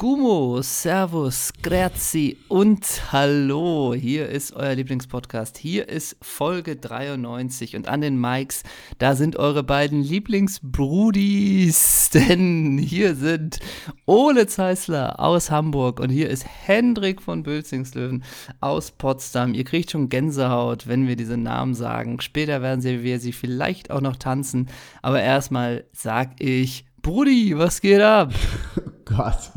[0.00, 3.94] Gummo, Servus, Grazi und Hallo.
[3.94, 5.58] Hier ist euer Lieblingspodcast.
[5.58, 8.62] Hier ist Folge 93 und an den Mikes,
[8.98, 12.10] da sind eure beiden Lieblingsbrudis.
[12.14, 13.58] Denn hier sind
[14.06, 18.22] Ole Zeisler aus Hamburg und hier ist Hendrik von Bülzingslöwen
[18.60, 19.52] aus Potsdam.
[19.52, 22.20] Ihr kriegt schon Gänsehaut, wenn wir diese Namen sagen.
[22.20, 24.68] Später werden wir sie vielleicht auch noch tanzen.
[25.02, 28.34] Aber erstmal sag ich, Brudi, was geht ab?
[29.06, 29.50] Gott,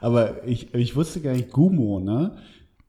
[0.00, 2.38] aber ich, ich wusste gar nicht Gumo, ne?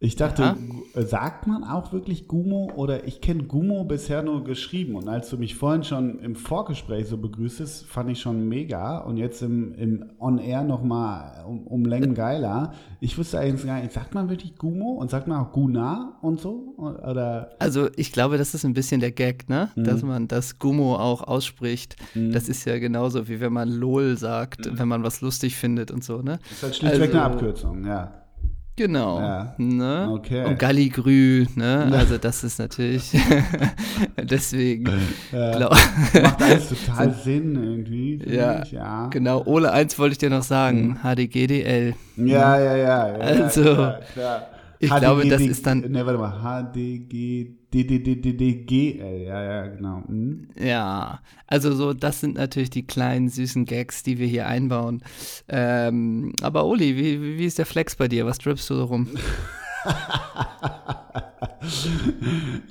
[0.01, 0.55] Ich dachte,
[0.95, 1.05] ja.
[1.05, 5.37] sagt man auch wirklich Gumo oder ich kenne Gumo bisher nur geschrieben und als du
[5.37, 10.09] mich vorhin schon im Vorgespräch so begrüßtest, fand ich schon mega und jetzt im, im
[10.17, 12.71] On-Air nochmal um, um Längen geiler.
[13.01, 16.39] Ich wusste eigentlich gar nicht, sagt man wirklich Gumo und sagt man auch Guna und
[16.39, 16.75] so?
[16.77, 17.49] Oder?
[17.59, 19.69] Also ich glaube, das ist ein bisschen der Gag, ne?
[19.75, 19.83] Mhm.
[19.83, 21.97] Dass man das Gumo auch ausspricht.
[22.15, 22.31] Mhm.
[22.31, 24.79] Das ist ja genauso wie wenn man LOL sagt, mhm.
[24.79, 26.39] wenn man was lustig findet und so, ne?
[26.41, 28.18] Das ist halt schlichtweg also, eine Abkürzung, ja.
[28.79, 29.19] Genau.
[29.19, 29.53] Ja.
[29.57, 30.07] Ne?
[30.09, 30.45] Okay.
[30.45, 31.89] Und Galligrü, ne?
[31.91, 33.11] Also das ist natürlich
[34.17, 34.89] deswegen.
[35.33, 35.57] Ja.
[35.57, 38.23] Glaub, Macht alles total Sinn irgendwie.
[38.25, 39.07] Ja, ich, ja.
[39.07, 39.43] Genau.
[39.45, 40.97] Ole, eins wollte ich dir noch sagen.
[41.03, 41.03] Mhm.
[41.03, 41.93] HDGDL.
[42.15, 43.07] Ja, ja, ja.
[43.09, 43.63] ja also.
[43.63, 44.47] Klar, klar.
[44.79, 45.79] Ich HDGD, glaube, das ist dann.
[45.81, 46.71] Ne, warte mal.
[47.73, 49.23] HDGDDDGL.
[49.25, 50.03] Ja, ja, genau.
[50.07, 50.47] Hm?
[50.59, 55.01] Ja, also so, das sind natürlich die kleinen süßen Gags, die wir hier einbauen.
[55.47, 58.25] Ähm, aber Oli, wie, wie ist der Flex bei dir?
[58.25, 59.07] Was drippst du so rum?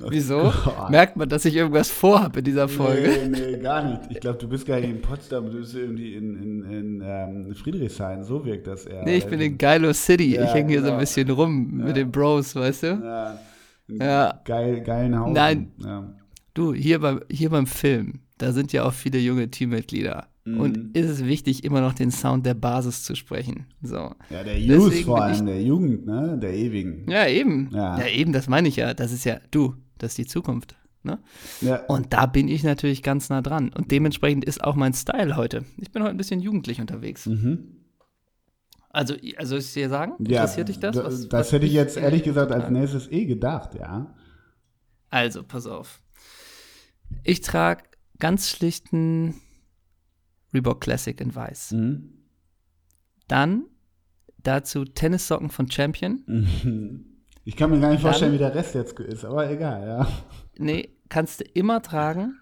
[0.09, 0.53] Wieso?
[0.63, 0.89] Gott.
[0.89, 3.29] Merkt man, dass ich irgendwas vorhabe in dieser Folge?
[3.29, 4.01] Nee, nee, gar nicht.
[4.09, 7.55] Ich glaube, du bist gar nicht in Potsdam, du bist irgendwie in, in, in ähm,
[7.55, 8.23] Friedrichshain.
[8.23, 9.03] So wirkt das eher.
[9.03, 10.35] Nee, ich bin in Geilo City.
[10.35, 10.87] Ja, ich hänge hier genau.
[10.87, 10.99] so ein genau.
[10.99, 11.85] bisschen rum ja.
[11.85, 12.87] mit den Bros, weißt du?
[12.87, 13.39] Ja.
[13.89, 14.41] Ja.
[14.45, 15.33] Geil, geilen Haus.
[15.33, 15.71] Nein.
[15.77, 16.13] Ja.
[16.53, 20.27] Du, hier beim, hier beim Film, da sind ja auch viele junge Teammitglieder.
[20.45, 20.59] Mhm.
[20.59, 23.65] Und ist es wichtig, immer noch den Sound der Basis zu sprechen.
[23.81, 24.15] So.
[24.29, 26.37] Ja, der Youth vor allem, der Jugend, ne?
[26.41, 27.05] Der ewigen.
[27.09, 27.69] Ja, eben.
[27.71, 27.99] Ja.
[27.99, 28.93] ja, eben, das meine ich ja.
[28.93, 30.75] Das ist ja, du, das ist die Zukunft.
[31.03, 31.19] Ne?
[31.61, 31.85] Ja.
[31.85, 33.71] Und da bin ich natürlich ganz nah dran.
[33.75, 35.63] Und dementsprechend ist auch mein Style heute.
[35.77, 37.25] Ich bin heute ein bisschen jugendlich unterwegs.
[37.25, 37.78] Mhm.
[38.89, 40.95] Also, also ich dir sagen, interessiert ja, dich das?
[40.97, 44.15] Was, das was hätte ich jetzt ehrlich gesagt als nächstes eh gedacht, ja.
[45.09, 46.01] Also, pass auf.
[47.23, 47.83] Ich trage
[48.19, 49.35] ganz schlichten
[50.53, 51.71] Reebok Classic in weiß.
[51.71, 52.13] Mhm.
[53.27, 53.65] Dann
[54.41, 56.23] dazu Tennissocken von Champion.
[57.45, 60.07] Ich kann mir gar nicht Dann, vorstellen, wie der Rest jetzt ist, aber egal, ja.
[60.59, 62.37] Nee, kannst du immer tragen.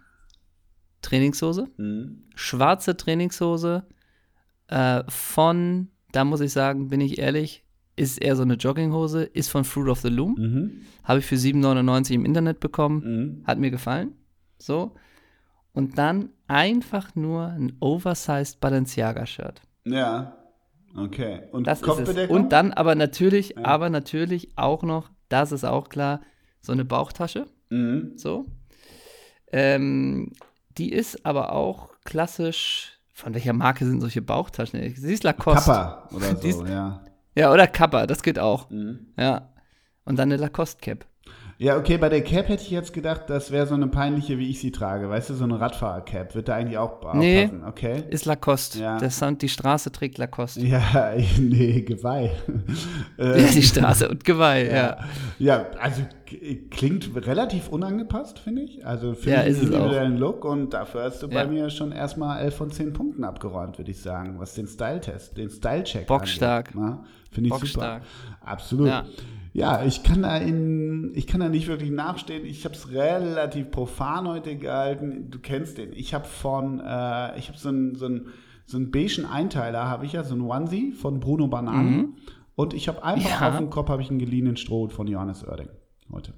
[1.02, 1.70] Trainingshose.
[1.78, 2.24] Mhm.
[2.36, 3.86] Schwarze Trainingshose
[4.68, 7.64] äh, von, da muss ich sagen, bin ich ehrlich,
[7.96, 10.36] ist eher so eine Jogginghose, ist von Fruit of the Loom.
[10.38, 10.72] Mhm.
[11.04, 13.04] Habe ich für 7,99 im Internet bekommen.
[13.04, 13.48] Mhm.
[13.48, 14.14] Hat mir gefallen.
[14.60, 14.94] So
[15.78, 19.62] und dann einfach nur ein oversized Balenciaga-Shirt.
[19.86, 20.36] Ja.
[20.96, 21.44] Okay.
[21.52, 22.30] Und das es.
[22.32, 23.64] Und dann aber natürlich, ja.
[23.64, 26.22] aber natürlich auch noch, das ist auch klar,
[26.62, 27.46] so eine Bauchtasche.
[27.70, 28.14] Mhm.
[28.16, 28.48] So.
[29.52, 30.32] Ähm,
[30.80, 32.97] die ist aber auch klassisch.
[33.18, 34.80] Von welcher Marke sind solche Bauchtaschen?
[34.96, 35.72] Sie ist Lacoste.
[35.72, 37.02] Kappa oder so, ist, ja.
[37.34, 38.70] Ja, oder Kappa, das geht auch.
[38.70, 39.08] Mhm.
[39.18, 39.50] Ja.
[40.06, 41.04] Und dann eine Lacoste-Cap.
[41.60, 44.50] Ja, okay, bei der Cap hätte ich jetzt gedacht, das wäre so eine peinliche, wie
[44.50, 45.10] ich sie trage.
[45.10, 46.36] Weißt du, so eine Radfahrer-Cap.
[46.36, 48.04] Wird da eigentlich auch aufpassen, nee, okay?
[48.10, 48.80] ist Lacoste.
[48.80, 48.98] Ja.
[48.98, 50.66] Der Sound, die Straße trägt Lacoste.
[50.66, 52.32] Ja, nee, Geweih.
[53.18, 54.72] ja, die Straße und Geweih, ja.
[55.40, 56.02] Ja, ja also
[56.70, 58.86] klingt relativ unangepasst, finde ich.
[58.86, 61.44] Also finde ja, ich individuellen Look und dafür hast du ja.
[61.44, 65.38] bei mir schon erstmal 11 von 10 Punkten abgeräumt, würde ich sagen, was den Style-Test,
[65.38, 66.72] den Style-Check Bockstark.
[67.32, 68.04] Finde ich Bockstark.
[68.04, 68.52] super.
[68.52, 68.88] Absolut.
[68.88, 69.06] Ja.
[69.54, 72.46] Ja, ich kann da in, ich kann da nicht wirklich nachstehen.
[72.46, 75.30] Ich habe es relativ profan heute gehalten.
[75.30, 75.94] Du kennst den.
[75.94, 78.28] Ich habe von, äh, ich habe so einen so einen
[78.68, 81.90] so einen beigen Einteiler, habe ich ja, so einen Onesie von Bruno Banane.
[81.90, 82.14] Mhm.
[82.56, 83.50] Und ich habe einfach ja.
[83.50, 85.70] auf dem Kopf habe ich einen geliehenen Stroh von Johannes Oerding
[86.12, 86.34] heute.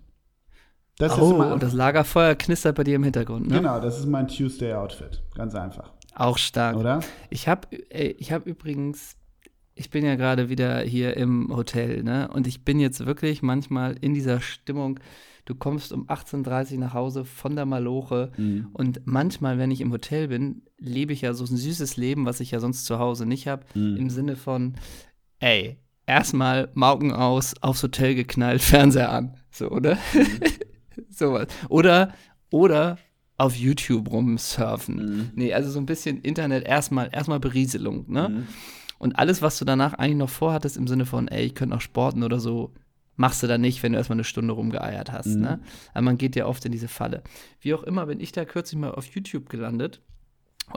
[0.98, 3.56] Das oh, und das Lagerfeuer knistert bei dir im Hintergrund, ne?
[3.56, 5.24] Genau, das ist mein Tuesday-Outfit.
[5.34, 5.92] Ganz einfach.
[6.14, 6.76] Auch stark.
[6.76, 7.00] Oder?
[7.30, 9.16] Ich habe ich hab übrigens
[9.80, 12.30] ich bin ja gerade wieder hier im Hotel, ne?
[12.34, 15.00] Und ich bin jetzt wirklich manchmal in dieser Stimmung.
[15.46, 18.68] Du kommst um 18.30 Uhr nach Hause von der Maloche mhm.
[18.74, 22.42] und manchmal, wenn ich im Hotel bin, lebe ich ja so ein süßes Leben, was
[22.42, 23.64] ich ja sonst zu Hause nicht habe.
[23.74, 23.96] Mhm.
[23.96, 24.76] Im Sinne von,
[25.40, 29.38] ey, erstmal Mauken aus, aufs Hotel geknallt, Fernseher an.
[29.50, 29.96] So, oder?
[30.14, 30.40] Mhm.
[31.10, 31.48] Sowas.
[31.70, 32.14] Oder,
[32.52, 32.98] oder
[33.38, 34.96] auf YouTube rumsurfen.
[34.96, 35.32] Mhm.
[35.36, 38.28] Nee, also so ein bisschen Internet, erstmal, erstmal Berieselung, ne?
[38.28, 38.48] Mhm.
[39.00, 41.82] Und alles, was du danach eigentlich noch vorhattest, im Sinne von, ey, ich könnte noch
[41.82, 42.74] sporten oder so,
[43.16, 45.28] machst du dann nicht, wenn du erstmal eine Stunde rumgeeiert hast.
[45.28, 45.42] Mhm.
[45.42, 45.60] Ne?
[45.94, 47.24] Aber man geht ja oft in diese Falle.
[47.60, 50.02] Wie auch immer, bin ich da kürzlich mal auf YouTube gelandet.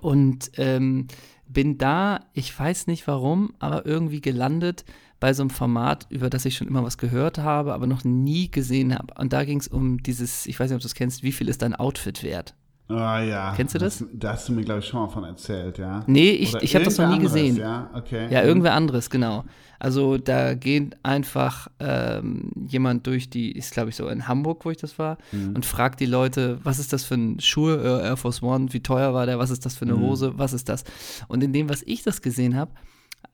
[0.01, 1.09] Und ähm,
[1.47, 4.85] bin da, ich weiß nicht warum, aber irgendwie gelandet
[5.21, 8.51] bei so einem Format, über das ich schon immer was gehört habe, aber noch nie
[8.51, 9.15] gesehen habe.
[9.21, 11.49] Und da ging es um dieses, ich weiß nicht, ob du es kennst, wie viel
[11.49, 12.55] ist dein Outfit wert?
[12.97, 13.53] Ah ja.
[13.57, 14.05] Kennst du das?
[14.13, 16.03] Da hast du mir, glaube ich, schon mal von erzählt, ja.
[16.07, 17.57] Nee, ich, ich habe das noch nie anderes, gesehen.
[17.57, 18.29] Ja, okay.
[18.31, 19.45] Ja, irgendwer anderes, genau.
[19.79, 24.71] Also da geht einfach ähm, jemand durch die, ist glaube ich so in Hamburg, wo
[24.71, 25.57] ich das war, Mhm.
[25.57, 28.81] und fragt die Leute, was ist das für ein Schuh, äh, Air Force One, wie
[28.81, 30.01] teuer war der, was ist das für eine Mhm.
[30.03, 30.85] Hose, was ist das?
[31.27, 32.71] Und in dem, was ich das gesehen habe,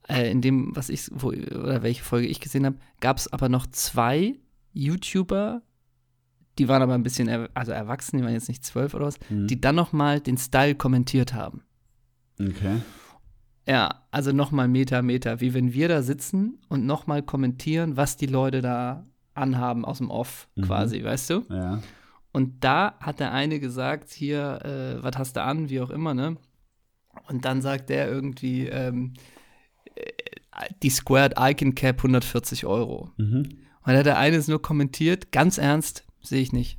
[0.08, 3.50] äh, in dem, was ich, wo, oder welche Folge ich gesehen habe, gab es aber
[3.50, 4.34] noch zwei
[4.72, 5.60] YouTuber,
[6.58, 9.18] die waren aber ein bisschen, er, also erwachsen, die waren jetzt nicht zwölf oder was,
[9.30, 9.46] Mhm.
[9.46, 11.62] die dann nochmal den Style kommentiert haben.
[12.40, 12.80] Okay.
[13.66, 18.26] Ja, also nochmal Meter, Meter, wie wenn wir da sitzen und nochmal kommentieren, was die
[18.26, 20.62] Leute da anhaben aus dem Off Mhm.
[20.62, 21.44] quasi, weißt du?
[21.50, 21.82] Ja.
[22.32, 26.14] Und da hat der eine gesagt, hier, äh, was hast du an, wie auch immer,
[26.14, 26.36] ne?
[27.28, 29.14] Und dann sagt der irgendwie, ähm,
[29.96, 30.04] äh,
[30.82, 33.10] die Squared Icon Cap 140 Euro.
[33.16, 33.36] Mhm.
[33.36, 36.78] Und dann hat der eine es nur kommentiert, ganz ernst, sehe ich nicht.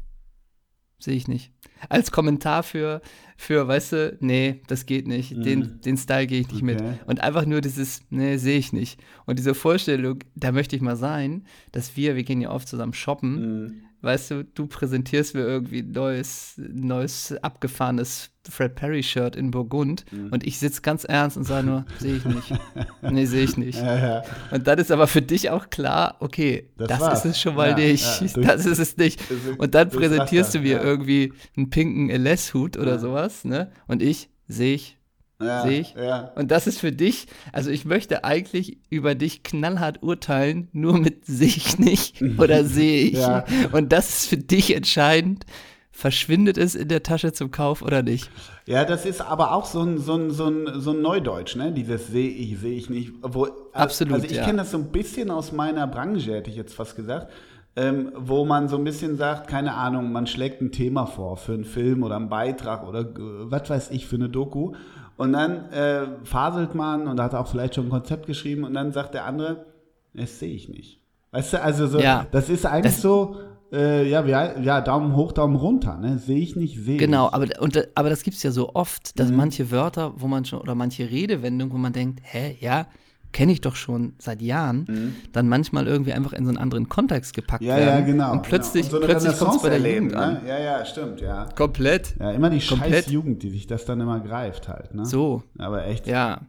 [1.01, 1.53] Sehe ich nicht.
[1.87, 3.01] Als Kommentar für,
[3.37, 5.31] für, weißt du, nee, das geht nicht.
[5.35, 5.43] Mhm.
[5.43, 6.81] Den, den Style gehe ich nicht mit.
[6.81, 6.99] Okay.
[7.05, 9.01] Und einfach nur dieses, nee, sehe ich nicht.
[9.25, 12.93] Und diese Vorstellung, da möchte ich mal sein, dass wir, wir gehen ja oft zusammen
[12.93, 13.81] shoppen, Mhm.
[14.01, 20.05] Weißt du, du präsentierst mir irgendwie ein neues, neues abgefahrenes Fred Perry Shirt in Burgund
[20.11, 20.29] Mhm.
[20.31, 22.53] und ich sitze ganz ernst und sage nur, sehe ich nicht.
[23.01, 23.77] Nee, sehe ich nicht.
[23.83, 24.21] Ja, ja.
[24.51, 27.69] Und dann ist aber für dich auch klar, okay, Das das, ist es schon mal
[27.71, 28.19] Ja, nicht.
[28.35, 29.21] durch- das ist es nicht.
[29.57, 33.71] Und dann präsentierst Raster, du mir irgendwie einen pinken LS-Hut oder sowas, ne?
[33.87, 34.98] Und ich sehe ich.
[35.41, 35.95] Ja, Sehe ich.
[35.95, 36.31] Ja.
[36.35, 41.25] Und das ist für dich, also ich möchte eigentlich über dich knallhart urteilen, nur mit
[41.25, 43.19] sehe ich nicht oder sehe ich.
[43.19, 43.45] Ja.
[43.71, 45.45] Und das ist für dich entscheidend.
[45.91, 48.29] Verschwindet es in der Tasche zum Kauf oder nicht?
[48.65, 51.73] Ja, das ist aber auch so ein, so ein, so ein, so ein Neudeutsch, ne?
[51.73, 53.11] Dieses sehe ich, sehe ich nicht.
[53.21, 54.45] Wo, Absolut, Also ich ja.
[54.45, 57.29] kenne das so ein bisschen aus meiner Branche, hätte ich jetzt fast gesagt,
[57.75, 61.53] ähm, wo man so ein bisschen sagt, keine Ahnung, man schlägt ein Thema vor für
[61.53, 63.05] einen Film oder einen Beitrag oder äh,
[63.51, 64.73] was weiß ich für eine Doku.
[65.19, 68.93] Und dann äh, faselt man und hat auch vielleicht schon ein Konzept geschrieben und dann
[68.93, 69.65] sagt der andere,
[70.13, 71.01] das sehe ich nicht.
[71.31, 72.25] Weißt du, also so, Ja.
[72.31, 73.35] das ist eigentlich Das- so,
[73.73, 76.17] äh, ja, ja, Daumen hoch, Daumen runter, ne?
[76.19, 76.99] Sehe ich nicht, sehe ich.
[76.99, 79.17] Genau, aber, und, aber das gibt es ja so oft, Mhm.
[79.17, 82.87] dass manche Wörter, wo man schon, oder manche Redewendungen, wo man denkt, hä, ja,
[83.31, 87.33] kenne ich doch schon seit Jahren, dann manchmal irgendwie einfach in so einen anderen Kontext
[87.33, 87.67] gepackt Mhm.
[87.67, 87.99] Ja, werden.
[87.99, 88.31] ja, genau.
[88.31, 88.95] Und plötzlich, genau.
[88.97, 90.33] Und so plötzlich kommt es bei der Jugend erleben, an.
[90.43, 90.49] ne?
[90.49, 91.45] Ja, ja, stimmt, ja.
[91.55, 92.15] Komplett.
[92.19, 93.07] Ja, immer die scheiß Komplett.
[93.07, 95.05] Jugend, die sich das dann immer greift halt, ne?
[95.05, 96.07] So, Aber echt.
[96.07, 96.41] ja.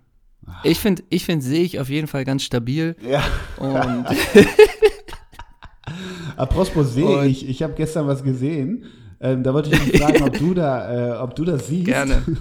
[0.65, 2.97] Ich finde, ich find, sehe ich auf jeden Fall ganz stabil.
[3.09, 3.23] Ja.
[3.59, 4.07] Und
[6.37, 8.85] Apropos sehe ich, ich habe gestern was gesehen.
[9.21, 11.87] Ähm, da wollte ich dich fragen, ob du da, äh, ob du das siehst.
[11.87, 12.23] gerne.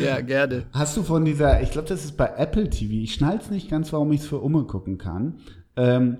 [0.00, 0.64] Ja, gerne.
[0.72, 2.92] Hast du von dieser, ich glaube, das ist bei Apple TV.
[3.04, 5.36] Ich schnall's nicht ganz, warum ich es für Umme gucken kann.
[5.76, 6.18] Ähm,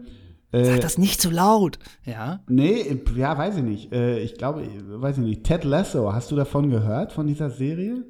[0.53, 1.79] äh, Sag das nicht so laut.
[2.05, 2.41] Ja.
[2.49, 3.93] nee, ja, weiß ich nicht.
[3.93, 5.45] Äh, ich glaube, weiß ich nicht.
[5.45, 8.05] Ted Lasso, hast du davon gehört, von dieser Serie?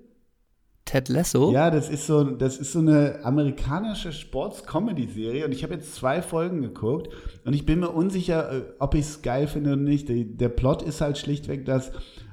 [0.90, 1.52] Ted Lasso.
[1.52, 6.20] Ja, das ist so, das ist so eine amerikanische Sports-Comedy-Serie und ich habe jetzt zwei
[6.20, 7.08] Folgen geguckt
[7.44, 10.08] und ich bin mir unsicher, äh, ob ich es geil finde oder nicht.
[10.10, 11.92] Der Plot ist halt schlichtweg, dass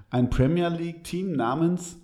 [0.09, 1.97] ein Premier League-Team namens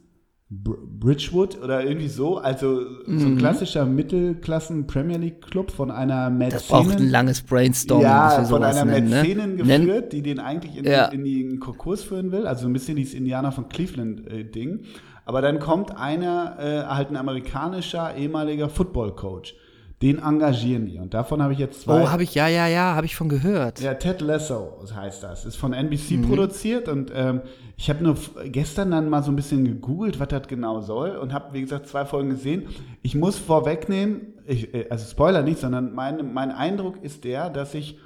[0.49, 6.95] Br Bridgewood oder irgendwie so, also so ein klassischer Mittelklassen-Premier League-Club von einer Das braucht
[6.95, 9.79] ein langes Brainstorming, ja, von einer nennen, Mäzenin ne?
[9.79, 11.05] Geführt, die den eigentlich in, Ja.
[11.05, 12.45] in den Konkurs führen will.
[12.45, 14.81] Also ein bisschen dieses Indianer von Cleveland-Ding.
[15.25, 19.55] Aber dann kommt einer, äh, halt ein amerikanischer ehemaliger Football-Coach.
[20.01, 20.97] Den engagieren die.
[20.99, 22.03] Und davon habe ich jetzt zwei.
[22.03, 23.79] Oh, habe ich, ja, ja, ja, habe ich von gehört.
[23.79, 25.45] Ja, Ted Lasso heißt das.
[25.45, 26.27] Ist von NBC Mhm.
[26.27, 27.39] produziert und ähm,
[27.77, 31.31] ich habe nur gestern dann mal so ein bisschen gegoogelt, was das genau soll und
[31.31, 32.63] habe, wie gesagt, zwei Folgen gesehen.
[33.01, 37.73] Ich muss vorwegnehmen, ich, äh, also Spoiler nicht, sondern mein, mein Eindruck ist der, dass
[37.73, 37.97] ich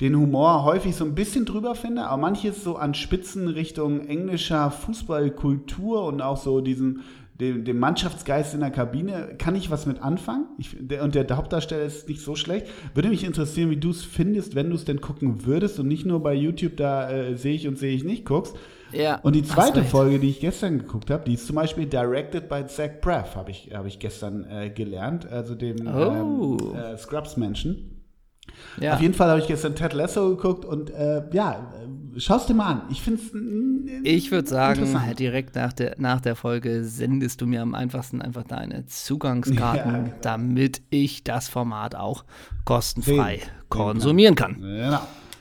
[0.00, 4.70] den Humor häufig so ein bisschen drüber finde, aber manches so an Spitzen Richtung englischer
[4.70, 7.02] Fußballkultur und auch so diesen
[7.40, 10.44] dem, dem Mannschaftsgeist in der Kabine kann ich was mit anfangen.
[10.58, 12.66] Ich, der, und der Hauptdarsteller ist nicht so schlecht.
[12.94, 16.04] Würde mich interessieren, wie du es findest, wenn du es denn gucken würdest und nicht
[16.04, 18.54] nur bei YouTube da äh, sehe ich und sehe ich nicht guckst.
[18.92, 19.84] Ja, Und die zweite.
[19.84, 23.52] Folge, die ich gestern geguckt habe, die ist zum Beispiel directed by Zach Braff, habe
[23.52, 26.58] ich, hab ich gestern äh, gelernt, also dem Oh.
[26.72, 27.99] ähm, äh, Scrubs-Menschen.
[28.80, 28.94] Ja.
[28.94, 31.72] Auf jeden Fall habe ich gestern Ted Lasso geguckt und äh, ja,
[32.14, 32.82] äh, schau's dir mal an.
[32.90, 34.86] Ich finde es Ich würde sagen,
[35.18, 39.98] direkt nach der, nach der Folge sendest du mir am einfachsten einfach deine Zugangskarten, Ja,
[40.02, 40.14] genau.
[40.22, 42.24] damit ich das Format auch
[42.64, 44.60] kostenfrei sehen konsumieren kann.
[44.60, 45.00] Genau,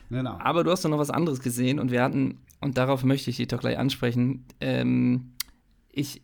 [0.09, 0.38] genau.
[0.39, 3.38] Aber du hast doch noch was anderes gesehen und wir hatten, und darauf möchte ich
[3.38, 5.31] dich doch gleich ansprechen, ähm,
[5.91, 6.21] ich,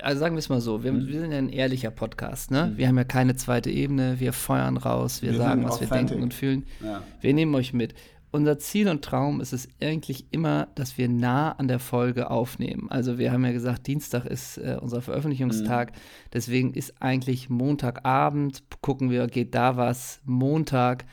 [0.00, 1.08] also sagen wir es mal so, wir, mhm.
[1.08, 2.68] wir, sind ja ein ehrlicher Podcast, ne?
[2.72, 2.78] Mhm.
[2.78, 6.22] Wir haben ja keine zweite Ebene, wir feuern raus, wir, wir sagen, was wir denken
[6.22, 6.64] und fühlen.
[6.82, 7.02] Ja.
[7.20, 7.94] Wir nehmen euch mit.
[8.30, 12.90] Unser Ziel und Traum ist es eigentlich immer, dass wir nah an der Folge aufnehmen.
[12.90, 15.92] Also wir haben ja gesagt, Dienstag ist äh, unser Veröffentlichungstag.
[15.92, 15.96] Mhm.
[16.32, 21.04] Deswegen ist eigentlich Montagabend, gucken wir, geht da was, Montag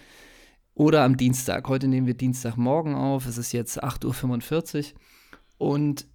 [0.76, 1.68] oder am Dienstag.
[1.68, 5.00] Heute nehmen wir Dienstagmorgen auf, es ist jetzt 8.45 Uhr.
[5.58, 6.08] Und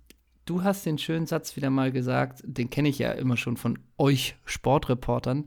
[0.44, 3.78] du hast den schönen Satz wieder mal gesagt, den kenne ich ja immer schon von
[3.98, 5.46] euch Sportreportern.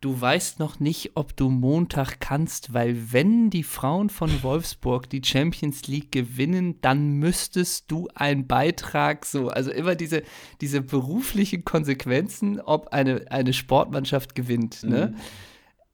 [0.00, 5.22] Du weißt noch nicht, ob du Montag kannst, weil wenn die Frauen von Wolfsburg die
[5.24, 10.24] Champions League gewinnen, dann müsstest du einen Beitrag so, also immer diese,
[10.60, 14.82] diese beruflichen Konsequenzen, ob eine, eine Sportmannschaft gewinnt.
[14.82, 15.14] Ne?
[15.14, 15.20] Mhm.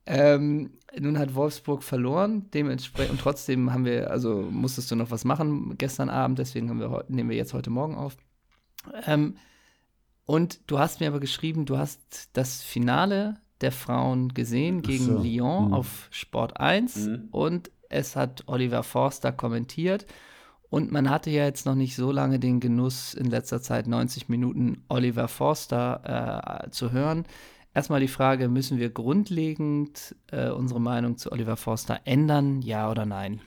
[0.07, 5.27] Ähm, nun hat Wolfsburg verloren, dementsprechend und trotzdem haben wir, also musstest du noch was
[5.27, 8.17] machen gestern Abend, deswegen wir, nehmen wir jetzt heute Morgen auf.
[9.07, 9.37] Ähm,
[10.25, 15.19] und du hast mir aber geschrieben, du hast das Finale der Frauen gesehen gegen so.
[15.19, 15.75] Lyon mhm.
[15.75, 17.29] auf Sport 1 mhm.
[17.31, 20.07] und es hat Oliver Forster kommentiert.
[20.71, 24.29] Und man hatte ja jetzt noch nicht so lange den Genuss, in letzter Zeit 90
[24.29, 27.25] Minuten Oliver Forster äh, zu hören.
[27.73, 33.07] Erstmal die Frage, müssen wir grundlegend äh, unsere Meinung zu Oliver Forster ändern, ja oder
[33.07, 33.41] nein?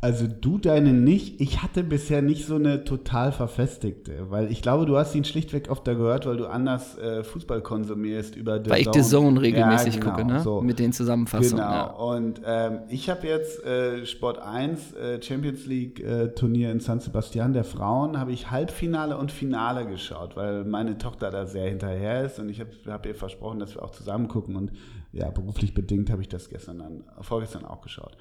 [0.00, 1.40] Also du deine nicht.
[1.40, 5.68] Ich hatte bisher nicht so eine total verfestigte, weil ich glaube, du hast ihn schlichtweg
[5.70, 9.40] oft da gehört, weil du anders äh, Fußball konsumierst über The Weil ich The Zone
[9.40, 10.40] regelmäßig ja, genau, gucke, ne?
[10.40, 10.60] So.
[10.60, 11.64] Mit den Zusammenfassungen.
[11.64, 11.72] Genau.
[11.72, 11.90] Ja.
[11.90, 17.00] Und ähm, ich habe jetzt äh, Sport 1 äh, Champions League äh, Turnier in San
[17.00, 22.24] Sebastian der Frauen, habe ich Halbfinale und Finale geschaut, weil meine Tochter da sehr hinterher
[22.24, 24.70] ist und ich habe hab ihr versprochen, dass wir auch zusammen gucken und
[25.12, 28.16] ja, beruflich bedingt habe ich das gestern dann, vorgestern auch geschaut.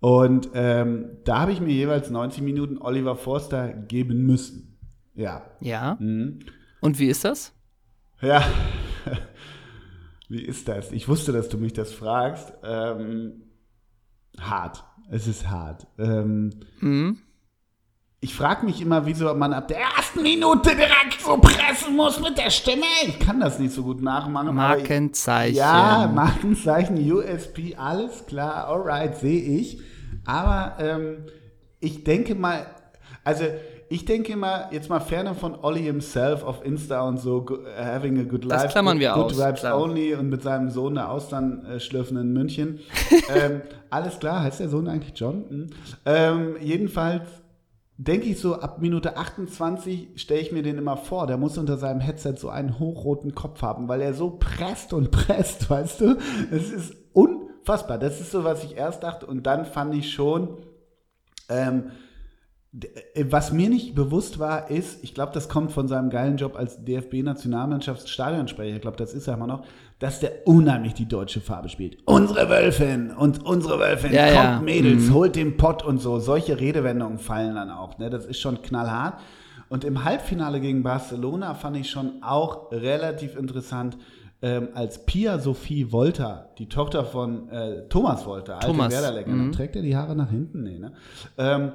[0.00, 4.78] Und ähm, da habe ich mir jeweils 90 Minuten Oliver Forster geben müssen.
[5.14, 5.42] Ja.
[5.60, 5.96] Ja.
[6.00, 6.40] Mhm.
[6.80, 7.52] Und wie ist das?
[8.22, 8.42] Ja.
[10.28, 10.92] wie ist das?
[10.92, 12.52] Ich wusste, dass du mich das fragst.
[12.64, 13.42] Ähm,
[14.38, 14.84] hart.
[15.10, 15.86] Es ist hart.
[15.98, 17.18] Ähm, mhm.
[18.22, 22.36] Ich frage mich immer, wieso man ab der ersten Minute direkt so pressen muss mit
[22.36, 22.84] der Stimme.
[23.06, 24.54] Ich kann das nicht so gut nachmachen.
[24.54, 25.52] Markenzeichen.
[25.52, 29.80] Ich, ja, Markenzeichen, USP, alles klar, alright, sehe ich.
[30.30, 31.16] Aber ähm,
[31.80, 32.66] ich denke mal,
[33.24, 33.44] also
[33.88, 37.44] ich denke mal, jetzt mal ferne von Olli himself auf Insta und so,
[37.76, 38.62] having a good life.
[38.62, 39.32] Das klammern wir good, aus.
[39.32, 39.80] Good vibes klar.
[39.80, 42.78] only und mit seinem Sohn der Austern äh, schlürfen in München.
[43.34, 45.44] ähm, alles klar, heißt der Sohn eigentlich John?
[45.48, 45.66] Hm.
[46.06, 47.24] Ähm, jedenfalls
[47.96, 51.76] denke ich so, ab Minute 28 stelle ich mir den immer vor, der muss unter
[51.76, 56.16] seinem Headset so einen hochroten Kopf haben, weil er so presst und presst, weißt du?
[56.52, 57.98] Es ist un unfassbar.
[57.98, 59.26] Das ist so, was ich erst dachte.
[59.26, 60.58] Und dann fand ich schon,
[61.48, 61.90] ähm,
[63.14, 66.56] äh, was mir nicht bewusst war, ist, ich glaube, das kommt von seinem geilen Job
[66.56, 69.64] als DFB-Nationalmannschaftsstadionsprecher, ich glaube, das ist er immer noch,
[69.98, 71.98] dass der unheimlich die deutsche Farbe spielt.
[72.06, 74.60] Unsere Wölfin und unsere Wölfin, ja, kommt ja.
[74.60, 75.14] Mädels, mhm.
[75.14, 76.20] holt den Pott und so.
[76.20, 77.98] Solche Redewendungen fallen dann auch.
[77.98, 78.08] Ne?
[78.08, 79.20] Das ist schon knallhart.
[79.68, 83.96] Und im Halbfinale gegen Barcelona fand ich schon auch relativ interessant,
[84.42, 88.92] ähm, als Pia Sophie Wolter, die Tochter von äh, Thomas Wolter, alte Thomas.
[88.92, 89.52] Werder-Legende, mhm.
[89.52, 90.62] trägt er die Haare nach hinten?
[90.62, 90.92] Nee, ne?
[91.36, 91.72] Ähm,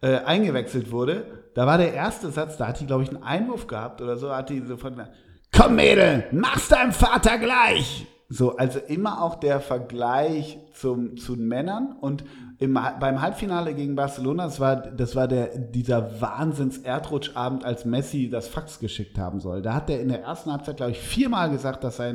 [0.00, 3.66] äh, eingewechselt wurde, da war der erste Satz, da hat die, glaube ich, einen Einwurf
[3.66, 5.14] gehabt oder so, hat die sofort gesagt,
[5.52, 8.06] komm Mädel, mach's deinem Vater gleich.
[8.28, 12.24] So, also immer auch der Vergleich zum, zu Männern und
[12.58, 18.48] im, beim Halbfinale gegen Barcelona, das war, das war der, dieser Wahnsinns-Erdrutschabend, als Messi das
[18.48, 19.62] Fax geschickt haben soll.
[19.62, 22.10] Da hat er in der ersten Halbzeit, glaube ich, viermal gesagt, dass er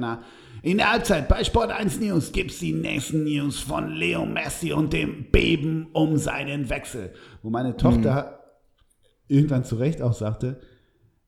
[0.63, 4.73] in der, Halbzeit bei Sport 1 News gibt es die nächsten News von Leo Messi
[4.73, 7.13] und dem Beben um seinen Wechsel.
[7.43, 8.39] Wo meine Tochter
[9.27, 9.35] mhm.
[9.35, 10.59] irgendwann zu Recht auch sagte,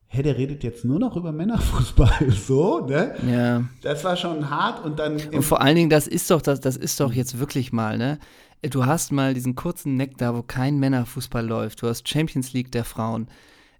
[0.07, 3.15] hä, der redet jetzt nur noch über Männerfußball, so, ne?
[3.27, 3.63] Ja.
[3.81, 5.17] Das war schon hart und dann.
[5.31, 8.19] Und vor allen Dingen, das ist doch, das, das ist doch jetzt wirklich mal, ne?
[8.69, 12.83] Du hast mal diesen kurzen Nektar, wo kein Männerfußball läuft, du hast Champions League der
[12.83, 13.27] Frauen,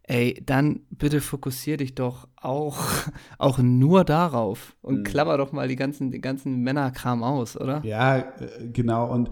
[0.04, 2.80] ey, dann bitte fokussier dich doch auch,
[3.38, 5.04] auch nur darauf und mhm.
[5.04, 7.82] klammer doch mal die ganzen, den ganzen Männerkram aus, oder?
[7.84, 8.26] Ja, äh,
[8.72, 9.12] genau.
[9.12, 9.30] Und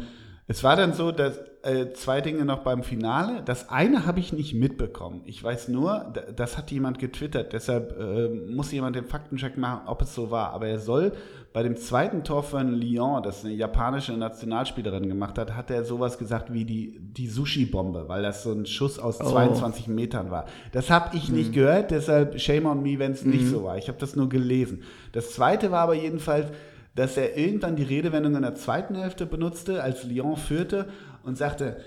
[0.51, 3.41] es war dann so, dass äh, zwei Dinge noch beim Finale.
[3.45, 5.21] Das eine habe ich nicht mitbekommen.
[5.25, 7.53] Ich weiß nur, das hat jemand getwittert.
[7.53, 10.51] Deshalb äh, muss jemand den Faktencheck machen, ob es so war.
[10.51, 11.13] Aber er soll
[11.53, 16.17] bei dem zweiten Tor von Lyon, das eine japanische Nationalspielerin gemacht hat, hat er sowas
[16.17, 19.29] gesagt wie die, die Sushi-Bombe, weil das so ein Schuss aus oh.
[19.29, 20.47] 22 Metern war.
[20.73, 21.35] Das habe ich mhm.
[21.35, 23.31] nicht gehört, deshalb shame on me, wenn es mhm.
[23.31, 23.77] nicht so war.
[23.77, 24.83] Ich habe das nur gelesen.
[25.13, 26.47] Das zweite war aber jedenfalls,
[26.95, 30.89] dass er irgendwann die Redewendung in der zweiten Hälfte benutzte, als Lyon führte
[31.23, 31.77] und sagte,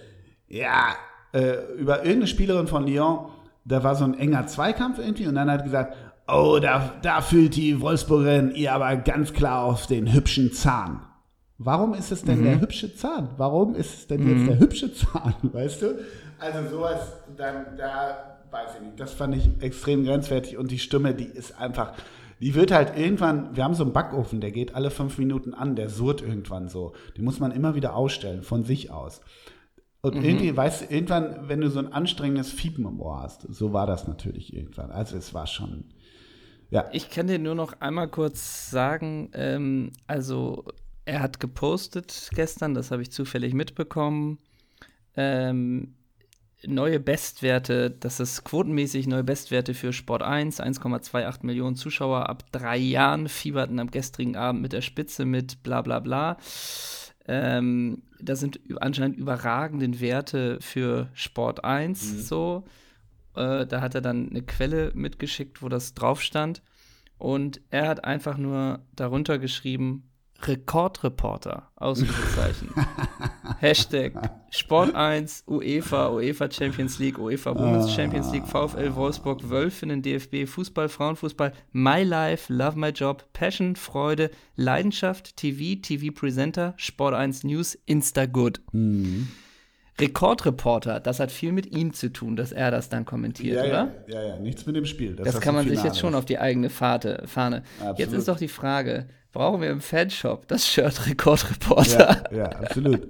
[0.48, 0.94] ja,
[1.32, 3.26] äh, über irgendeine Spielerin von Lyon,
[3.64, 5.96] da war so ein enger Zweikampf irgendwie und dann hat gesagt,
[6.28, 11.00] oh, da, da fühlt die Wolfsburgerin ihr aber ganz klar auf den hübschen Zahn.
[11.58, 12.44] Warum ist es denn mhm.
[12.44, 13.28] der hübsche Zahn?
[13.36, 14.38] Warum ist es denn mhm.
[14.38, 15.98] jetzt der hübsche Zahn, weißt du?
[16.38, 17.00] Also sowas,
[17.36, 19.00] dann, da weiß ich nicht.
[19.00, 21.94] Das fand ich extrem grenzwertig und die Stimme, die ist einfach,
[22.44, 25.76] die wird halt irgendwann, wir haben so einen Backofen, der geht alle fünf Minuten an,
[25.76, 26.92] der surrt irgendwann so.
[27.16, 29.22] Den muss man immer wieder ausstellen, von sich aus.
[30.02, 30.24] Und mhm.
[30.24, 33.86] irgendwie, weißt du, irgendwann, wenn du so ein anstrengendes Fiepen im Ohr hast, so war
[33.86, 34.90] das natürlich irgendwann.
[34.90, 35.86] Also es war schon,
[36.68, 36.84] ja.
[36.92, 40.66] Ich kann dir nur noch einmal kurz sagen, ähm, also
[41.06, 44.38] er hat gepostet gestern, das habe ich zufällig mitbekommen.
[45.16, 45.94] Ähm,
[46.66, 52.76] neue Bestwerte, das ist quotenmäßig neue Bestwerte für Sport 1, 1,28 Millionen Zuschauer ab drei
[52.76, 56.36] Jahren, fieberten am gestrigen Abend mit der Spitze mit bla bla bla.
[57.26, 62.18] Ähm, das sind anscheinend überragende Werte für Sport 1 mhm.
[62.20, 62.64] so.
[63.34, 66.62] Äh, da hat er dann eine Quelle mitgeschickt, wo das drauf stand.
[67.18, 70.10] Und er hat einfach nur darunter geschrieben,
[70.42, 72.70] Rekordreporter, Ausrufezeichen.
[73.64, 74.12] Hashtag
[74.50, 80.90] Sport 1, UEFA, UEFA Champions League, UEFA Women's Champions League, VfL Wolfsburg, Wölfinnen, DFB, Fußball,
[80.90, 88.60] Frauenfußball, My Life, Love My Job, Passion, Freude, Leidenschaft, TV, TV-Presenter, Sport 1 News, Instagood.
[88.72, 89.28] Mhm.
[89.98, 93.94] Rekordreporter, das hat viel mit ihm zu tun, dass er das dann kommentiert, ja, oder?
[94.08, 95.16] Ja, ja, ja, nichts mit dem Spiel.
[95.16, 97.22] Das, das kann man sich jetzt schon auf die eigene Fahne.
[97.24, 97.62] Fahne.
[97.96, 102.24] Jetzt ist doch die Frage, brauchen wir im Fanshop das Shirt Rekordreporter?
[102.30, 103.08] Ja, ja absolut.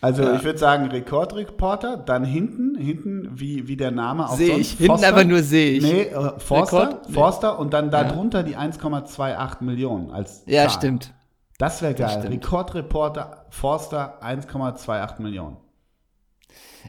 [0.00, 0.34] Also ja.
[0.34, 4.86] ich würde sagen Rekordreporter, dann hinten, hinten wie, wie der Name auch Sehe ich, hinten
[4.86, 5.82] Forster, aber nur sehe ich.
[5.82, 7.10] Nee, äh, Forster, Rekord?
[7.10, 8.44] Forster und dann darunter ja.
[8.44, 10.70] die 1,28 Millionen als Ja, Zahl.
[10.70, 11.14] stimmt.
[11.56, 12.26] Das wäre geil.
[12.28, 15.56] Rekordreporter Forster 1,28 Millionen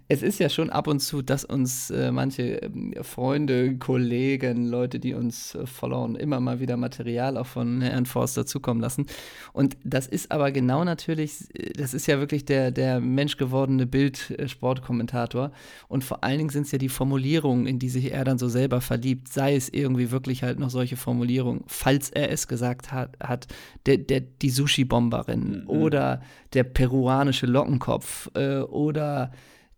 [0.08, 4.99] es ist ja schon ab und zu, dass uns äh, manche äh, Freunde, Kollegen, Leute,
[4.99, 9.08] die uns äh, followen, immer mal wieder Material auch von Herrn Forster zukommen lassen.
[9.53, 15.51] Und das ist aber genau natürlich, äh, das ist ja wirklich der, der menschgewordene Bild-Sportkommentator.
[15.88, 18.49] Und vor allen Dingen sind es ja die Formulierungen, in die sich er dann so
[18.49, 23.17] selber verliebt, sei es irgendwie wirklich halt noch solche Formulierungen, falls er es gesagt hat,
[23.19, 23.47] hat
[23.86, 25.69] der, der, die Sushi-Bomberin mhm.
[25.69, 26.21] oder
[26.53, 29.31] der peruanische Lockenkopf äh, oder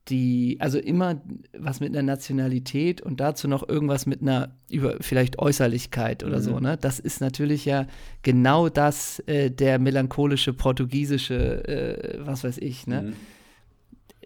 [0.09, 1.21] die, also immer
[1.57, 6.43] was mit einer Nationalität und dazu noch irgendwas mit einer über vielleicht Äußerlichkeit oder mhm.
[6.43, 6.77] so, ne?
[6.79, 7.87] Das ist natürlich ja
[8.21, 13.01] genau das, äh, der melancholische portugiesische, äh, was weiß ich, ne?
[13.01, 13.13] Mhm.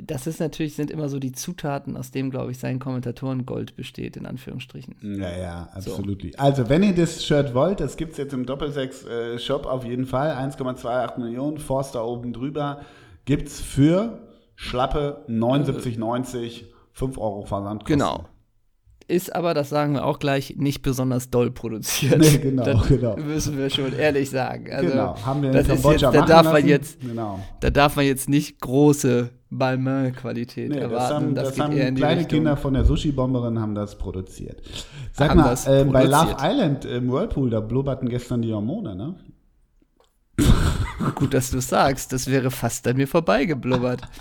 [0.03, 4.17] Das ist natürlich, sind immer so die Zutaten, aus dem, glaube ich, sein Kommentatorengold besteht,
[4.17, 4.95] in Anführungsstrichen.
[5.19, 6.23] Ja, ja, absolut.
[6.23, 6.29] So.
[6.37, 10.07] Also, wenn ihr das Shirt wollt, das gibt es jetzt im Doppelsechs-Shop äh, auf jeden
[10.07, 10.31] Fall.
[10.31, 12.81] 1,28 Millionen, Forster oben drüber.
[13.25, 14.17] Gibt es für
[14.61, 17.85] schlappe 79,90, 5 Euro Versand.
[17.85, 18.25] Genau.
[19.07, 22.19] Ist aber, das sagen wir auch gleich, nicht besonders doll produziert.
[22.19, 23.17] Nee, genau, das genau.
[23.17, 24.71] Müssen wir schon ehrlich sagen.
[24.71, 27.39] Also, genau, haben wir das ist jetzt, da darf man jetzt, genau.
[27.59, 30.99] Da darf man jetzt nicht große Balmain-Qualität nee, erwarten.
[30.99, 34.61] Das haben, das das haben kleine Kinder von der Sushi-Bomberin haben das produziert.
[35.11, 39.15] Sag haben mal, äh, bei Love Island im Whirlpool, da blubberten gestern die Hormone, ne?
[41.15, 42.13] Gut, dass du sagst.
[42.13, 44.01] Das wäre fast an mir vorbeigeblubbert.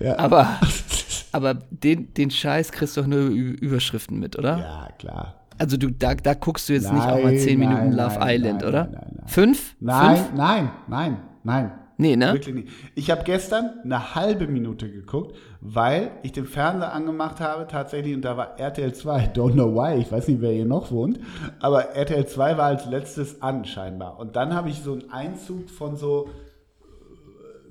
[0.00, 0.18] Ja.
[0.18, 0.60] Aber,
[1.32, 4.58] aber den, den Scheiß kriegst du doch nur Überschriften mit, oder?
[4.58, 5.34] Ja, klar.
[5.58, 8.36] Also du, da, da guckst du jetzt nein, nicht auch mal 10 Minuten Love nein,
[8.36, 8.84] Island, oder?
[8.84, 9.76] Nein, nein, Fünf?
[9.80, 10.32] Nein, Fünf?
[10.34, 11.72] nein, nein, nein.
[11.96, 12.32] Nee, ne?
[12.32, 12.68] Wirklich nicht.
[12.96, 18.22] Ich habe gestern eine halbe Minute geguckt, weil ich den Fernseher angemacht habe tatsächlich und
[18.22, 19.32] da war RTL 2.
[19.34, 21.20] Don't know why, ich weiß nicht, wer hier noch wohnt,
[21.60, 24.18] aber RTL 2 war als letztes an scheinbar.
[24.18, 26.30] Und dann habe ich so einen Einzug von so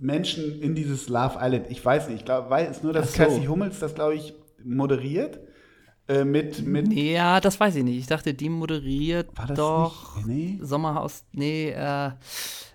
[0.03, 1.67] Menschen in dieses Love Island.
[1.69, 3.23] Ich weiß nicht, ich glaube, weil es nur, dass so.
[3.23, 5.39] Cassie Hummels das, glaube ich, moderiert.
[6.07, 7.97] Äh, mit, mit ja, das weiß ich nicht.
[7.97, 10.59] Ich dachte, die moderiert doch nee?
[10.61, 11.23] Sommerhaus.
[11.31, 12.11] Nee, äh,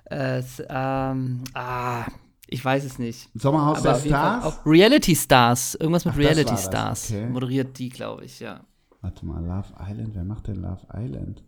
[0.06, 2.06] äh, ähm, ah,
[2.46, 3.28] ich weiß es nicht.
[3.34, 4.60] Sommerhaus der Stars?
[4.64, 5.74] Reality Stars.
[5.74, 7.10] Irgendwas mit Ach, Reality Stars.
[7.10, 7.26] Okay.
[7.26, 8.60] Moderiert die, glaube ich, ja.
[9.02, 11.42] Warte mal, Love Island, wer macht denn Love Island?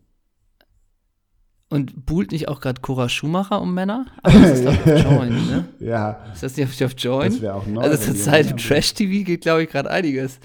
[1.70, 4.06] Und buhlt nicht auch gerade Cora Schumacher um Männer?
[4.24, 5.68] Aber das ist doch auf Join, ne?
[5.78, 6.18] Ja.
[6.32, 7.30] Ist das nicht auf Join?
[7.30, 7.80] Das wäre auch neu.
[7.80, 10.40] Also zur Zeit im Trash-TV geht, glaube ich, gerade einiges.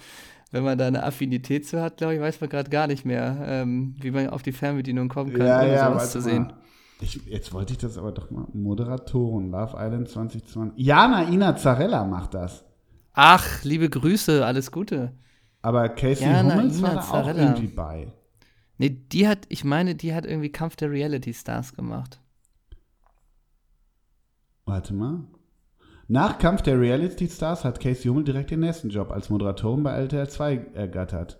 [0.51, 3.43] Wenn man da eine Affinität zu hat, glaube ich, weiß man gerade gar nicht mehr,
[3.47, 6.53] ähm, wie man auf die Fernbedienung kommen kann, ja, ohne ja, sowas zu sehen.
[7.01, 8.45] Ich, jetzt wollte ich das aber doch mal.
[8.53, 10.73] Moderatoren, Love Island 2020.
[10.77, 12.63] Jana Ina Zarella macht das.
[13.13, 15.11] Ach, liebe Grüße, alles Gute.
[15.61, 17.31] Aber Casey Jana Hummels Ina war da Zarella.
[17.31, 18.13] auch irgendwie bei.
[18.77, 22.19] Nee, die hat, ich meine, die hat irgendwie Kampf der Reality Stars gemacht.
[24.65, 25.23] Warte mal.
[26.07, 29.91] Nach Kampf der Reality Stars hat Casey Hummel direkt den nächsten Job als Moderatorin bei
[29.91, 31.39] RTL 2 ergattert.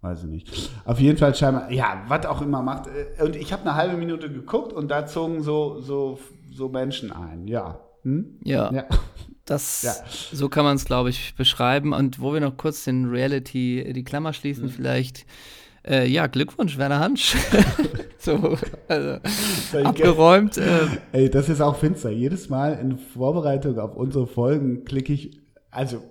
[0.00, 0.70] Weiß ich nicht.
[0.84, 2.86] Auf jeden Fall scheinbar, ja, was auch immer macht.
[2.86, 6.20] Äh, Und ich habe eine halbe Minute geguckt und da zogen so, so,
[6.52, 7.80] so Menschen ein, ja.
[8.02, 8.38] Hm?
[8.44, 8.72] Ja.
[8.72, 8.84] Ja.
[9.44, 9.94] Das, Ja.
[10.36, 11.92] so kann man es, glaube ich, beschreiben.
[11.92, 15.24] Und wo wir noch kurz den Reality, die Klammer schließen, vielleicht,
[15.86, 17.36] äh, ja, Glückwunsch, Werner Hansch.
[18.18, 18.56] so,
[18.88, 19.18] also,
[19.84, 20.58] abgeräumt.
[20.58, 22.10] Äh, Ey, das ist auch finster.
[22.10, 26.02] Jedes Mal in Vorbereitung auf unsere Folgen klicke ich, also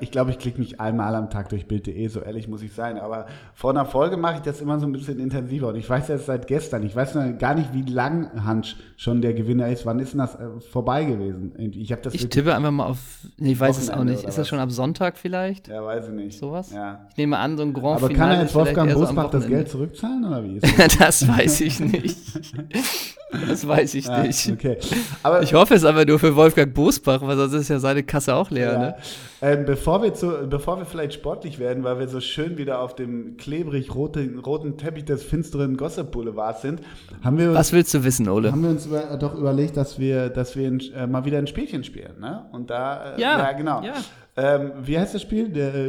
[0.00, 2.98] ich glaube, ich klicke mich einmal am Tag durch Bild.de, so ehrlich muss ich sein.
[2.98, 5.68] Aber vor einer Folge mache ich das immer so ein bisschen intensiver.
[5.68, 9.22] Und ich weiß jetzt seit gestern, ich weiß noch gar nicht, wie lang Hansch schon
[9.22, 9.86] der Gewinner ist.
[9.86, 11.52] Wann ist denn das äh, vorbei gewesen?
[11.74, 12.98] Ich habe das ich tippe einfach mal auf,
[13.38, 14.24] nee, ich weiß es auch nicht.
[14.24, 15.68] Ist das schon ab Sonntag vielleicht?
[15.68, 16.38] Ja, weiß ich nicht.
[16.38, 16.72] Sowas?
[16.72, 17.06] Ja.
[17.10, 19.30] Ich nehme an, so ein Grand Aber Finale kann er jetzt Wolfgang eher so Bosbach
[19.30, 19.46] das.
[19.46, 20.98] Geld zurückzahlen oder wie ist das?
[20.98, 22.16] das weiß ich nicht.
[23.48, 24.50] Das weiß ich Ja, nicht.
[24.52, 24.76] okay.
[25.22, 28.34] Aber Ich hoffe es aber nur für Wolfgang Bosbach, weil sonst ist ja seine Kasse
[28.34, 28.72] auch leer.
[28.72, 28.78] Ja.
[28.78, 28.94] Ne?
[29.40, 32.94] Ähm, bevor, wir zu, bevor wir vielleicht sportlich werden, weil wir so schön wieder auf
[32.94, 36.80] dem klebrig roten, roten Teppich des finsteren Gossip Boulevards sind,
[37.24, 38.52] haben wir uns, Was willst du wissen, Ole?
[38.52, 41.46] haben wir uns über, doch überlegt, dass wir, dass wir ein, äh, mal wieder ein
[41.48, 42.20] Spielchen spielen.
[42.20, 42.44] Ne?
[42.52, 43.82] Und da, äh, Ja, genau.
[43.82, 43.94] ja.
[44.34, 45.48] Ähm, wie heißt das Spiel?
[45.50, 45.88] Der, äh,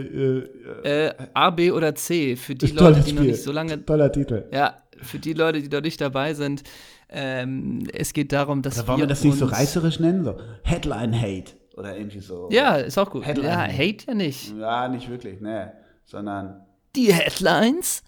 [0.83, 4.11] äh, Äh, A, B oder C, für die Leute, die noch nicht so lange, Toller
[4.11, 4.43] Titel.
[4.51, 4.73] ja,
[5.03, 6.63] für die Leute, die noch nicht dabei sind,
[7.09, 10.23] ähm, es geht darum, dass Oder wollen wir wir das nicht so reißerisch nennen?
[10.23, 12.49] So Headline Hate oder irgendwie so.
[12.51, 13.25] Ja, ist auch gut.
[13.25, 13.45] Headline.
[13.49, 14.53] Ja, Hate ja nicht.
[14.57, 15.73] Ja, nicht wirklich, ne.
[16.05, 18.03] Sondern Die Headlines?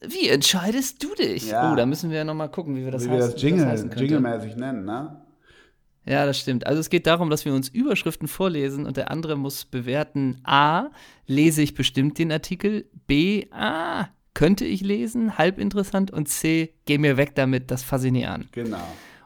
[0.00, 1.50] Wie entscheidest du dich?
[1.50, 1.72] Ja.
[1.72, 3.46] Oh, da müssen wir ja nochmal gucken, wie wir das wie wir heißen- das wie
[3.46, 3.98] Jingle, könnte.
[3.98, 5.22] Jingle-mäßig nennen, ne?
[6.06, 6.66] Ja, das stimmt.
[6.66, 10.86] Also es geht darum, dass wir uns Überschriften vorlesen und der andere muss bewerten, a,
[11.26, 16.98] lese ich bestimmt den Artikel, b, a, könnte ich lesen, halb interessant und c, geh
[16.98, 18.46] mir weg damit, das fasse ich nie an.
[18.52, 18.78] Genau.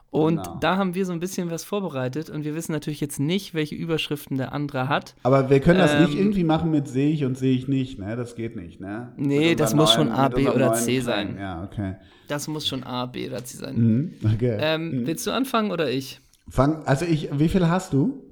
[0.09, 0.57] Und Genau.
[0.59, 3.73] da haben wir so ein bisschen was vorbereitet und wir wissen natürlich jetzt nicht, welche
[3.73, 5.15] Überschriften der andere hat.
[5.23, 7.97] Aber wir können das nicht Ähm, irgendwie machen mit sehe ich und sehe ich nicht,
[7.97, 8.15] ne?
[8.15, 9.11] Das geht nicht, ne?
[9.17, 11.35] Nee, das muss schon A, B oder neuen C sein.
[11.39, 11.95] Ja, okay.
[12.27, 13.75] Das muss schon a, b oder c sein.
[13.75, 14.13] Mhm.
[14.33, 14.57] okay.
[14.59, 16.21] Ähm, Willst du anfangen oder ich?
[16.47, 18.23] Fang, also ich, wie viel hast du?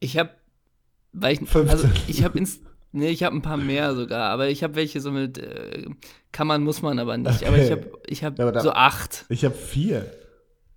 [0.00, 0.30] Ich habe,
[1.12, 1.68] weil ich, 15.
[1.68, 2.60] also ich habe ins,
[2.92, 5.86] nee, ich habe ein paar mehr sogar, aber ich habe welche so mit, äh,
[6.30, 7.44] kann man, muss man aber nicht.
[7.44, 7.64] Aber Okay.
[8.06, 9.24] ich habe, ich Aber da- so acht.
[9.28, 10.06] Ich habe vier.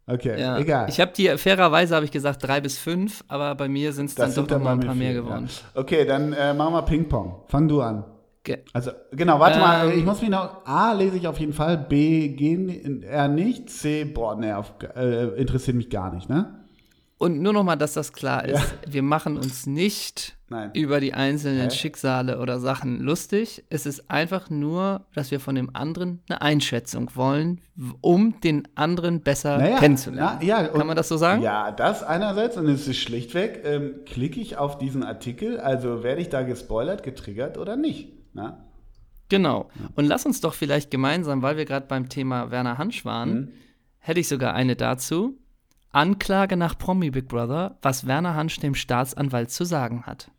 [0.07, 0.57] Okay, Ja.
[0.59, 0.87] egal.
[0.89, 4.15] Ich habe die, fairerweise habe ich gesagt drei bis fünf, aber bei mir sind es
[4.15, 5.47] dann doch sind noch dann mal ein paar mehr vier, geworden.
[5.47, 5.81] Ja.
[5.81, 7.43] Okay, dann äh, machen wir Ping-Pong.
[7.47, 8.03] Fang du an.
[8.43, 9.97] Ge Also, genau, warte mal, Ähm.
[9.97, 14.05] ich muss mich noch, A lese ich auf jeden Fall, B gehen eher nicht, C,
[14.05, 16.59] boah, ne, auf, äh, interessiert mich gar nicht, ne?
[17.17, 20.71] Und nur noch mal, dass das klar ist, wir machen uns nicht Nein.
[20.73, 21.75] über die einzelnen Hä?
[21.75, 23.63] Schicksale oder Sachen lustig.
[23.69, 27.61] Es ist einfach nur, dass wir von dem anderen eine Einschätzung wollen,
[28.01, 30.39] um den anderen besser Naja, kennenzulernen.
[30.41, 31.41] na, ja, Kann man das so sagen?
[31.41, 36.19] Ja, das einerseits und es ist schlichtweg, ähm, klicke ich auf diesen Artikel, also werde
[36.21, 38.57] ich da gespoilert, getriggert oder nicht, ne?
[39.29, 39.69] Genau.
[39.95, 43.47] Und lass uns doch vielleicht gemeinsam, weil wir gerade beim Thema Werner Hansch waren, Mhm.
[43.99, 45.39] hätte ich sogar eine dazu.
[45.95, 50.29] Anklage nach Promi Big Brother, was Werner Hansch dem Staatsanwalt zu sagen hat.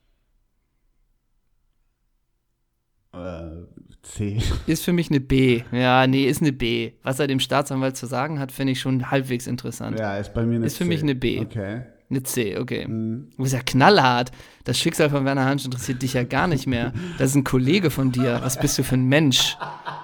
[3.12, 3.64] Äh,
[4.02, 4.38] C.
[4.66, 5.62] Ist für mich eine B.
[5.72, 6.92] Ja, nee, ist eine B.
[7.02, 9.98] Was er dem Staatsanwalt zu sagen hat, finde ich schon halbwegs interessant.
[9.98, 10.88] Ja, ist bei mir eine Ist für C.
[10.88, 11.40] mich eine B.
[11.40, 11.82] Okay.
[12.08, 12.86] Eine C, okay.
[12.86, 13.30] Mhm.
[13.36, 14.30] Du bist ja knallhart.
[14.64, 16.92] Das Schicksal von Werner Hansch interessiert dich ja gar nicht mehr.
[17.18, 18.40] Das ist ein Kollege von dir.
[18.42, 19.56] Was bist du für ein Mensch?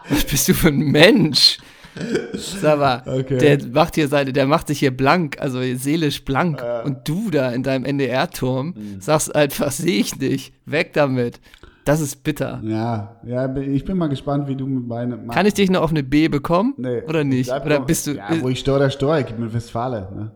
[0.09, 1.59] Was bist du für ein Mensch?
[2.35, 3.39] Sag mal, Okay.
[3.39, 6.63] der macht hier seine, der macht sich hier blank, also seelisch blank.
[6.85, 9.01] Und du da in deinem NDR-Turm Mhm.
[9.01, 10.55] sagst einfach, sehe ich nicht.
[10.65, 11.41] Weg damit.
[11.85, 12.61] Das ist bitter.
[12.65, 15.29] Ja, ja, ich bin mal gespannt, wie du mit meinem.
[15.29, 16.75] Kann ich dich noch auf eine B bekommen?
[16.77, 17.51] Nee, Oder nicht?
[17.51, 20.31] Oder doch- bist du Ja, wo ich Stor, der Stor, ich bin Westfale, ne?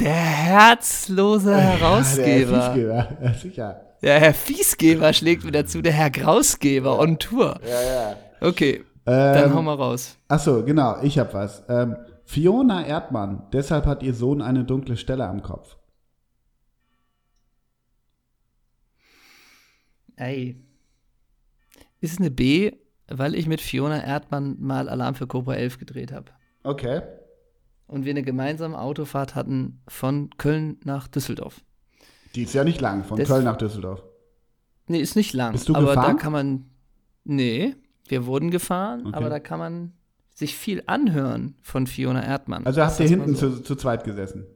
[0.00, 2.50] der herzlose Herausgeber?
[2.50, 3.80] Der Fiesgeber, ja, sicher.
[4.02, 7.60] Der Herr Fiesgeber schlägt wieder zu, der Herr Grausgeber on Tour.
[7.62, 7.68] Ja,
[8.10, 8.16] ja.
[8.40, 10.16] Okay, dann Ähm, hau mal raus.
[10.28, 11.64] Achso, genau, ich hab was.
[11.68, 15.76] Ähm, Fiona Erdmann, deshalb hat ihr Sohn eine dunkle Stelle am Kopf.
[20.16, 20.56] Ey.
[22.00, 22.72] Ist eine B,
[23.08, 26.30] weil ich mit Fiona Erdmann mal Alarm für Cobra 11 gedreht habe.
[26.62, 27.02] Okay.
[27.86, 31.60] Und wir eine gemeinsame Autofahrt hatten von Köln nach Düsseldorf.
[32.34, 34.02] Die ist ja nicht lang, von Das- Köln nach Düsseldorf.
[34.88, 35.52] Nee, ist nicht lang.
[35.52, 36.16] Bist du aber gefahren?
[36.16, 36.70] da kann man.
[37.24, 37.76] Nee,
[38.08, 39.16] wir wurden gefahren, Okay.
[39.16, 39.92] aber da kann man
[40.34, 42.64] sich viel anhören von Fiona Erdmann.
[42.66, 43.50] Also habt ihr hinten so.
[43.50, 44.46] zu, zu zweit gesessen.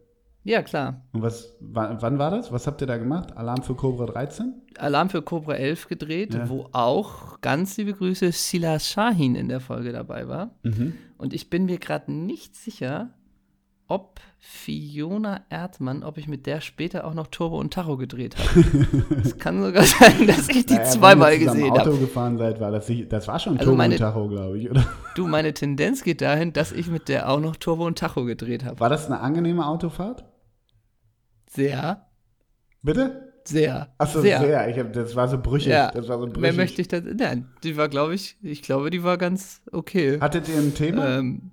[0.42, 1.02] Ja, klar.
[1.12, 2.52] Und was, wann, wann war das?
[2.52, 3.36] Was habt ihr da gemacht?
[3.36, 4.54] Alarm für Cobra 13?
[4.78, 6.48] Alarm für Cobra 11 gedreht, Ja.
[6.48, 10.54] wo auch ganz liebe Grüße Sila Shahin in der Folge dabei war.
[10.62, 10.94] Mhm.
[11.18, 13.10] Und ich bin mir gerade nicht sicher,
[13.88, 18.66] ob Fiona Erdmann, ob ich mit der später auch noch Turbo und Tacho gedreht habe.
[19.24, 21.82] es kann sogar sein, dass ich die naja, zweimal wenn ihr gesehen habe.
[21.82, 24.70] Auto gefahren seid, war das, das war schon also Turbo meine, und Tacho, glaube ich,
[24.70, 24.86] oder?
[25.14, 28.64] Du, meine Tendenz geht dahin, dass ich mit der auch noch Turbo und Tacho gedreht
[28.64, 28.78] habe.
[28.80, 30.24] War das eine angenehme Autofahrt?
[31.48, 32.06] Sehr.
[32.82, 33.32] Bitte?
[33.44, 33.94] Sehr.
[33.98, 34.40] Achso, sehr.
[34.40, 34.68] sehr.
[34.68, 35.68] Ich hab, das war so brüchig.
[35.68, 35.90] Ja.
[35.92, 36.40] Das war so brüchig.
[36.40, 37.00] Mehr möchte ich da.
[37.00, 40.18] Nein, die war, glaube ich, ich glaube, die war ganz okay.
[40.20, 41.18] Hattet ihr ein Thema?
[41.18, 41.52] Ähm,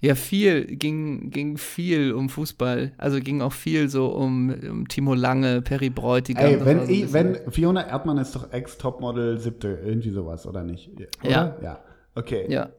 [0.00, 2.92] ja, viel, ging, ging viel um Fußball.
[2.98, 6.44] Also ging auch viel so um, um Timo Lange, Perry Bräutigam.
[6.44, 10.90] Ey, wenn, so ich, wenn Fiona Erdmann ist doch Ex-Topmodel siebte, irgendwie sowas, oder nicht?
[10.92, 11.30] Oder?
[11.30, 11.56] Ja.
[11.62, 11.80] Ja.
[12.14, 12.46] Okay.
[12.48, 12.70] Ja.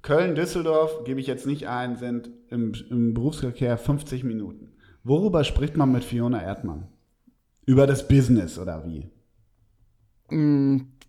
[0.00, 4.72] Köln, Düsseldorf, gebe ich jetzt nicht ein, sind im, im Berufsverkehr 50 Minuten.
[5.02, 6.88] Worüber spricht man mit Fiona Erdmann?
[7.66, 9.10] Über das Business oder wie?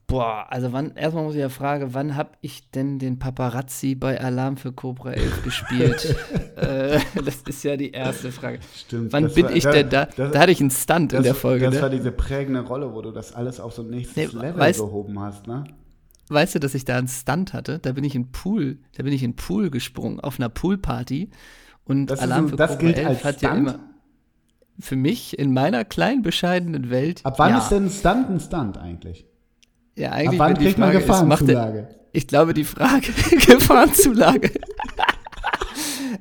[0.08, 4.22] Boah, also wann, erstmal muss ich ja fragen, wann habe ich denn den Paparazzi bei
[4.22, 6.16] Alarm für Cobra 11 gespielt?
[6.56, 8.60] äh, das ist ja die erste Frage.
[8.76, 9.14] Stimmt.
[9.14, 10.06] Wann bin war, ich denn da?
[10.06, 11.66] Das, da hatte ich einen Stunt das, in der Folge.
[11.66, 11.82] Das ne?
[11.82, 14.80] war diese prägende Rolle, wo du das alles auf so ein nächstes nee, Level weißt,
[14.80, 15.64] gehoben hast, ne?
[16.30, 17.80] Weißt du, dass ich da einen Stunt hatte?
[17.80, 21.30] Da bin ich in Pool, da bin ich in Pool gesprungen, auf einer Poolparty.
[21.84, 23.44] Und das Alarm ein, für Cobra gilt 11 als hat Stunt?
[23.44, 23.80] ja immer
[24.80, 27.22] für mich in meiner kleinen, bescheidenen Welt.
[27.24, 27.58] Ab wann ja.
[27.60, 29.26] ist denn ein Stunt ein Stunt eigentlich?
[29.96, 30.40] Ja, eigentlich.
[30.40, 31.80] Ab wann kriegt man Gefahrenzulage?
[31.80, 33.08] Ist, ich glaube, die Frage,
[33.48, 34.52] Gefahrenzulage.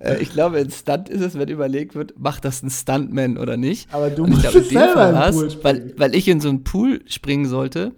[0.00, 3.56] Äh, ich glaube, ein Stunt ist es, wenn überlegt wird, macht das ein Stuntman oder
[3.56, 3.92] nicht.
[3.94, 5.62] Aber du musst glaub, selber im Pool springen.
[5.62, 7.92] Weil, weil ich in so einen Pool springen sollte,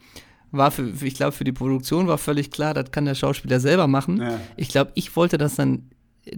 [0.51, 3.87] war für, ich glaube, für die Produktion war völlig klar, das kann der Schauspieler selber
[3.87, 4.21] machen.
[4.21, 4.41] Ja.
[4.57, 5.91] Ich glaube, ich wollte das dann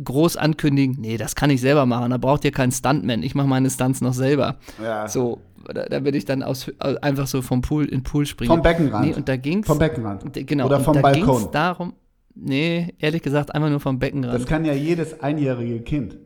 [0.05, 3.46] groß ankündigen, nee, das kann ich selber machen, da braucht ihr keinen Stuntman, ich mache
[3.46, 4.57] meine Stunts noch selber.
[4.83, 5.09] Ja.
[5.09, 5.40] So,
[5.74, 8.48] da, da bin ich dann aus, einfach so vom Pool in den Pool springen.
[8.48, 9.07] Vom Beckenrand.
[9.07, 10.24] Nee, und da ging's, vom Beckenrand.
[10.46, 11.38] Genau, Oder vom da Balkon.
[11.38, 11.92] Ging's darum,
[12.35, 14.35] nee, ehrlich gesagt, einfach nur vom Beckenrand.
[14.35, 16.18] Das kann ja jedes einjährige Kind.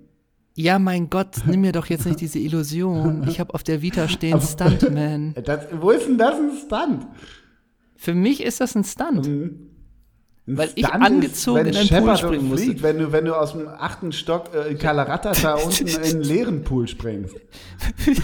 [0.55, 3.27] Ja, mein Gott, nimm mir doch jetzt nicht diese Illusion.
[3.27, 5.35] Ich habe auf der Vita stehen Stuntman.
[5.45, 7.07] Das, wo ist denn das ein Stunt?
[7.97, 9.27] Für mich ist das ein Stunt.
[9.27, 9.72] Mhm.
[10.47, 12.83] Weil ich angezogen ist, in einen Pool springen musste.
[12.83, 16.65] Wenn du, wenn du aus dem achten Stock äh, in Kalaratata unten in einen leeren
[16.65, 17.37] Pool springst.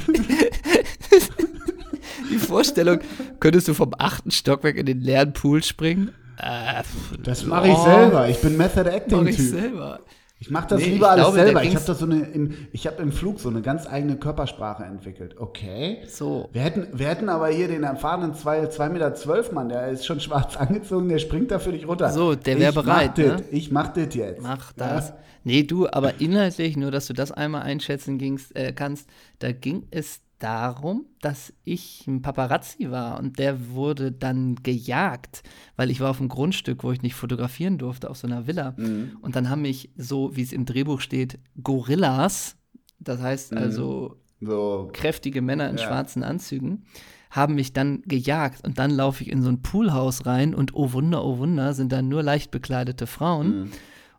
[2.30, 2.98] Die Vorstellung,
[3.38, 6.12] könntest du vom achten Stockwerk in den leeren Pool springen?
[6.38, 6.82] Äh,
[7.22, 8.28] das mache ich oh, selber.
[8.28, 9.20] Ich bin Method Acting Typ.
[9.20, 10.00] Mach ich selber.
[10.40, 11.64] Ich mache das nee, lieber alles glaube, selber.
[11.64, 15.36] Ich habe so eine, im, ich habe im Flug so eine ganz eigene Körpersprache entwickelt.
[15.36, 15.98] Okay.
[16.06, 16.48] So.
[16.52, 20.20] Wir hätten, wir hätten aber hier den erfahrenen 2,12 Meter zwölf Mann, der ist schon
[20.20, 22.10] schwarz angezogen, der springt da für dich runter.
[22.10, 23.12] So, der wäre bereit.
[23.16, 23.36] Mach ne?
[23.36, 24.42] Dit, ich mach das jetzt.
[24.42, 25.08] Mach das.
[25.08, 25.16] Ja.
[25.44, 29.08] Nee, du, aber inhaltlich, nur dass du das einmal einschätzen gingst, äh, kannst,
[29.40, 35.42] da ging es darum, dass ich ein Paparazzi war und der wurde dann gejagt,
[35.76, 38.74] weil ich war auf einem Grundstück, wo ich nicht fotografieren durfte, auf so einer Villa.
[38.76, 39.16] Mhm.
[39.20, 42.56] Und dann haben mich so, wie es im Drehbuch steht, Gorillas,
[43.00, 43.58] das heißt mhm.
[43.58, 44.90] also so.
[44.92, 45.86] kräftige Männer in ja.
[45.86, 46.84] schwarzen Anzügen,
[47.30, 48.64] haben mich dann gejagt.
[48.64, 51.92] Und dann laufe ich in so ein Poolhaus rein und oh Wunder, oh Wunder, sind
[51.92, 53.60] da nur leicht bekleidete Frauen.
[53.60, 53.70] Mhm.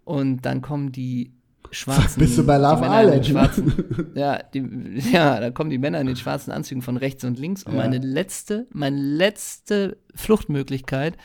[0.04, 1.34] Und dann kommen die
[1.72, 2.20] schwarzen.
[2.20, 3.26] Bist du bei Love Island?
[3.26, 4.64] Schwarzen, ja, die,
[5.12, 7.64] ja, da kommen die Männer in den schwarzen Anzügen von rechts und links.
[7.64, 7.80] Und ja.
[7.80, 11.18] meine letzte, meine letzte Fluchtmöglichkeit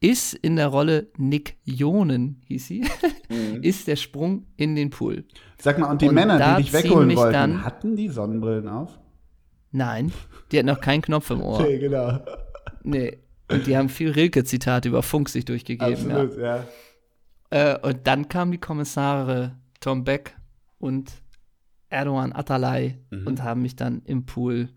[0.00, 2.84] ist in der Rolle Nick Jonen, hieß sie,
[3.28, 3.62] mhm.
[3.62, 5.24] ist der Sprung in den Pool.
[5.60, 8.98] Sag mal, und die und Männer, die dich wegholen wollten, dann, hatten die Sonnenbrillen auf?
[9.72, 10.12] Nein,
[10.50, 11.62] die hatten noch keinen Knopf im Ohr.
[11.68, 12.20] Nee, genau.
[12.84, 13.18] Nee,
[13.50, 16.10] und die haben viel Rilke-Zitate über Funk sich durchgegeben.
[16.12, 16.56] Absolut, ja.
[16.56, 16.64] ja.
[17.50, 20.36] Äh, und dann kamen die Kommissare Tom Beck
[20.78, 21.12] und
[21.90, 23.26] Erdogan Atalay mhm.
[23.26, 24.68] und haben mich dann im Pool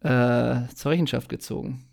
[0.00, 1.84] äh, zur Rechenschaft gezogen.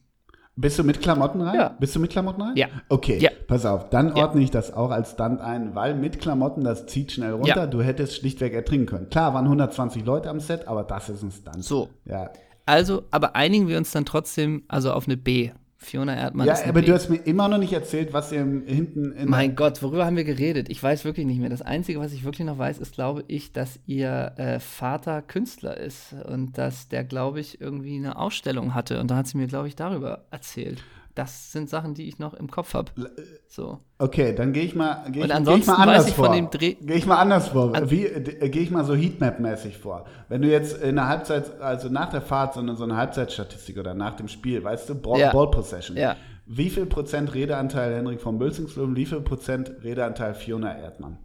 [0.55, 1.55] Bist du mit Klamotten rein?
[1.55, 1.69] Ja.
[1.79, 2.51] Bist du mit Klamotten rein?
[2.57, 2.67] Ja.
[2.89, 3.29] Okay, ja.
[3.47, 3.89] pass auf.
[3.89, 4.45] Dann ordne ja.
[4.45, 7.47] ich das auch als Stunt ein, weil mit Klamotten, das zieht schnell runter.
[7.47, 7.67] Ja.
[7.67, 9.09] Du hättest schlichtweg ertrinken können.
[9.09, 11.63] Klar, waren 120 Leute am Set, aber das ist ein Stunt.
[11.63, 11.87] So.
[12.03, 12.31] Ja.
[12.65, 15.51] Also, aber einigen wir uns dann trotzdem also auf eine B.
[15.81, 19.29] Fiona Erdmann ja, aber du hast mir immer noch nicht erzählt, was ihr hinten in
[19.29, 20.67] Mein Gott, worüber haben wir geredet?
[20.69, 21.49] Ich weiß wirklich nicht mehr.
[21.49, 25.77] Das Einzige, was ich wirklich noch weiß, ist, glaube ich, dass ihr äh, Vater Künstler
[25.77, 28.99] ist und dass der, glaube ich, irgendwie eine Ausstellung hatte.
[28.99, 30.83] Und da hat sie mir, glaube ich, darüber erzählt
[31.19, 32.91] das sind Sachen, die ich noch im Kopf habe.
[32.97, 33.79] Äh, so.
[33.97, 36.31] Okay, dann gehe ich mal, geh ich, geh ich mal anders ich vor.
[36.31, 37.75] Gehe ich mal anders vor.
[37.75, 40.05] An Wie äh, gehe ich mal so Heatmap-mäßig vor?
[40.29, 43.77] Wenn du jetzt in der Halbzeit, also nach der Fahrt, so eine, so eine Halbzeitstatistik
[43.77, 45.33] oder nach dem Spiel, weißt du, Ball, ja.
[45.33, 45.97] Ball Possession.
[45.97, 46.15] Ja.
[46.45, 51.17] Wie viel Prozent Redeanteil Henrik von Bülzingslöwen, wie viel Prozent Redeanteil Fiona Erdmann?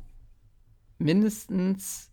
[0.99, 2.11] Mindestens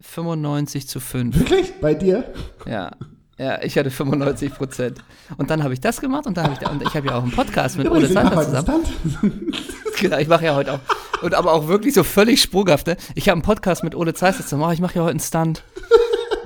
[0.00, 1.36] 95 zu 5.
[1.36, 1.72] Wirklich?
[1.80, 2.22] Bei dir?
[2.66, 2.92] Ja.
[3.38, 4.98] Ja, ich hatte 95 Prozent.
[5.36, 7.16] Und dann habe ich das gemacht und dann habe ich, da, und ich habe ja
[7.16, 8.84] auch einen Podcast mit Ole Seiter zusammen.
[10.00, 10.78] genau, ich mache ja heute auch,
[11.22, 12.96] Und aber auch wirklich so völlig sprunghaft, ne?
[13.14, 15.62] Ich habe einen Podcast mit Ole Zeiss, das mache ich mache ja heute einen Stunt.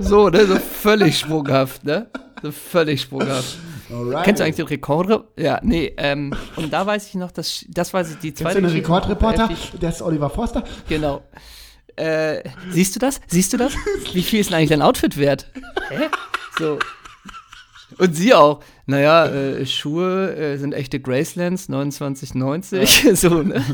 [0.01, 0.47] So, ne?
[0.47, 2.09] So völlig sprunghaft, ne?
[2.43, 3.59] So völlig sprunghaft.
[3.93, 4.25] Alright.
[4.25, 5.25] Kennst du eigentlich den Rekord?
[5.37, 8.63] Ja, nee, ähm, und da weiß ich noch, dass, das weiß ich, die Kennst zweite
[8.63, 9.49] du den Rekordreporter?
[9.51, 10.65] Äh, Der ist Oliver Forster.
[10.89, 11.23] Genau.
[11.97, 13.21] Äh, siehst du das?
[13.27, 13.75] Siehst du das?
[14.13, 15.51] Wie viel ist denn eigentlich dein Outfit wert?
[15.89, 16.09] Hä?
[16.61, 16.79] So.
[17.99, 18.63] Und sie auch.
[18.87, 23.15] Naja, äh, Schuhe äh, sind echte Gracelands, 29,90.
[23.17, 23.65] so, ne?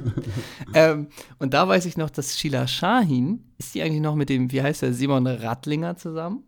[0.74, 4.52] ähm, und da weiß ich noch, dass Sheila Shahin, ist die eigentlich noch mit dem,
[4.52, 6.44] wie heißt der, Simon Rattlinger zusammen?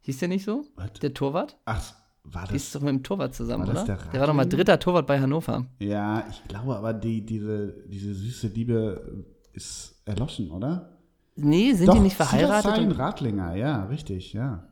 [0.00, 0.64] Hieß der nicht so?
[0.76, 0.92] Was?
[0.94, 1.56] Der Torwart?
[1.66, 1.92] Ach,
[2.24, 2.80] war Die ist das?
[2.80, 3.96] doch mit dem Torwart zusammen, das oder?
[3.96, 4.64] der Der, war doch mal Rattlinger?
[4.64, 5.66] dritter Torwart bei Hannover.
[5.78, 10.98] Ja, ich glaube aber, die, diese, diese süße Liebe ist erloschen, oder?
[11.36, 12.74] Nee, sind die nicht verheiratet?
[12.74, 14.68] Sein Und, Radlinger, ja, richtig, ja.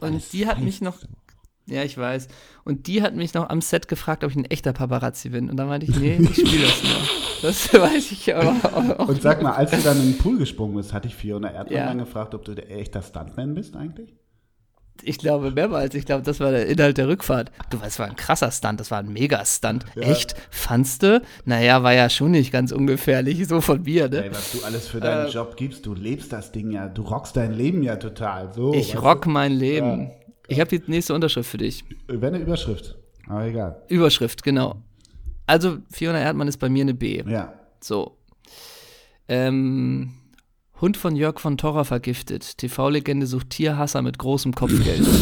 [0.00, 0.98] Und die hat mich noch,
[1.66, 2.28] Ja, ich weiß.
[2.64, 5.48] Und die hat mich noch am Set gefragt, ob ich ein echter Paparazzi bin.
[5.48, 6.92] Und dann meinte ich, nee, ich spiele das nur.
[7.42, 8.54] Das weiß ich aber
[9.00, 9.08] auch.
[9.08, 11.76] Und sag mal, als du dann in den Pool gesprungen bist, hatte ich Fiona Erdmann
[11.76, 11.86] Ja.
[11.86, 14.14] dann gefragt, ob du der echter Stuntman bist eigentlich?
[15.04, 15.94] Ich glaube mehrmals.
[15.94, 17.50] Ich glaube, das war der Inhalt der Rückfahrt.
[17.70, 18.78] Du, das war ein krasser Stunt.
[18.78, 19.84] Das war ein Mega-Stunt.
[19.96, 20.34] Echt?
[20.50, 21.20] Fandst du?
[21.44, 23.46] Naja, war ja schon nicht ganz ungefährlich.
[23.48, 24.24] So von mir, ne?
[24.26, 27.02] Ey, was du alles für deinen Äh, Job gibst, du lebst das Ding ja, du
[27.02, 28.52] rockst dein Leben ja total.
[28.52, 30.02] So, Ich weißt rock mein Leben.
[30.02, 30.10] Ja.
[30.48, 31.84] Ich habe die nächste Unterschrift für dich.
[32.06, 32.20] du?
[32.20, 33.82] Wäre eine Überschrift, aber egal.
[33.88, 34.76] Überschrift, genau.
[35.46, 37.22] Also, Fiona Erdmann ist bei mir eine B.
[37.26, 37.54] Ja.
[37.80, 38.16] So.
[39.28, 40.12] Ähm,
[40.82, 42.58] Hund von Jörg von Torra vergiftet.
[42.58, 45.06] TV-Legende sucht Tierhasser mit großem Kopfgeld.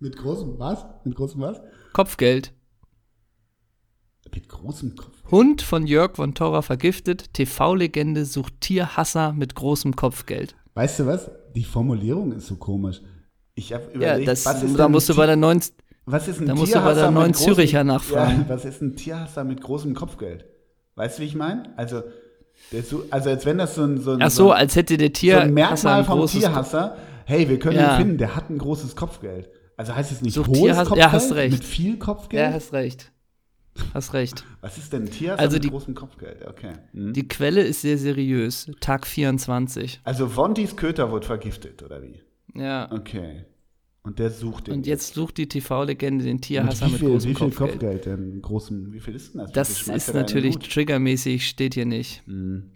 [0.00, 0.86] Mit großem was?
[1.04, 1.60] Mit großem was?
[1.92, 2.52] Kopfgeld.
[4.32, 5.16] Mit großem Kopf.
[5.32, 7.34] Hund von Jörg von Torra vergiftet.
[7.34, 10.54] TV-Legende sucht Tierhasser mit großem Kopfgeld.
[10.74, 11.28] Weißt du was?
[11.56, 13.02] Die Formulierung ist so komisch.
[13.56, 15.60] Ich habe Ja, überlegt, das, was ist da musst du bei der neuen.
[16.06, 18.42] was ist ein da musst du bei der neuen Züricher nachfragen.
[18.42, 20.44] Ja, was ist ein Tierhasser mit großem Kopfgeld?
[20.94, 21.76] Weißt du, wie ich meine?
[21.76, 22.04] Also,
[22.82, 25.12] so, also als wenn das so ein, so ein, Ach so, als hätte der so
[25.12, 26.96] Tierhasser ein Merkmal vom Tierhasser.
[27.24, 27.94] Hey, wir können Ja.
[27.94, 29.48] ihn finden, der hat ein großes Kopfgeld.
[29.76, 31.52] Also heißt es nicht Sucht hohes Tierhass- Kopfgeld ja, hast recht.
[31.52, 32.42] mit viel Kopfgeld?
[32.42, 33.12] Ja, hast recht.
[33.94, 34.44] Hast recht.
[34.60, 36.44] was ist denn ein Tierhasser Also mit die- großem Kopfgeld?
[36.48, 36.72] Okay.
[36.92, 37.12] Hm.
[37.12, 38.68] Die Quelle ist sehr seriös.
[38.80, 40.00] Tag 24.
[40.04, 42.20] Also Vontis Köter wurde vergiftet, oder wie?
[42.54, 42.90] Ja.
[42.90, 43.44] Okay.
[44.08, 44.74] Und der sucht den.
[44.74, 47.70] Und jetzt sucht die TV-Legende den mit Tierhasser mit, viel, großem wie viel Kopfgeld.
[47.72, 48.42] Kopfgeld denn?
[48.42, 49.52] Großen, wie viel ist denn das?
[49.52, 52.26] Das ist natürlich triggermäßig, steht hier nicht.
[52.26, 52.70] Mhm.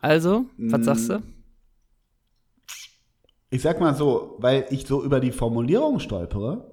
[0.00, 1.22] Also, was sagst du?
[3.50, 6.72] Ich sag mal so, weil ich so über die Formulierung stolpere,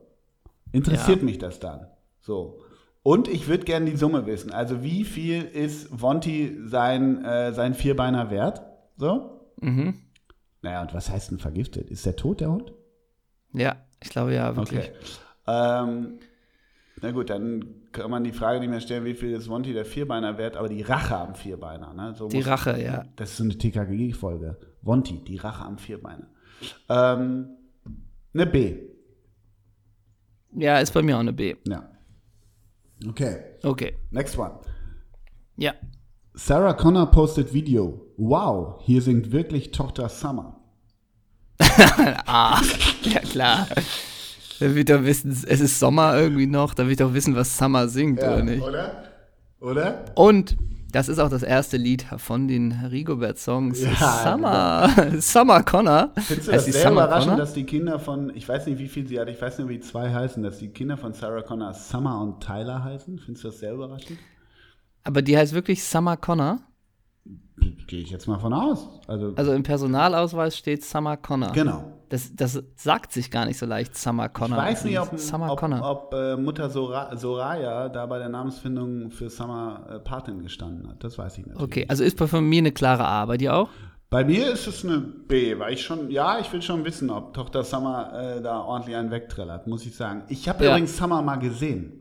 [0.71, 1.25] interessiert Ja.
[1.25, 1.87] mich das dann.
[2.21, 2.61] So.
[3.03, 4.51] Und ich würde gerne die Summe wissen.
[4.51, 8.61] Also wie viel ist Vonti sein, äh, sein Vierbeiner wert?
[8.97, 9.41] So?
[9.61, 9.95] Mhm.
[10.61, 11.89] Naja, und was heißt denn vergiftet?
[11.89, 12.73] Ist der tot, der Hund?
[13.53, 14.79] Ja, ich glaube ja, wirklich.
[14.91, 14.91] Okay.
[15.47, 16.19] Ähm,
[17.01, 19.85] na gut, dann kann man die Frage nicht mehr stellen, wie viel ist Vonti der
[19.85, 21.93] Vierbeiner wert, aber die Rache am Vierbeiner.
[21.93, 22.13] Ne?
[22.15, 23.05] So Die Rache, ja.
[23.15, 24.57] Das ist so eine TKG-Folge.
[24.81, 26.27] Vonti, die Rache am Vierbeiner.
[26.89, 27.49] Ähm,
[28.33, 28.77] eine B.
[30.55, 31.55] Ja, ist bei mir auch eine B.
[31.67, 31.89] Ja.
[33.07, 33.95] Okay, Okay.
[34.11, 34.59] next one.
[35.55, 35.73] Ja.
[36.33, 38.05] Sarah Connor postet Video.
[38.17, 40.58] Wow, hier singt wirklich Tochter Summer.
[42.25, 42.61] Ah,
[43.03, 43.67] ja klar.
[44.59, 47.87] Da wird doch wissen, es ist Sommer irgendwie noch, da wird doch wissen, was Summer
[47.87, 48.61] singt, oder nicht?
[48.61, 49.03] Oder?
[49.61, 50.05] Oder?
[50.15, 50.57] Und
[50.91, 53.81] das ist auch das erste Lied von den Rigobert-Songs.
[53.83, 54.89] Ja, Summer.
[55.21, 56.11] Summer Connor.
[56.15, 57.37] Findest du Heißt das sehr Summer überraschend, Connor?
[57.45, 59.79] dass die Kinder von, ich weiß nicht, wie viel sie hat, ich weiß nur, wie
[59.79, 63.19] zwei heißen, dass die Kinder von Sarah Connor Summer und Tyler heißen?
[63.19, 64.17] Findest du das sehr überraschend?
[65.03, 66.59] Aber die heißt wirklich Summer Connor.
[67.87, 68.87] Gehe ich jetzt mal von aus.
[69.07, 71.51] Also, Also im Personalausweis steht Summer Connor.
[71.51, 71.83] genau.
[72.09, 74.57] Das, das sagt sich gar nicht so leicht, Summer Ich Connor.
[74.57, 75.87] weiß nicht, ob, Summer ob, Connor.
[75.91, 81.03] ob äh, Mutter Sora Soraya da bei der Namensfindung für Summer äh, Patin gestanden hat.
[81.03, 81.63] Das weiß ich natürlich.
[81.63, 83.25] Okay, also ist von mir eine klare A.
[83.27, 83.69] Bei dir auch?
[84.09, 87.35] Bei mir ist es eine B, weil ich schon, ja, ich will schon wissen, ob
[87.35, 90.23] Tochter Summer äh, da ordentlich einen wegtrellert, muss ich sagen.
[90.29, 90.71] Ich habe Ja.
[90.71, 91.98] übrigens Summer mal gesehen.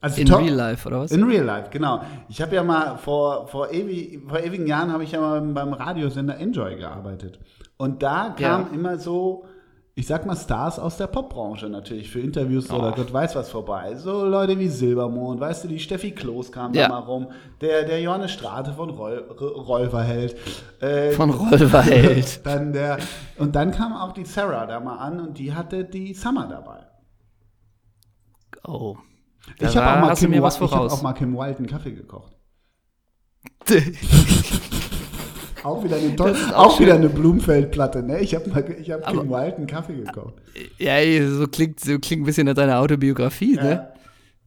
[0.00, 1.10] Also In Real Life, oder was?
[1.10, 2.00] In Real Life, genau.
[2.28, 5.72] Ich habe ja mal vor, vor, ewig, vor ewigen Jahren habe ich ja mal beim
[5.72, 7.40] Radiosender Enjoy gearbeitet.
[7.76, 8.74] Und da kamen Ja.
[8.74, 9.44] immer so,
[9.96, 12.94] ich sag mal, Stars aus der Popbranche natürlich für Interviews oder Oh.
[12.94, 13.96] Gott weiß was vorbei.
[13.96, 16.84] So Leute wie Silbermond, weißt du, die Steffi Kloß kam Ja.
[16.84, 17.26] da mal rum,
[17.60, 20.36] der, der Johannes Strate von Roll, Rolverheld.
[20.80, 22.40] Äh, Von Rollverheld.
[22.46, 22.98] dann der,
[23.38, 26.84] und dann kam auch die Sarah da mal an und die hatte die Summer dabei.
[28.64, 28.96] Oh.
[29.60, 31.34] Ich habe auch, mal hast du Kim mir was Wi- ich hab auch mal Kim
[31.36, 32.32] Wilde einen Kaffee gekocht.
[35.64, 38.20] Auch wieder eine, toll, auch auch wieder eine Blumfeldplatte, ne?
[38.20, 38.44] Ich habe
[38.80, 40.34] ich hab Kim Wilde einen Kaffee gekocht.
[40.78, 43.88] ja, ey, so klingt, so klingt ein bisschen nach deiner Autobiografie, ne?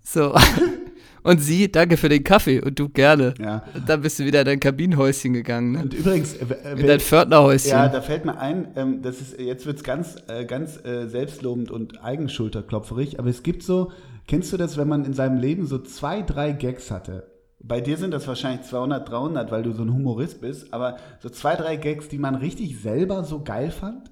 [0.04, 0.34] So.
[1.24, 3.36] Und sie, danke für den Kaffee und du gerne.
[3.40, 3.64] Ja.
[3.76, 5.82] Und dann bist du wieder in dein Kabinenhäuschen gegangen, ne?
[5.84, 7.70] Und übrigens, äh, äh, In dein Pförtnerhäuschen.
[7.70, 11.70] Ja, da fällt mir ein, ähm, das ist, jetzt wird's ganz, äh, ganz äh, selbstlobend
[11.70, 13.92] und eigenschulterklopferig, aber es gibt so,
[14.28, 17.28] kennst du das, wenn man in seinem Leben so zwei, drei Gags hatte?
[17.64, 21.30] Bei dir sind das wahrscheinlich 200, 300, weil du so ein Humorist bist, aber so
[21.30, 24.10] zwei, drei Gags, die man richtig selber so geil fand?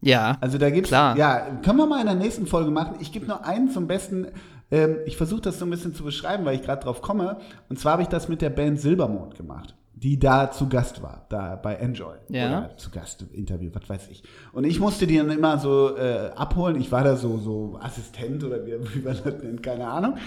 [0.00, 0.36] ja.
[0.40, 1.16] Also da gibt's, Klar.
[1.16, 2.96] ja, können wir mal in der nächsten Folge machen.
[3.00, 4.28] Ich gebe nur einen zum besten,
[4.70, 7.38] ähm, ich versuche das so ein bisschen zu beschreiben, weil ich gerade drauf komme.
[7.68, 11.24] Und zwar habe ich das mit der Band Silbermond gemacht, die da zu Gast war,
[11.30, 12.16] da bei Enjoy.
[12.28, 12.48] Ja.
[12.48, 14.22] Oder zu Gast Interview, was weiß ich.
[14.52, 16.78] Und ich musste die dann immer so äh, abholen.
[16.78, 20.18] Ich war da so, so Assistent oder wie, wie man das nennt, keine Ahnung.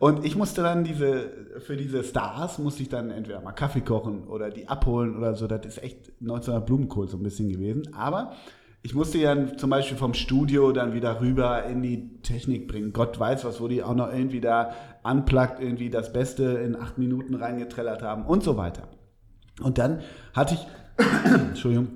[0.00, 4.26] Und ich musste dann diese, für diese Stars musste ich dann entweder mal Kaffee kochen
[4.26, 5.46] oder die abholen oder so.
[5.46, 7.94] Das ist echt 1900 Blumenkohl so ein bisschen gewesen.
[7.94, 8.32] Aber
[8.82, 12.92] ich musste ja zum Beispiel vom Studio dann wieder rüber in die Technik bringen.
[12.92, 14.72] Gott weiß was, wo die auch noch irgendwie da
[15.04, 18.88] unplugged irgendwie das Beste in acht Minuten reingetrellert haben und so weiter.
[19.60, 20.00] Und dann
[20.32, 20.66] hatte ich,
[21.24, 21.88] Entschuldigung,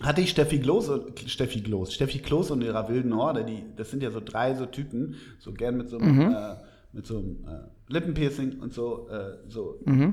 [0.00, 0.90] hatte ich Steffi Gloß,
[1.26, 4.66] Steffi Gloß, Steffi Kloß und ihrer wilden Horde, die, das sind ja so drei so
[4.66, 6.56] Typen, so gern mit so einem, äh,
[6.92, 10.12] mit so einem äh, Lippenpiercing und so, äh, so äh,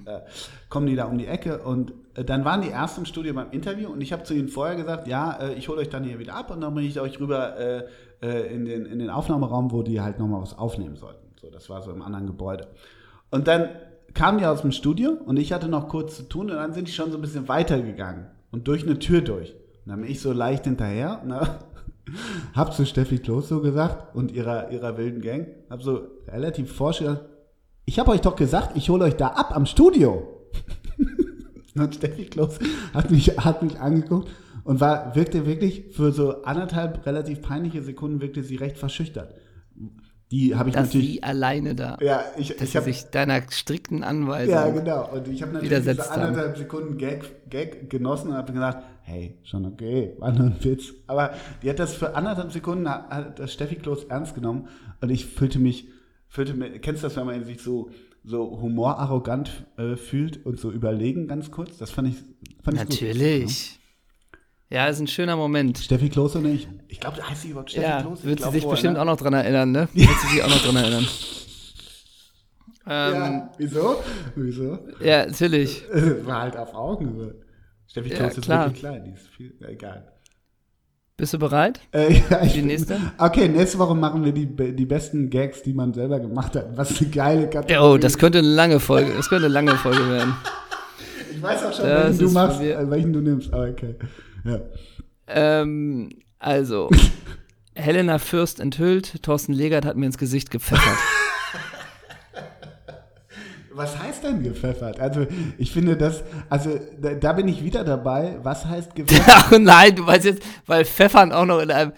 [0.70, 3.52] kommen die da um die Ecke und äh, dann waren die erst im Studio beim
[3.52, 6.20] Interview und ich habe zu ihnen vorher gesagt, ja, äh, ich hole euch dann hier
[6.20, 7.56] wieder ab und dann bringe ich euch rüber
[8.22, 11.26] in, den, in den Aufnahmeraum, wo die halt nochmal was aufnehmen sollten.
[11.42, 12.68] So, das war so im anderen Gebäude.
[13.32, 13.70] Und dann
[14.14, 16.88] kamen die aus dem Studio und ich hatte noch kurz zu tun und dann sind
[16.88, 19.54] die schon so ein bisschen weitergegangen und durch eine Tür durch.
[19.86, 21.60] Und dann bin ich so leicht hinterher, ne?
[22.54, 27.00] hab zu Steffi Kloß so gesagt und ihrer, ihrer wilden Gang, hab so relativ forsch
[27.00, 27.26] gesagt,
[27.86, 30.28] ich habe euch doch gesagt, ich hole euch da ab am Studio.
[31.76, 32.60] und Steffi Kloß
[32.94, 34.30] hat mich, hat mich angeguckt
[34.64, 39.34] und war, wirkte wirklich für so anderthalb relativ peinliche Sekunden wirkte sie recht verschüchtert.
[40.32, 41.12] Die habe ich Dass natürlich.
[41.12, 41.98] sie alleine da.
[42.00, 44.54] Ja, ich, dass ich sie habe sich deiner strikten Anweisung.
[44.54, 45.12] ja, genau.
[45.12, 49.66] Und ich habe natürlich diese anderthalb Sekunden Gag, Gag genossen und habe gesagt, hey, schon
[49.66, 50.94] okay, war nur ein Witz.
[51.08, 54.70] Aber die hat das für anderthalb Sekunden, hat das Steffi Kloß ernst genommen
[55.02, 55.90] und ich fühlte mich,
[56.30, 57.90] fühlte mich, kennst du das, wenn man sich so,
[58.24, 61.78] so humorarrogant äh, fühlt und so überlegen ganz kurz?
[61.78, 62.16] Das fand ich,
[62.64, 63.02] fand ich gut.
[63.02, 63.81] Natürlich.
[64.72, 65.78] Ja, ist ein schöner Moment.
[65.80, 66.68] Steffi Kloß und ich.
[66.88, 68.00] Ich glaube, heißt sie überhaupt Steffi Ja?
[68.00, 69.02] Ich wird sie sich wohl, bestimmt ne?
[69.02, 69.90] auch noch dran erinnern, ne?
[69.94, 71.08] Wird sie sich auch noch dran erinnern.
[72.88, 74.04] Ähm, Ja, wieso?
[74.36, 74.80] Wieso?
[75.02, 75.26] ja.
[75.26, 75.84] natürlich.
[76.26, 77.36] War halt auf Augenhöhe.
[77.86, 78.66] Steffi Ja, Kloß ist klar.
[78.68, 80.08] wirklich klein, die ist viel, egal.
[81.18, 81.82] Bist du bereit?
[81.92, 82.98] Äh, ja, ich Die nächste?
[83.18, 86.78] Okay, nächste Woche machen wir die, die besten Gags, die man selber gemacht hat.
[86.78, 87.96] Was eine geile Kategorie.
[87.96, 90.34] Oh, das könnte eine lange Folge, das könnte eine lange Folge werden.
[91.30, 93.54] ich weiß auch schon, das welchen du machst, äh, welchen du nimmst.
[93.54, 93.96] Aber okay.
[94.44, 94.60] Ja.
[95.28, 96.90] Ähm, also,
[97.76, 100.98] Helena Fürst enthüllt, Thorsten Legert hat mir ins Gesicht gepfeffert.
[103.74, 105.00] Was heißt denn gepfeffert?
[105.00, 105.26] Also,
[105.58, 108.38] ich finde das, also, da, da bin ich wieder dabei.
[108.44, 109.26] Was heißt gepfeffert?
[109.34, 111.94] Ach nein, du weißt jetzt, weil Pfeffern auch noch in einem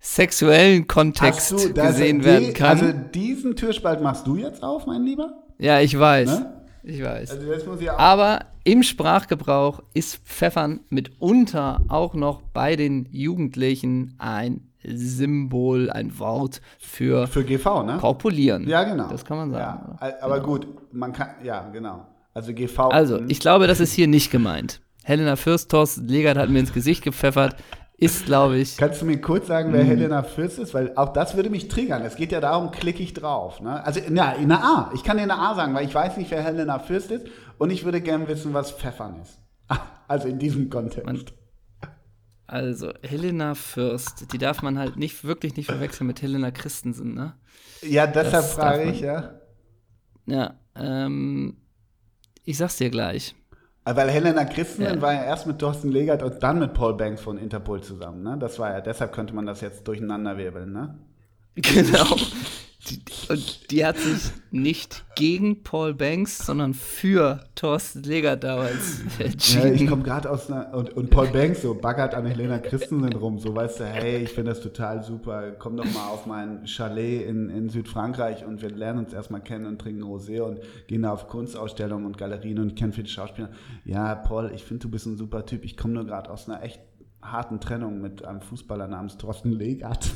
[0.00, 2.78] sexuellen Kontext so, gesehen die- werden kann.
[2.78, 5.32] Also, diesen Türspalt machst du jetzt auf, mein Lieber?
[5.58, 6.28] ja, ich weiß.
[6.40, 6.63] Ne?
[6.84, 7.30] Ich weiß.
[7.30, 7.98] Also, auch.
[7.98, 16.60] Aber im Sprachgebrauch ist Pfeffern mitunter auch noch bei den Jugendlichen ein Symbol, ein Wort
[16.78, 17.98] für Für GV, ne?
[17.98, 18.68] Populieren.
[18.68, 19.08] Ja, genau.
[19.08, 19.96] Das kann man sagen.
[20.00, 22.06] Ja, aber gut, man kann, ja, genau.
[22.34, 22.88] Also GV.
[22.90, 24.80] Also, ich glaube, das ist hier nicht gemeint.
[25.04, 27.56] Helena Fürst, Thorsten Legert hat mir ins Gesicht gepfeffert.
[27.96, 28.76] Ist, glaube ich.
[28.76, 30.74] Kannst du mir kurz sagen, wer Helena Fürst ist?
[30.74, 32.02] Weil auch das würde mich triggern.
[32.02, 33.60] Es geht ja darum, klicke ich drauf.
[33.60, 33.84] Ne?
[33.84, 34.90] Also na, in der A.
[34.94, 37.26] Ich kann dir eine A sagen, weil ich weiß nicht, wer Helena Fürst ist.
[37.56, 39.38] Und ich würde gerne wissen, was Pfeffern ist.
[40.06, 41.06] Also in diesem Kontext.
[41.06, 41.24] Man-
[42.46, 47.32] Also, Helena Fürst, die darf man halt nicht wirklich nicht verwechseln mit Helena Christensen, ne?
[47.80, 49.40] ja, deshalb das frage ich, ja.
[50.26, 51.56] Ja, ähm,
[52.44, 53.34] ich sag's dir gleich.
[53.84, 55.02] Weil Helena Christensen Ja.
[55.02, 58.22] war ja erst mit Thorsten Legert und dann mit Paul Banks von Interpol zusammen.
[58.22, 58.36] Ne?
[58.38, 60.72] Das war ja, deshalb könnte man das jetzt durcheinander wirbeln.
[60.72, 60.94] Ne?
[61.56, 62.16] Genau.
[62.90, 69.24] Die, und die hat sich nicht gegen Paul Banks, sondern für Thorsten Legert damals Ja,
[69.24, 69.74] entschieden.
[69.74, 70.74] ich komme gerade aus einer.
[70.74, 74.30] Und, und Paul Banks so baggert an Helena Christensen rum, so weißt du, hey, ich
[74.30, 75.52] finde das total super.
[75.58, 79.64] Komm doch mal auf mein Chalet in, in Südfrankreich und wir lernen uns erstmal kennen
[79.66, 83.48] und trinken Rosé und gehen da auf Kunstausstellungen und Galerien und kennen viele Schauspieler.
[83.86, 85.64] Ja, Paul, ich finde, du bist ein super Typ.
[85.64, 86.80] Ich komme nur gerade aus einer echt
[87.22, 90.10] harten Trennung mit einem Fußballer namens Thorsten Legert.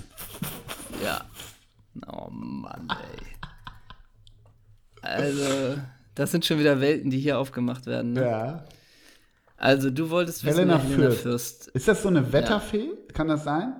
[1.03, 1.23] Ja.
[2.07, 3.27] Oh Mann, ey.
[5.03, 5.79] Also,
[6.15, 8.13] das sind schon wieder Welten, die hier aufgemacht werden.
[8.13, 8.23] Ne?
[8.23, 8.65] Ja.
[9.57, 11.23] Also, du wolltest wissen, Helena wer Helena Fürst.
[11.23, 11.69] Fürst.
[11.69, 12.91] Ist das so eine Wetterfee?
[13.13, 13.75] Kann das sein?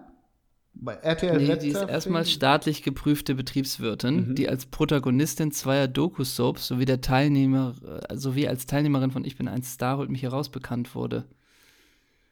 [0.81, 4.35] Bei RTL Nee, die ist erstmal staatlich geprüfte Betriebswirtin, Mhm.
[4.37, 7.75] die als Protagonistin zweier Doku-Soaps sowie, der Teilnehmer,
[8.09, 11.25] äh, sowie als Teilnehmerin von Ich bin ein Star, holt mich heraus bekannt wurde.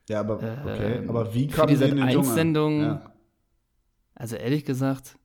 [0.09, 0.99] Ja, aber okay.
[0.99, 2.25] Ähm, aber wie kam die sie in den Dschungel?
[2.25, 3.13] Sat.1-Sendung- Ja.
[4.15, 5.17] Also ehrlich gesagt,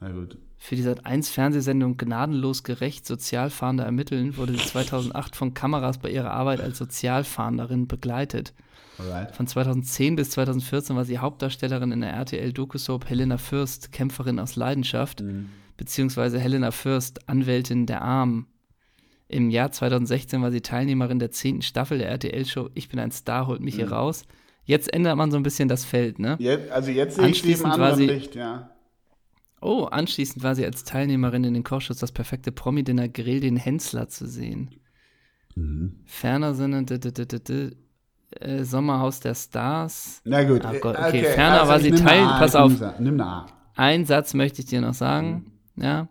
[0.00, 0.36] Na gut.
[0.56, 6.60] für die Sat.1-Fernsehsendung Gnadenlos gerecht Sozialfahnder ermitteln, wurde sie 2008 von Kameras bei ihrer Arbeit
[6.60, 8.52] als Sozialfahnderin begleitet.
[8.98, 9.34] Alright.
[9.34, 15.22] Von 2010 bis 2014 war sie Hauptdarstellerin in der RTL-Doku-Soap Helena Fürst, Kämpferin aus Leidenschaft,
[15.22, 15.48] Mhm.
[15.78, 18.46] beziehungsweise Helena Fürst, Anwältin der Armen.
[19.28, 23.46] Im Jahr 2016 war sie Teilnehmerin der zehnten Staffel der RTL-Show Ich bin ein Star,
[23.46, 23.92] holt mich hier Mhm.
[23.92, 24.24] raus.
[24.64, 26.36] Jetzt ändert man so ein bisschen das Feld, ne?
[26.38, 28.70] Jetzt, also jetzt sehe ich sie im anderen sie- Licht, ja.
[29.60, 34.08] Oh, anschließend war sie als Teilnehmerin in den Kochshows Das perfekte Promi-Dinner Grill den Hensler
[34.08, 34.70] zu sehen.
[35.54, 36.00] Mhm.
[36.06, 40.20] Ferner sind äh, Sommerhaus der Stars.
[40.24, 40.64] Na gut.
[40.64, 41.24] Ah Gott, äh, okay.
[41.24, 42.72] Ferner war ich sie Teil- A, pass auf.
[42.98, 43.46] Nimm eine A.
[43.74, 45.52] Ein Satz möchte ich dir noch sagen.
[45.74, 45.82] Mhm.
[45.82, 46.08] Ja.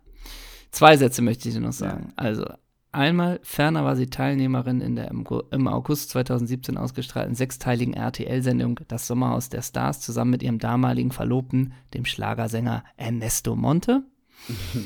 [0.70, 2.12] Zwei Sätze möchte ich dir noch sagen.
[2.16, 2.44] Also,
[2.92, 8.80] einmal, ferner war sie Teilnehmerin in der im, Gu- im August 2017 ausgestrahlten sechsteiligen RTL-Sendung
[8.88, 14.02] Das Sommerhaus der Stars zusammen mit ihrem damaligen Verlobten, dem Schlagersänger Ernesto Monte.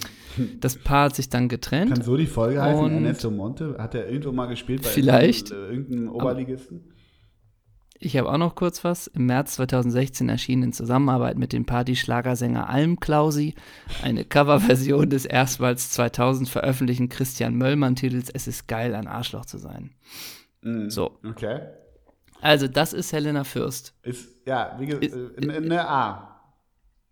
[0.60, 1.92] Das Paar hat sich dann getrennt.
[1.94, 2.92] Kann so die Folge heißen?
[2.92, 3.76] Ernesto Monte?
[3.78, 5.52] Hat er irgendwo mal gespielt bei Vielleicht.
[5.52, 6.80] irgendeinem, äh, irgendeinem Oberligisten?
[8.04, 9.06] Ich habe auch noch kurz was.
[9.06, 13.54] Im März 2016 erschien in Zusammenarbeit mit dem Party-Schlagersänger Alm Klausi
[14.02, 19.94] eine Coverversion des erstmals 2000 veröffentlichten Christian Möllmann-Titels Es ist geil, ein Arschloch zu sein.
[20.60, 20.90] Mhm.
[20.90, 21.18] So.
[21.26, 21.60] Okay.
[22.42, 23.94] Also, das ist Helena Fürst.
[24.02, 26.40] Ist, ja, wie gesagt, Ist- äh, eine eine A.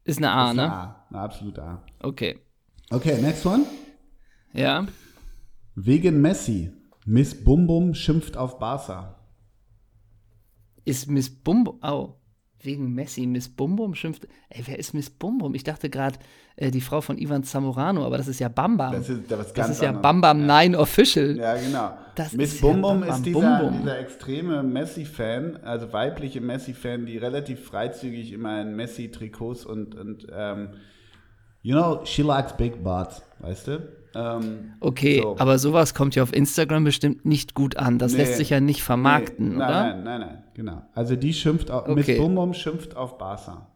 [0.05, 0.63] Ist eine A, Ist ne?
[0.65, 1.07] Eine A.
[1.09, 1.83] Eine absolute A.
[2.01, 2.39] Okay.
[2.91, 3.65] Okay, next one.
[4.53, 4.87] Ja.
[5.75, 6.71] Wegen Messi.
[7.07, 9.19] Miss Bum Bum schimpft auf Barca.
[10.85, 12.17] Ist Miss Bum Au.
[12.61, 13.27] Wegen Messi.
[13.27, 14.29] Miss Bum Bum schimpft.
[14.49, 15.55] Ey, wer ist Miss Bum Bum?
[15.55, 16.19] Ich dachte gerade,
[16.55, 18.93] äh, die Frau von Ivan Zamorano, aber das ist ja Bam Bam.
[18.93, 20.03] Das ist, das Das ist ja anderes.
[20.03, 21.37] Bam Bam 9 Official.
[21.37, 21.93] Ja, genau.
[22.15, 23.79] Das Miss ist ja Bum Bum Bam ist Bum dieser, Bum.
[23.81, 30.71] dieser extreme Messi-Fan, also weibliche Messi-Fan, die relativ freizügig immer in Messi-Trikots und, und ähm,
[31.63, 34.02] you know, she likes big butts, weißt du?
[34.15, 35.37] Ähm, Okay, so.
[35.39, 37.99] aber sowas kommt ja auf Instagram bestimmt nicht gut an.
[37.99, 38.19] Das Nee.
[38.19, 39.83] lässt sich ja nicht vermarkten, nee, nein, oder?
[39.95, 40.83] Nein, nein, nein, genau.
[40.95, 41.95] Also die schimpft auf, Okay.
[41.95, 43.69] Miss Bum Bum schimpft auf Barca.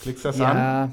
[0.00, 0.56] Klickst das an?
[0.56, 0.92] Ja.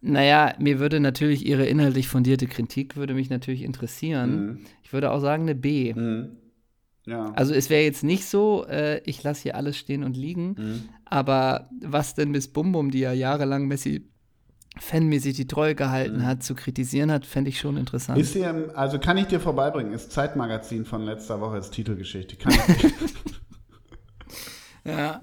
[0.00, 4.46] Naja, mir würde natürlich ihre inhaltlich fundierte Kritik würde mich natürlich interessieren.
[4.46, 4.58] Mhm.
[4.82, 5.94] Ich würde auch sagen eine B.
[5.94, 6.36] Mhm.
[7.06, 7.32] Ja.
[7.34, 10.82] Also es wäre jetzt nicht so, äh, ich lasse hier alles stehen und liegen, Mhm.
[11.06, 14.10] aber was denn Miss Bum Bum, die ja jahrelang Messi
[14.78, 18.18] fanmäßig die Treue gehalten hat, zu kritisieren hat, fände ich schon interessant.
[18.18, 18.22] Mhm.
[18.24, 22.36] Ist im- also kann ich dir vorbeibringen, ist Zeitmagazin von letzter Woche, ist Titelgeschichte.
[22.36, 22.92] Kann ich,
[24.84, 25.20] ja.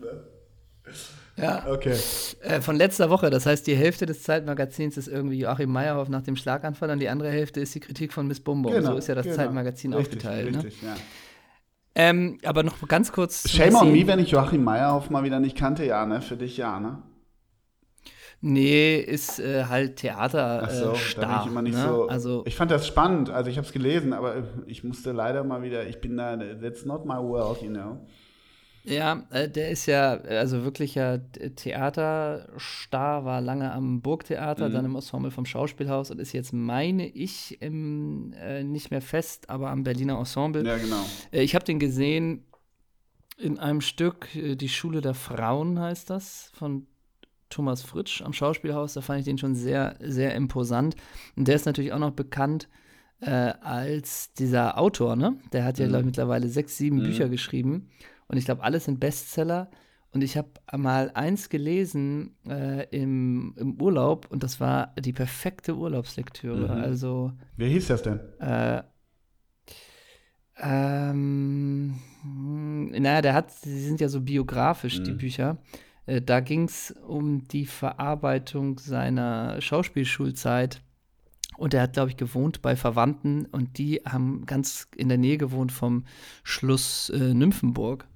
[1.37, 1.65] Ja.
[1.71, 1.95] okay.
[2.41, 6.21] Äh, von letzter Woche, das heißt, die Hälfte des Zeitmagazins ist irgendwie Joachim Meyerhoff nach
[6.21, 8.81] dem Schlaganfall und die andere Hälfte ist die Kritik von Miss Bum Bum.
[8.83, 9.37] so ist ja das genau.
[9.37, 10.51] Zeitmagazin richtig, aufgeteilt.
[10.51, 10.63] Ne?
[10.63, 10.95] Richtig, ja.
[11.95, 13.49] Ähm, aber noch ganz kurz.
[13.49, 16.21] Shame on me, wenn ich Joachim Meyerhoff mal wieder nicht kannte, ja, ne?
[16.21, 17.01] Für dich ja, ne?
[18.43, 21.29] Nee, ist äh, halt Theater Ach so, äh, da Star.
[21.37, 21.83] bin ich immer nicht ne?
[21.87, 22.07] so.
[22.07, 25.61] Also, ich fand das spannend, also ich habe es gelesen, aber ich musste leider mal
[25.61, 27.99] wieder, ich bin da, that's not my world, you know.
[28.83, 31.21] ja, äh, der ist ja, äh, also wirklicher
[31.55, 34.73] Theaterstar, war lange am Burgtheater, Mhm.
[34.73, 39.49] dann im Ensemble vom Schauspielhaus und ist jetzt, meine ich, im, äh, nicht mehr fest,
[39.49, 40.65] aber am Berliner Ensemble.
[40.65, 41.05] Ja, genau.
[41.31, 42.45] Äh, Ich habe den gesehen
[43.37, 46.87] in einem Stück, äh, Die Schule der Frauen heißt das, von
[47.51, 48.93] Thomas Fritsch am Schauspielhaus.
[48.93, 50.95] Da fand ich den schon sehr, sehr imposant.
[51.35, 52.67] Und der ist natürlich auch noch bekannt
[53.21, 53.29] äh,
[53.61, 55.37] als dieser Autor, ne?
[55.53, 55.89] Der hat ja, Mhm.
[55.89, 57.03] glaube ich, mittlerweile sechs, sieben Mhm.
[57.03, 57.89] Bücher geschrieben.
[58.27, 59.69] Und ich glaube, alles sind Bestseller.
[60.13, 65.75] Und ich habe mal eins gelesen äh, im, im Urlaub und das war die perfekte
[65.77, 66.65] Urlaubslektüre.
[66.75, 66.81] Mhm.
[66.81, 68.19] Also Wie hieß das denn?
[68.39, 68.81] äh,
[70.57, 75.17] ähm, hm, naja, der hat, sie sind ja so biografisch, die Mhm.
[75.17, 75.57] Bücher.
[76.05, 80.81] Äh, da ging es um die Verarbeitung seiner Schauspielschulzeit.
[81.57, 85.37] Und er hat, glaube ich, gewohnt bei Verwandten und die haben ganz in der Nähe
[85.37, 86.05] gewohnt vom
[86.43, 88.07] Schloss äh, Nymphenburg.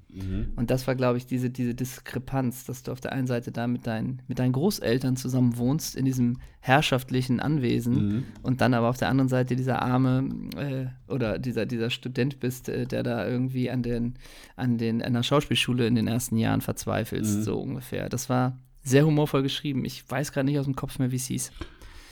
[0.55, 3.67] Und das war, glaube ich, diese, diese Diskrepanz, dass du auf der einen Seite da
[3.67, 8.23] mit, dein, mit deinen Großeltern zusammen wohnst, in diesem herrschaftlichen Anwesen, Mhm.
[8.41, 12.69] und dann aber auf der anderen Seite dieser arme äh, oder dieser, dieser Student bist,
[12.69, 14.15] äh, der da irgendwie an, den,
[14.55, 17.43] an, den, an der Schauspielschule in den ersten Jahren verzweifelst, Mhm.
[17.43, 18.09] so ungefähr.
[18.09, 19.83] Das war sehr humorvoll geschrieben.
[19.85, 21.51] Ich weiß gerade nicht aus dem Kopf mehr, wie es hieß.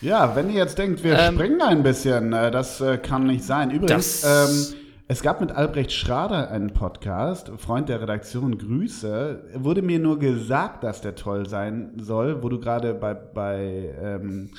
[0.02, 3.44] Ja, wenn ihr jetzt denkt, wir Ähm, springen ein bisschen, äh, das äh, kann nicht
[3.46, 3.72] sein.
[3.72, 4.76] Übrigens, ähm,
[5.14, 9.44] Es gab mit Albrecht Schrader einen Podcast, Freund der Redaktion, Grüße.
[9.58, 14.50] Wurde mir nur gesagt, dass der toll sein soll, wo du gerade bei, bei ähm,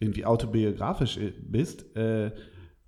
[0.00, 2.32] irgendwie autobiografisch bist, äh,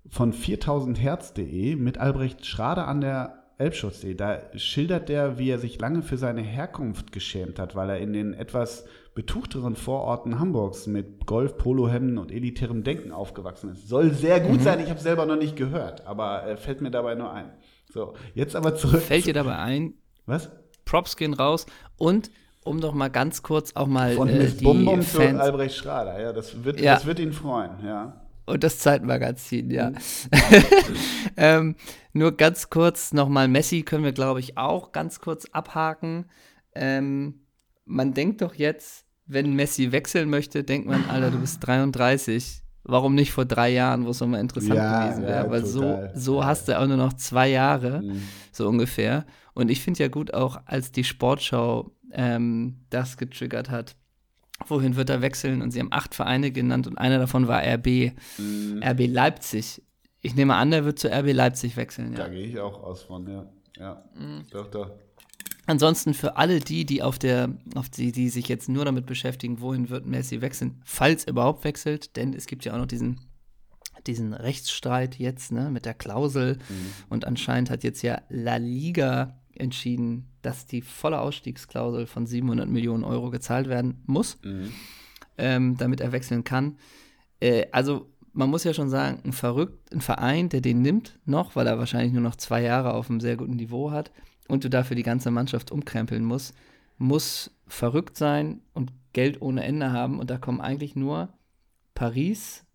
[0.07, 4.13] von 4000herz.de mit Albrecht Schrader an der Elbschutzsee.
[4.13, 8.13] Da schildert der, wie er sich lange für seine Herkunft geschämt hat, weil er in
[8.13, 8.85] den etwas
[9.17, 13.87] betuchteren Vororten Hamburgs mit Golf, Polohemden und elitärem Denken aufgewachsen ist.
[13.87, 14.63] Soll sehr gut mhm.
[14.63, 17.49] sein, ich habe selber noch nicht gehört, aber äh, fällt mir dabei nur ein.
[17.91, 19.01] So, jetzt aber zurück.
[19.01, 19.95] Fällt dir dabei ein?
[20.27, 20.51] Was?
[20.85, 21.65] Props gehen raus
[21.97, 22.29] und
[22.63, 26.21] um doch mal ganz kurz auch mal Von äh, die Bum -Bum zu Albrecht Schrader,
[26.21, 26.93] ja, das wird, ja.
[26.93, 28.21] das wird ihn freuen, ja.
[28.45, 29.89] Und das Zeitmagazin, ja.
[29.89, 29.97] Mhm.
[31.37, 31.75] ähm,
[32.13, 36.25] nur ganz kurz nochmal, Messi können wir, glaube ich, auch ganz kurz abhaken.
[36.75, 37.47] Ähm,
[37.85, 42.63] man denkt doch jetzt, wenn Messi wechseln möchte, denkt man, Alter, du bist 33.
[42.83, 45.45] Warum nicht vor drei Jahren, wo es nochmal interessant ja, gewesen wäre?
[45.45, 48.21] Ja, Weil so, so hast du auch nur noch zwei Jahre, mhm.
[48.53, 49.25] so ungefähr.
[49.53, 53.97] Und ich finde ja gut auch, als die Sportschau ähm, das getriggert hat,
[54.67, 55.61] wohin wird er wechseln?
[55.61, 58.13] Und sie haben acht Vereine genannt und einer davon war RB.
[58.37, 58.81] Mhm.
[58.81, 59.83] RB Leipzig.
[60.21, 62.13] Ich nehme an, der wird zu RB Leipzig wechseln.
[62.13, 62.19] Ja.
[62.19, 63.45] Da gehe ich auch aus von, ja.
[63.77, 64.43] Ja, mhm.
[64.49, 64.91] doch, doch.
[65.67, 69.59] Ansonsten für alle die, die auf der, auf die, die sich jetzt nur damit beschäftigen,
[69.59, 73.19] wohin wird Messi wechseln, falls er überhaupt wechselt, denn es gibt ja auch noch diesen,
[74.07, 76.55] diesen Rechtsstreit jetzt, ne, mit der Klausel.
[76.55, 76.93] Mhm.
[77.09, 83.03] Und anscheinend hat jetzt ja La Liga entschieden, dass die volle Ausstiegsklausel von 700 Millionen
[83.03, 84.71] Euro gezahlt werden muss, mhm.
[85.37, 86.77] ähm, damit er wechseln kann.
[87.41, 91.57] Äh, also man muss ja schon sagen, ein verrückt, ein Verein, der den nimmt noch,
[91.57, 94.11] weil er wahrscheinlich nur noch zwei Jahre auf einem sehr guten Niveau hat,
[94.47, 96.55] und du dafür die ganze Mannschaft umkrempeln musst,
[96.97, 100.19] muss verrückt sein und Geld ohne Ende haben.
[100.19, 101.29] Und da kommen eigentlich nur
[101.93, 102.65] Paris,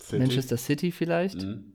[0.00, 0.18] City.
[0.18, 1.72] Manchester City vielleicht mhm.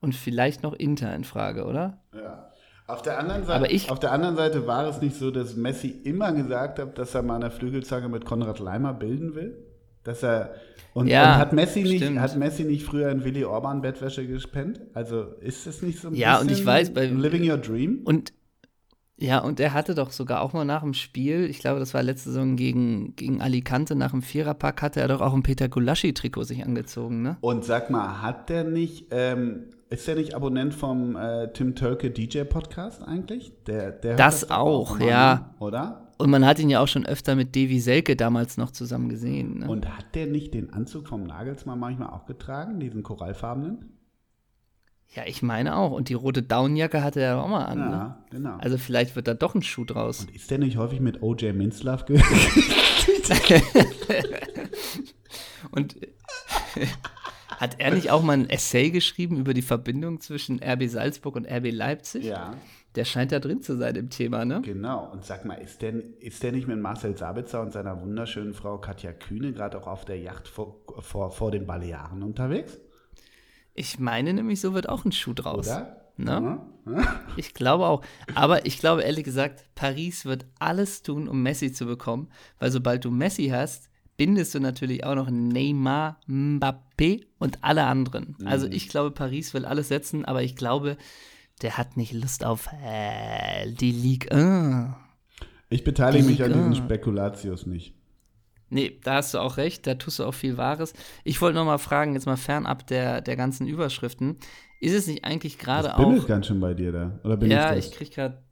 [0.00, 2.02] und vielleicht noch Inter in Frage, oder?
[2.14, 2.50] Ja.
[2.86, 5.54] Auf der, anderen Seite, Aber ich, auf der anderen Seite war es nicht so, dass
[5.54, 9.69] Messi immer gesagt hat, dass er mal eine Flügelzange mit Konrad Leimer bilden will?
[10.04, 10.54] Dass er
[10.92, 14.80] und, ja, und, hat, Messi nicht, hat Messi nicht früher in Willy Orban Bettwäsche gespennt?
[14.92, 18.00] Also ist es nicht so ein ja, bisschen und ich weiß, bei, Living Your Dream?
[18.04, 18.32] Und
[19.22, 22.02] ja, und er hatte doch sogar auch mal nach dem Spiel, ich glaube, das war
[22.02, 26.44] letzte Saison gegen, gegen Alicante, nach dem Viererpack, hatte er doch auch ein Peter Gulaschi-Trikot
[26.44, 27.36] sich angezogen, ne?
[27.42, 32.10] Und sag mal, hat der nicht, ähm, ist der nicht Abonnent vom äh, Tim Tölke
[32.10, 33.52] DJ-Podcast eigentlich?
[33.66, 35.34] Der, der das, das auch, auch ja.
[35.34, 35.66] Ne?
[35.66, 36.09] Oder?
[36.20, 39.60] Und man hat ihn ja auch schon öfter mit Davy Selke damals noch zusammen gesehen.
[39.60, 39.68] Ne?
[39.68, 43.96] Und hat der nicht den Anzug vom Nagelsmann manchmal auch getragen, diesen korallfarbenen?
[45.14, 45.92] Ja, ich meine auch.
[45.92, 47.78] Und die rote Downjacke hatte er auch mal an.
[47.78, 48.16] Ja, ne?
[48.30, 48.56] genau.
[48.58, 50.20] Also vielleicht wird da doch ein Schuh draus.
[50.20, 52.04] Und ist der nicht häufig mit OJ Minzlaff
[55.70, 55.96] Und
[57.58, 61.46] hat er nicht auch mal ein Essay geschrieben über die Verbindung zwischen RB Salzburg und
[61.46, 62.26] RB Leipzig?
[62.26, 62.54] Ja.
[62.96, 64.62] Der scheint da drin zu sein im Thema, ne?
[64.62, 65.10] Genau.
[65.12, 68.78] Und sag mal, ist der, ist der nicht mit Marcel Sabitzer und seiner wunderschönen Frau
[68.78, 72.80] Katja Kühne gerade auch auf der Yacht vor, vor, vor den Balearen unterwegs?
[73.74, 75.68] Ich meine nämlich, so wird auch ein Schuh draus.
[75.68, 75.96] Oder?
[76.16, 76.60] Ne?
[76.84, 77.06] Mhm.
[77.36, 78.02] Ich glaube auch.
[78.34, 82.28] Aber ich glaube ehrlich gesagt, Paris wird alles tun, um Messi zu bekommen,
[82.58, 88.34] weil sobald du Messi hast, bindest du natürlich auch noch Neymar, Mbappé und alle anderen.
[88.34, 88.48] Also mhm.
[88.48, 90.96] Also ich glaube, Paris will alles setzen, aber ich glaube,
[91.62, 94.94] der hat nicht Lust auf äh, die Ligue 1.
[95.68, 97.94] Ich beteilige mich an diesen Spekulatius nicht.
[98.70, 100.92] Nee, da hast du auch recht, da tust du auch viel Wahres.
[101.24, 104.36] Ich wollte noch mal fragen, jetzt mal fernab der, der ganzen Überschriften,
[104.80, 106.12] ist es nicht eigentlich gerade auch.
[106.14, 107.20] Ich ganz schön bei dir da.
[107.24, 108.42] Oder bin ja, ich, ich krieg gerade.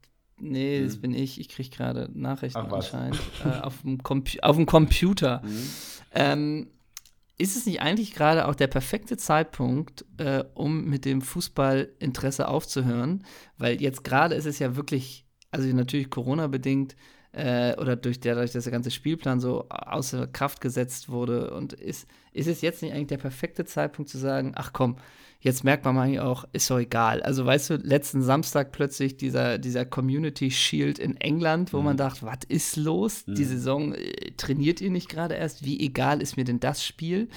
[0.40, 0.86] Nee, hm.
[0.86, 1.40] das bin ich.
[1.40, 3.20] Ich krieg gerade Nachrichten Ach, anscheinend.
[3.44, 3.98] äh, auf, dem
[4.42, 5.42] auf dem Computer.
[5.42, 5.70] Hm.
[6.12, 6.70] Ähm,
[7.38, 13.24] ist es nicht eigentlich gerade auch der perfekte Zeitpunkt, äh, um mit dem Fußballinteresse aufzuhören?
[13.56, 16.96] Weil jetzt gerade ist es ja wirklich, also natürlich Corona-bedingt
[17.32, 21.50] äh, oder durch dadurch, dass der ganze Spielplan so außer Kraft gesetzt wurde.
[21.52, 24.96] Und ist, ist es jetzt nicht eigentlich der perfekte Zeitpunkt zu sagen, ach komm,
[25.40, 27.22] jetzt merkt man mal auch, ist doch egal.
[27.22, 31.84] Also weißt du, letzten Samstag plötzlich dieser, dieser Community Shield in England, wo mhm.
[31.84, 33.26] man dachte, was ist los?
[33.26, 33.34] Mhm.
[33.34, 35.64] Die Saison äh, trainiert ihr nicht gerade erst?
[35.64, 37.28] Wie egal ist mir denn das Spiel?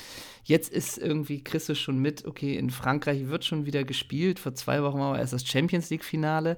[0.43, 4.39] Jetzt ist irgendwie, kriegst du schon mit, okay, in Frankreich wird schon wieder gespielt.
[4.39, 6.57] Vor zwei Wochen war erst das Champions League-Finale.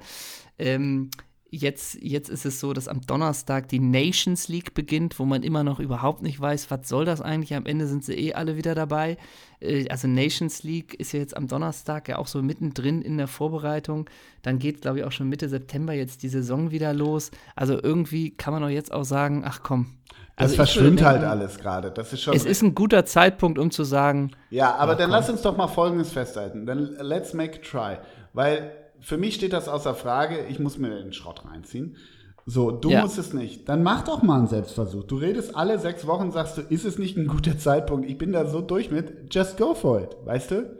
[0.57, 1.09] Ähm,
[1.55, 5.63] Jetzt, jetzt ist es so, dass am Donnerstag die Nations League beginnt, wo man immer
[5.63, 7.53] noch überhaupt nicht weiß, was soll das eigentlich.
[7.53, 9.17] Am Ende sind sie eh alle wieder dabei.
[9.59, 13.27] Äh, also Nations League ist ja jetzt am Donnerstag ja auch so mittendrin in der
[13.27, 14.09] Vorbereitung.
[14.41, 17.29] Dann geht, glaube ich, auch schon Mitte September jetzt die Saison wieder los.
[17.55, 19.91] Also irgendwie kann man doch jetzt auch sagen, ach komm,
[20.37, 21.91] Das Also verschwimmt halt alles gerade.
[21.91, 22.33] Das ist schon.
[22.35, 25.19] Es ist ein guter Zeitpunkt, um zu sagen, ja, aber Ach, dann komm.
[25.19, 26.65] lass uns doch mal Folgendes festhalten.
[26.65, 27.97] Dann let's make a try.
[28.33, 28.71] Weil
[29.03, 31.97] für mich steht das außer Frage, ich muss mir den Schrott reinziehen.
[32.45, 33.01] So, du Ja.
[33.01, 33.69] musst es nicht.
[33.69, 35.03] Dann mach doch mal einen Selbstversuch.
[35.05, 38.09] Du redest alle sechs Wochen, sagst du, ist es nicht ein guter Zeitpunkt?
[38.09, 40.77] Ich bin da so durch mit, just go for it, weißt du?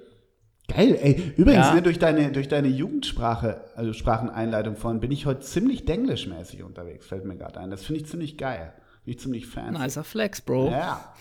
[0.67, 1.33] Geil, ey.
[1.37, 1.73] Übrigens, Ja.
[1.75, 7.05] ne, durch deine, durch deine Jugendsprache, also Spracheneinleitung von, bin ich heute ziemlich denglischmäßig unterwegs,
[7.07, 7.69] fällt mir gerade ein.
[7.69, 8.73] Das finde ich ziemlich geil.
[9.05, 9.81] Bin ich ziemlich fancy.
[9.81, 10.69] nicer Flex, Bro.
[10.69, 11.13] Ja,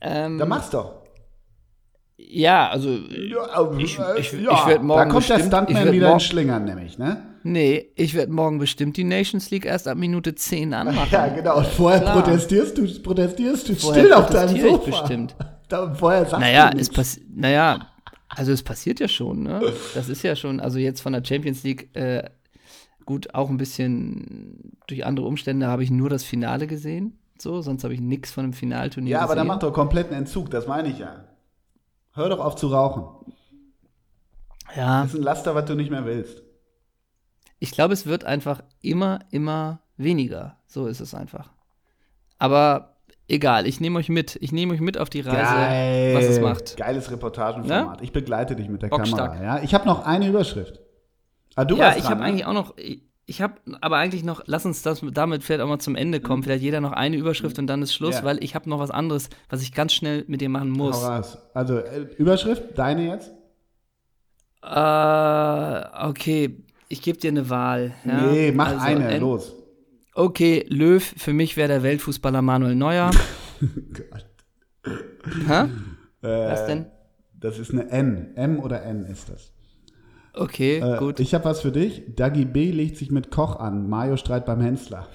[0.00, 1.01] Ähm, dann mach's doch.
[2.28, 4.52] Ja, also Ja, Ich- äh, ich- ja.
[4.52, 5.46] ich werd morgen Da kommt der bestimmt- ich
[5.76, 7.22] Stuntman wieder morgen- in Schlingern, nämlich, ne?
[7.44, 11.08] Nee, ich werde morgen bestimmt die Nations League erst ab Minute 10 anmachen.
[11.10, 11.58] Ja, genau.
[11.58, 12.22] Und vorher Klar.
[12.22, 15.00] protestierst du, protestierst du Vorher still auf deinem protestiere ich Sofa.
[15.00, 15.36] bestimmt.
[15.68, 16.94] Da, vorher sagst Naja, du es nichts.
[16.94, 17.86] passiert, naja,
[18.28, 19.62] also es passiert ja schon, ne?
[19.94, 22.24] Das ist ja schon, also jetzt von der Champions League, äh,
[23.06, 27.84] gut, auch ein bisschen durch andere Umstände habe ich nur das Finale gesehen, so, sonst
[27.84, 29.38] habe ich nichts von dem Finalturnier Ja, aber gesehen.
[29.38, 31.24] dann mach doch kompletten Entzug, das meine ich ja.
[32.14, 33.32] Hör doch auf zu rauchen.
[34.76, 36.42] ja, Das ist ein Laster, was du nicht mehr willst.
[37.58, 40.58] ich glaube, es wird einfach immer, immer weniger.
[40.66, 41.50] So ist es einfach.
[42.38, 42.96] Aber
[43.28, 44.36] egal, ich nehme euch mit.
[44.40, 46.76] Ich nehme euch mit auf die Reise, was es macht.
[46.76, 48.02] Geiles Reportagenformat.
[48.02, 49.34] Ich begleite dich mit der Bockstark.
[49.34, 49.58] Kamera.
[49.58, 49.62] Ja?
[49.62, 50.80] Ich habe noch eine Überschrift.
[51.54, 52.26] Ah, du ja, warst ich habe ne?
[52.26, 55.68] eigentlich auch noch, ich, ich habe aber eigentlich noch, lass uns das damit vielleicht auch
[55.68, 56.42] mal zum Ende kommen.
[56.42, 58.20] Vielleicht jeder noch eine Überschrift und dann ist Schluss, Mhm.
[58.20, 58.24] Ja.
[58.24, 61.02] weil ich habe noch was anderes, was ich ganz schnell mit dir machen muss.
[61.54, 63.30] Also, äh, Überschrift, deine jetzt?
[64.62, 67.94] Äh, okay, ich gebe dir eine Wahl.
[68.04, 68.30] Ja?
[68.32, 69.52] nee, mach Also, eine, los.
[70.14, 73.10] Okay, Löw, für mich wäre der Weltfußballer Manuel Neuer.
[75.46, 75.64] Hä?
[76.20, 76.86] Was Äh, denn?
[77.34, 78.36] Das ist eine N.
[78.36, 79.51] M oder N ist das.
[80.34, 81.20] Okay, Äh, gut.
[81.20, 82.02] Ich habe was für dich.
[82.16, 83.88] Dagi B legt sich mit Koch an.
[83.88, 85.06] Mario Streit beim Hensler.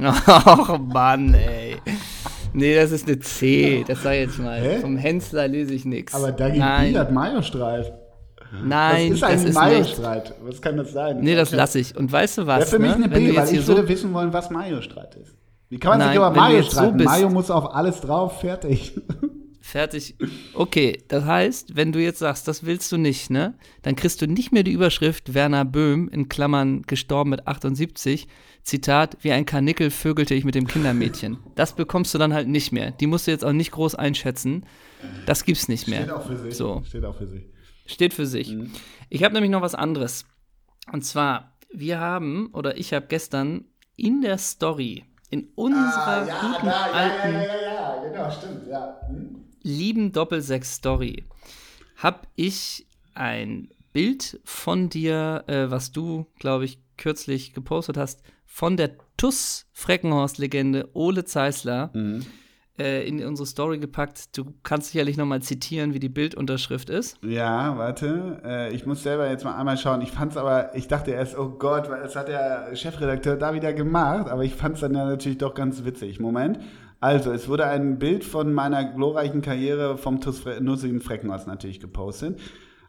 [0.00, 1.76] Ach Mann, ey.
[2.52, 4.60] Nee, das ist eine C, das sag ich jetzt mal.
[4.60, 4.78] Hä?
[4.78, 6.14] Vom Hensler lese ich nichts.
[6.14, 7.92] Aber Dagi Nein, B hat Mario Streit.
[8.64, 9.54] nein, das ist das ein ist.
[9.54, 10.34] Mayo-Streit.
[10.42, 11.20] Was kann das sein?
[11.20, 11.94] Nee, das lasse ich.
[11.96, 12.70] Und weißt du Wäre was?
[12.70, 13.04] für mich ne?
[13.04, 15.36] eine Wenn du B, weil ich so würde wissen wollen, was Mayo-Streit ist.
[15.68, 16.96] Wie kann man Nein, sich über Mayo so streiten?
[16.96, 18.98] bist- Mayo muss auf alles drauf, fertig.
[19.68, 20.16] fertig.
[20.54, 23.54] Okay, das heißt, wenn du jetzt sagst, das willst du nicht, ne?
[23.82, 28.28] Dann kriegst du nicht mehr die Überschrift Werner Böhm in Klammern gestorben mit 78.
[28.62, 31.38] Zitat, wie ein Karnickel vögelte ich mit dem Kindermädchen.
[31.54, 32.90] Das bekommst du dann halt nicht mehr.
[32.90, 34.66] Die musst du jetzt auch nicht groß einschätzen.
[35.26, 36.02] Das gibt's nicht mehr.
[36.02, 36.54] Steht auch für sich.
[36.54, 36.82] So.
[36.86, 37.46] Steht auch für sich.
[37.86, 38.50] Steht für sich.
[38.50, 38.72] Mhm.
[39.08, 40.26] Ich habe nämlich noch was anderes.
[40.92, 43.64] Und zwar, wir haben, oder ich habe gestern
[43.96, 49.00] in der Story, in unserer guten alten, Ah, ja, ja, genau, stimmt, ja.
[49.08, 49.47] Hm?
[49.68, 51.24] Lieben Doppelsechs-Story,
[51.96, 58.76] habe ich ein Bild von dir, äh, was du, glaube ich, kürzlich gepostet hast, von
[58.76, 58.92] der
[59.78, 62.24] TUS-Freckenhorst-Legende Ole Zeisler Mhm.
[62.78, 64.36] äh, in unsere Story gepackt.
[64.38, 67.18] Du kannst sicherlich noch mal zitieren, wie die Bildunterschrift ist.
[67.24, 68.40] Ja, warte.
[68.44, 70.00] Äh, ich muss selber jetzt mal einmal schauen.
[70.00, 74.28] Ich fand's aber, ich dachte erst, oh Gott, was hat der Chefredakteur da wieder gemacht?
[74.28, 76.20] Aber ich fand's dann ja natürlich doch ganz witzig.
[76.20, 76.60] Moment.
[77.00, 81.80] Also, es wurde ein Bild von meiner glorreichen Karriere vom TuS Fre Nussim Freckenhaus natürlich
[81.80, 82.40] gepostet.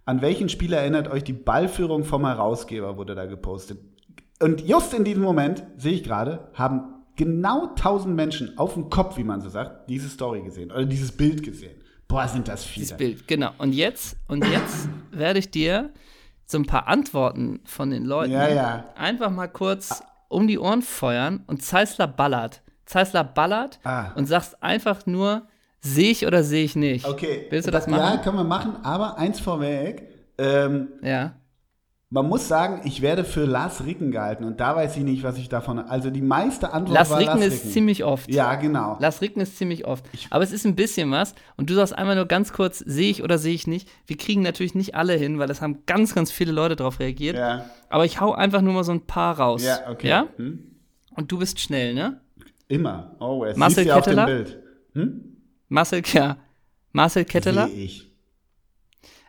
[0.05, 3.79] An welchen Spieler erinnert euch die Ballführung vom Herausgeber, wurde da gepostet.
[4.41, 9.17] Und just in diesem Moment, sehe ich gerade, haben genau 1000 Menschen auf dem Kopf,
[9.17, 11.75] wie man so sagt, diese Story gesehen oder dieses Bild gesehen.
[12.07, 12.85] Boah, sind das viele.
[12.85, 13.51] Dieses Bild, genau.
[13.59, 15.91] Und jetzt, und jetzt werde ich dir
[16.45, 18.85] so ein paar Antworten von den Leuten Ja, ja.
[18.95, 22.63] einfach mal kurz um die Ohren feuern und Zeissler ballert.
[22.89, 24.11] Zeissler ballert Ah.
[24.15, 25.43] und sagst einfach nur,
[25.79, 27.05] sehe ich oder sehe ich nicht.
[27.07, 27.45] Okay.
[27.51, 28.21] Willst du das Ja, machen?
[28.23, 30.07] können wir machen, aber eins vorweg.
[30.39, 31.33] Ähm, Ja.
[32.09, 35.37] man muss sagen, ich werde für Lars Ricken gehalten und da weiß ich nicht, was
[35.37, 35.77] ich davon.
[35.77, 37.71] Also die meiste Antwort Lars war Ricken Lars ist Ricken.
[37.71, 38.33] ziemlich oft.
[38.33, 38.97] Ja, genau.
[38.99, 40.03] Lars Ricken ist ziemlich oft.
[40.31, 41.35] Aber es ist ein bisschen was.
[41.57, 43.87] Und du sagst einmal nur ganz kurz, sehe ich oder sehe ich nicht.
[44.07, 47.35] Wir kriegen natürlich nicht alle hin, weil es haben ganz, ganz viele Leute darauf reagiert.
[47.37, 49.63] Ja, Aber ich hau einfach nur mal so ein paar raus.
[49.63, 50.07] ja okay.
[50.09, 50.25] Ja?
[50.37, 50.63] Hm?
[51.15, 52.21] Und du bist schnell, ne?
[52.69, 53.57] Immer, always.
[53.57, 54.25] Marcel Siehst ja auf dem Ketteler?
[54.27, 54.59] Bild.
[54.93, 55.37] Hm?
[55.67, 56.37] Marcel, ja.
[56.93, 57.67] Marcel Ketteler.
[57.67, 58.11] Sehe ich.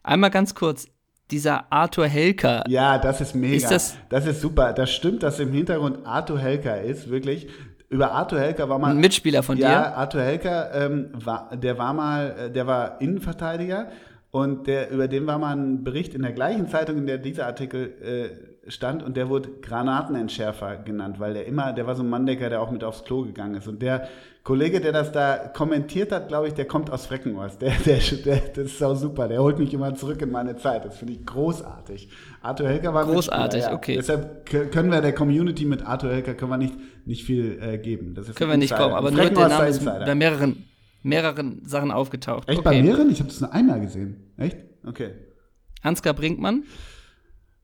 [0.02, 0.86] Einmal ganz kurz.
[1.30, 2.64] Dieser Arthur Helker.
[2.68, 3.54] Ja, das ist mega.
[3.56, 4.72] Ist das- das ist super.
[4.72, 7.48] Das stimmt, dass im Hintergrund Arthur Helker ist, wirklich.
[7.88, 9.96] Über Arthur Helker war mal Ein Mitspieler von ja, dir.
[9.96, 13.90] Arthur Helker, ähm, war, der war mal, äh, der war Innenverteidiger
[14.30, 17.46] und der, über den war mal ein Bericht in der gleichen Zeitung, in der dieser
[17.46, 22.08] Artikel äh, stand und der wurde Granatenentschärfer genannt, weil der immer, der war so ein
[22.08, 24.08] Manndecker, der auch mit aufs Klo gegangen ist und der
[24.42, 27.60] Kollege, der das da kommentiert hat, glaube ich, der kommt aus Freckenhorst.
[27.60, 29.28] Der, der, der, das ist auch super.
[29.28, 30.84] Der holt mich immer zurück in meine Zeit.
[30.84, 32.08] Das finde ich großartig.
[32.40, 33.74] Arthur Helker war Großartig, ja.
[33.74, 33.96] okay.
[33.96, 38.14] Deshalb können wir der Community mit Arthur Helker können wir nicht, nicht viel äh, geben.
[38.14, 40.64] Das ist können wir nicht kommen, aber nur der Name ist bei mehreren,
[41.02, 42.48] mehreren Sachen aufgetaucht.
[42.48, 42.68] Echt okay.
[42.76, 43.10] bei mehreren?
[43.10, 44.32] Ich habe das nur einmal gesehen.
[44.38, 44.56] Echt?
[44.86, 45.10] Okay.
[45.82, 46.64] Ansgar Brinkmann?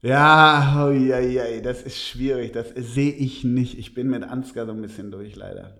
[0.02, 2.52] Ja, oh, ja, ja, das ist schwierig.
[2.52, 3.78] Das sehe ich nicht.
[3.78, 5.78] Ich bin mit Ansgar so ein bisschen durch, leider.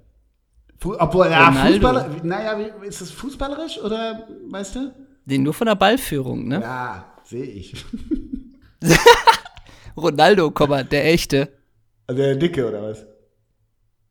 [0.79, 2.53] Fu Obwohl, ja, Fußballer, naja,
[2.83, 4.95] ist das fußballerisch oder, weißt du?
[5.25, 6.61] Den nur von der Ballführung, ne?
[6.61, 7.85] Ja, sehe ich.
[9.97, 11.49] Ronaldo, der echte.
[12.07, 13.07] Also der dicke, oder was?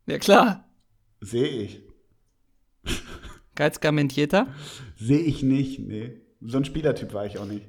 [0.07, 0.67] Ja, klar.
[1.21, 1.81] Sehe ich.
[3.55, 4.47] Geizka Mentieta?
[4.97, 6.21] Sehe ich nicht, nee.
[6.41, 7.65] So ein Spielertyp war ich auch nicht.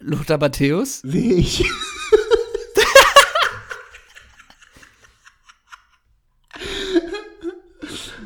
[0.00, 1.00] Lothar Matthäus?
[1.00, 1.64] Sehe ich.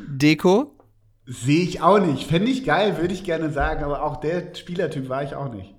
[0.08, 0.74] Deko?
[1.26, 2.28] Sehe ich auch nicht.
[2.28, 5.74] Fände ich geil, würde ich gerne sagen, aber auch der Spielertyp war ich auch nicht.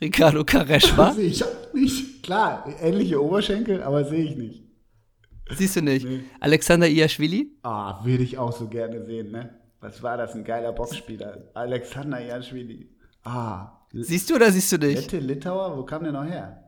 [0.00, 1.12] Ricardo Carespa?
[1.16, 2.22] sehe ich auch nicht.
[2.22, 4.64] Klar, ähnliche Oberschenkel, aber sehe ich nicht.
[5.50, 6.04] Siehst du nicht?
[6.06, 6.24] Nee.
[6.40, 7.56] Alexander Iashvili?
[7.62, 9.58] Ah, würde ich auch so gerne sehen, ne?
[9.80, 10.34] Was war das?
[10.34, 11.50] Ein geiler Boxspieler.
[11.54, 12.88] Alexander Iashvili.
[13.24, 13.81] Ah.
[13.92, 15.12] Siehst du oder siehst du nicht?
[15.12, 16.58] Lette, Litauer, wo kam der noch her?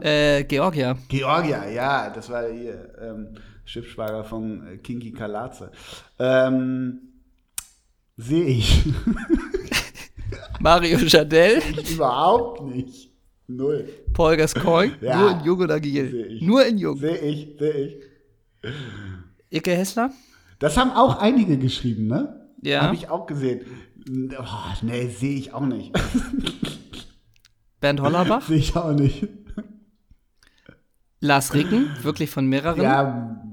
[0.00, 0.96] Äh, Georgia.
[1.08, 2.92] Georgia, ja, das war hier.
[3.00, 3.28] Ähm,
[3.64, 5.70] Schiffsschwager von äh, Kinki Kalatze.
[6.18, 7.00] Ähm,
[8.16, 8.82] Sehe ich.
[10.60, 11.60] Mario Jadel?
[11.76, 13.10] Ich überhaupt nicht.
[13.46, 13.88] Null.
[14.14, 14.96] Paul Gascoigne?
[15.00, 15.20] Ja.
[15.20, 16.38] Nur in Jung oder Giel?
[16.40, 16.96] Nur in Jung.
[16.96, 17.96] Sehe ich, sehe ich.
[19.50, 20.10] Icke Hessler?
[20.58, 22.48] Das haben auch einige geschrieben, ne?
[22.62, 22.82] Ja.
[22.82, 23.60] Habe ich auch gesehen.
[24.08, 24.44] Oh,
[24.82, 25.92] nee, sehe ich auch nicht.
[27.80, 28.46] Bernd Hollerbach?
[28.46, 29.28] Sehe ich auch nicht.
[31.20, 32.82] Lars Ricken, wirklich von mehreren?
[32.82, 33.45] Ja,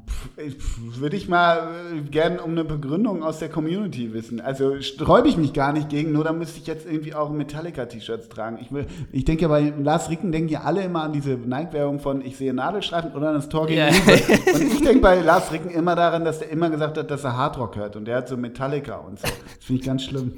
[0.96, 4.42] würde ich mal äh, gern um eine Begründung aus der Community wissen.
[4.42, 8.30] Also sträube ich mich gar nicht gegen, nur da müsste ich jetzt irgendwie auch Metallica-T-Shirts
[8.30, 8.58] tragen.
[8.62, 12.24] Ich, will, ich denke bei Lars Ricken denken ja alle immer an diese Nike-Werbung von
[12.24, 13.88] ich sehe Nadelstreifen oder an das Tor gegen ja.
[14.54, 17.38] Und ich denke bei Lars Ricken immer daran, dass er immer gesagt hat, dass er
[17.38, 19.28] Hardrock hört und der hat so Metallica und so.
[19.28, 20.34] Das finde ich ganz schlimm.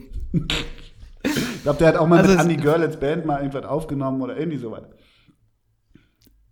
[1.24, 4.38] ich glaube, der hat auch mal also mit Andy Görlitz Band mal irgendwas aufgenommen oder
[4.38, 4.84] irgendwie sowas.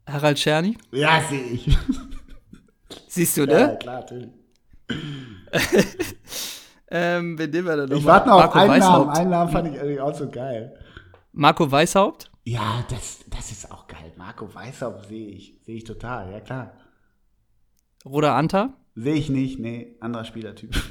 [0.06, 0.78] Harald Czerny?
[0.92, 1.78] Ja, sehe ich.
[3.14, 3.60] Siehst du, ne?
[3.60, 4.30] Ja, klar, natürlich.
[6.90, 7.98] ähm, wen nehmen wir denn noch?
[7.98, 9.10] Ich warte noch auf einen Namen.
[9.10, 10.76] Einen Namen fand ich eigentlich auch so geil.
[11.32, 12.32] Marco Weishaupt?
[12.44, 14.14] Ja, das, das ist auch geil.
[14.18, 15.60] Marco Weishaupt sehe ich.
[15.64, 16.72] Sehe ich total, ja klar.
[18.04, 18.74] Roda Anta?
[18.96, 20.76] Sehe ich nicht, nee, anderer Spielertyp.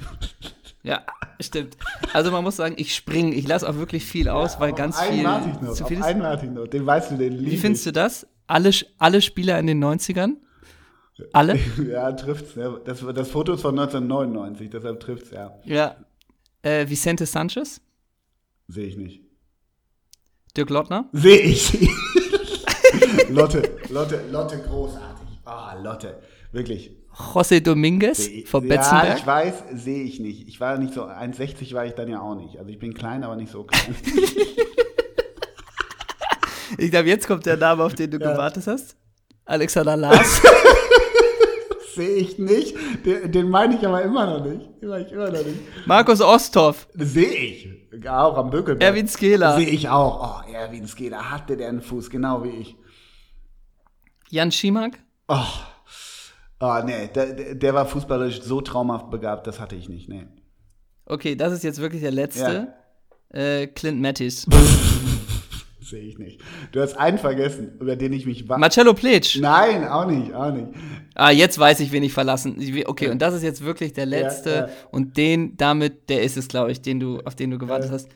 [0.84, 1.02] Ja,
[1.38, 1.76] stimmt.
[2.12, 4.98] Also man muss sagen, ich springe, ich lasse auch wirklich viel aus, ja, weil ganz
[4.98, 5.24] einen viel.
[5.24, 6.66] Warte ich noch, zu viel auf einen warte ich noch.
[6.66, 8.26] Den weißt du, den liebe Wie findest du das?
[8.48, 10.38] Alle, alle Spieler in den 90ern?
[11.32, 11.58] Alle?
[11.90, 12.56] ja, trifft's.
[12.56, 12.80] Ne?
[12.84, 15.52] Das, das Foto ist von 1999, deshalb trifft's, ja.
[15.64, 15.96] Ja.
[16.62, 17.80] Äh, Vicente Sanchez?
[18.68, 19.22] Sehe ich nicht.
[20.56, 21.08] Dirk Lottner?
[21.12, 21.72] Sehe ich.
[23.30, 25.28] Lotte, Lotte, Lotte, großartig.
[25.44, 26.20] Ah, oh, Lotte,
[26.52, 26.96] wirklich.
[27.34, 29.08] José Dominguez von Betzenberg?
[29.08, 30.48] Ja, ich weiß, sehe ich nicht.
[30.48, 32.58] Ich war nicht so, 1,60 war ich dann ja auch nicht.
[32.58, 33.94] Also ich bin klein, aber nicht so klein.
[36.78, 38.32] ich glaube, jetzt kommt der Name, auf den du ja.
[38.32, 38.96] gewartet hast.
[39.44, 40.40] Alexander Lars.
[41.94, 42.76] Sehe ich nicht.
[43.04, 44.82] Den, den meine ich aber immer noch nicht.
[44.82, 45.86] Den ich immer noch nicht.
[45.86, 46.88] Markus Osthoff.
[46.94, 47.68] Sehe ich.
[48.08, 48.82] Auch am Bökelberg.
[48.82, 49.56] Erwin Skela.
[49.56, 50.44] Sehe ich auch.
[50.46, 52.76] Oh, Erwin Skela hatte der einen Fuß, genau wie ich.
[54.30, 54.98] Jan Schimak?
[55.28, 55.36] Oh.
[56.60, 60.26] Oh, nee, der, der war fußballerisch so traumhaft begabt, das hatte ich nicht, nee.
[61.06, 62.72] Okay, das ist jetzt wirklich der letzte.
[63.34, 63.38] Ja.
[63.38, 64.46] Äh, Clint Mattis.
[65.82, 66.40] Sehe ich nicht.
[66.70, 68.58] Du hast einen vergessen, über den ich mich war.
[68.58, 69.38] Marcello Pletsch.
[69.40, 70.68] Nein, auch nicht, auch nicht.
[71.14, 72.56] Ah, jetzt weiß ich, wen ich verlassen.
[72.86, 74.50] Okay, und das ist jetzt wirklich der letzte.
[74.50, 74.68] Ja, ja.
[74.90, 78.08] Und den, damit, der ist es, glaube ich, den du, auf den du gewartet hast.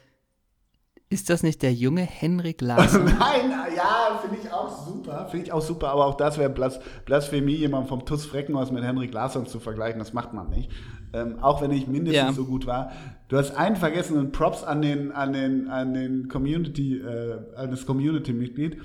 [1.08, 3.04] Ist das nicht der junge Henrik Larsson?
[3.04, 5.28] Nein, ja, finde ich auch super.
[5.30, 8.82] Finde ich auch super, aber auch das wäre Blas Blasphemie, jemanden vom TUS Freckenhaus mit
[8.82, 9.98] Henrik Larsson zu vergleichen.
[9.98, 10.70] Das macht man nicht.
[11.16, 12.32] Ähm, auch wenn ich mindestens ja.
[12.32, 12.92] so gut war.
[13.28, 17.70] Du hast einen vergessen und Props an den, an den, an den Community, äh, an
[17.70, 18.82] das Community-Mitglied.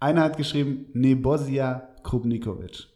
[0.00, 2.88] Einer hat geschrieben, Nebosia Krubnikovic.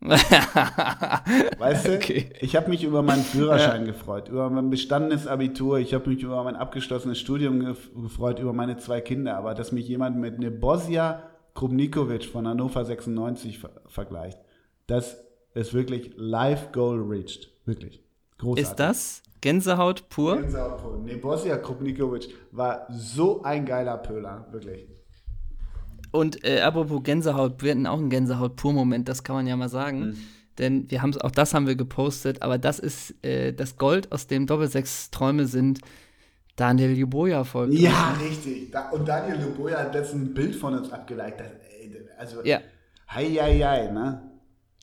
[0.00, 2.30] weißt du, okay.
[2.38, 3.92] ich habe mich über meinen Führerschein ja.
[3.92, 8.76] gefreut, über mein bestandenes Abitur, ich habe mich über mein abgeschlossenes Studium gefreut, über meine
[8.76, 11.24] zwei Kinder, aber dass mich jemand mit Nebosia
[11.54, 14.38] Krubnikovic von Hannover 96 ver vergleicht,
[14.86, 15.16] das
[15.54, 18.00] ist wirklich Life Goal reached, wirklich.
[18.38, 18.70] Großartig.
[18.70, 20.36] Ist das Gänsehaut pur?
[20.40, 20.98] Gänsehaut pur.
[20.98, 24.86] Nebosia Krubnikovic war so ein geiler Pöler, wirklich.
[26.10, 30.00] Und äh, apropos Gänsehaut, wir hatten auch einen Gänsehaut-Pur-Moment, das kann man ja mal sagen.
[30.00, 30.16] Mhm.
[30.58, 34.26] denn wir haben auch das haben wir gepostet, aber das ist äh, das Gold, aus
[34.26, 35.80] dem Doppelsechs-Träume sind.
[36.56, 37.74] Daniel Juboja folgt.
[37.74, 38.22] Ja, uns.
[38.22, 38.72] richtig.
[38.72, 41.52] Da, und Daniel Juboja hat letztens ein Bild von uns abgeleitet.
[42.18, 42.58] Also, ja.
[43.08, 44.28] hei, hei, hei, ne?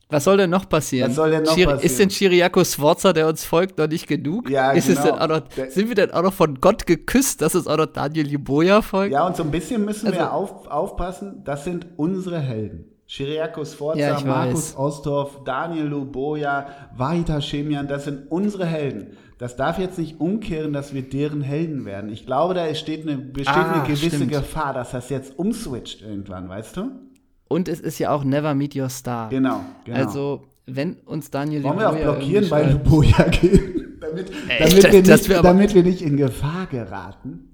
[0.10, 1.10] Was soll denn noch passieren?
[1.10, 1.86] Was soll denn noch Chiri passieren?
[1.86, 4.50] Ist denn Chiriaco Sforza, der uns folgt, noch nicht genug?
[4.50, 5.00] Ja, ist genau.
[5.00, 7.78] Es denn auch noch, sind wir denn auch noch von Gott geküsst, dass es auch
[7.78, 9.14] noch Daniel Juboja folgt?
[9.14, 12.86] Ja, und so ein bisschen müssen Also- wir auf, aufpassen, das sind unsere Helden.
[13.08, 14.78] Chiriaco Sforza, Ja, Markus weiß.
[14.78, 19.18] Ostorf, Daniel Luboja, Vahita Chemian, das sind unsere Helden.
[19.38, 22.10] Das darf jetzt nicht umkehren, dass wir deren Helden werden.
[22.12, 24.32] Ich glaube, da steht eine, besteht Ah, eine gewisse stimmt.
[24.32, 26.92] Gefahr, dass das jetzt umswitcht irgendwann, weißt du?
[27.48, 29.30] Und es ist ja auch Never Meet Your Star.
[29.30, 29.98] Genau, genau.
[29.98, 33.98] Also, wenn uns Daniel Wollen wir auch blockieren bei schreibt- Luboja gehen?
[34.02, 37.52] damit, Ey, damit, das- wir nicht, aber- damit wir nicht in Gefahr geraten.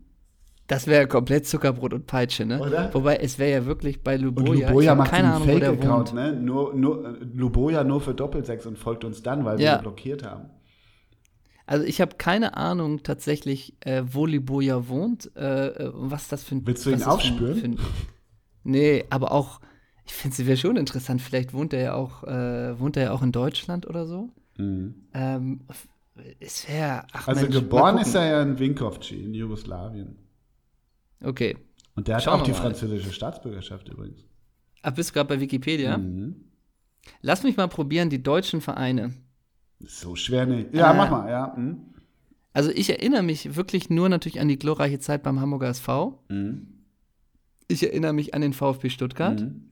[0.68, 2.62] Das wäre komplett Zuckerbrot und Peitsche, ne?
[2.62, 2.94] Oder?
[2.94, 4.54] Wobei, es wäre ja wirklich bei Und Luboja.
[4.54, 6.32] ich Luboja macht keine einen Fake-Account, ne?
[6.32, 9.76] Nur, nur, Luboja nur für Doppelsechs und folgt uns dann, weil wir Ja.
[9.76, 10.46] ihn blockiert haben.
[11.66, 16.44] Also ich habe keine Ahnung tatsächlich, äh, wo Liboja wohnt, äh, äh, und was das
[16.46, 16.66] für ein.
[16.66, 17.56] Willst du ihn aufspüren?
[17.56, 17.92] Für für
[18.64, 19.60] nee, aber auch,
[20.06, 21.22] ich finde es wäre schon interessant.
[21.22, 24.30] Vielleicht wohnt er ja auch, äh, wohnt er ja auch in Deutschland oder so.
[24.58, 25.88] Ähm, f-
[26.40, 27.06] es wäre.
[27.26, 30.16] Also Mensch, geboren ist er ja in Vinkovci in Jugoslawien.
[31.24, 31.58] Okay.
[31.96, 34.26] Und der hat Schauen auch die französische Staatsbürgerschaft übrigens.
[34.82, 35.98] Ach, bist du gerade bei Wikipedia?
[35.98, 36.36] Mhm.
[37.22, 39.14] Lass mich mal probieren, die deutschen Vereine.
[39.80, 40.74] So schwer nicht.
[40.74, 41.54] Ja, Äh, mach mal, ja.
[41.58, 41.78] Mhm.
[42.54, 46.24] Also ich erinnere mich wirklich nur natürlich an die glorreiche Zeit beim Hamburger SV.
[46.30, 46.68] Mhm.
[47.68, 49.40] Ich erinnere mich an den VfB Stuttgart.
[49.42, 49.71] Mhm.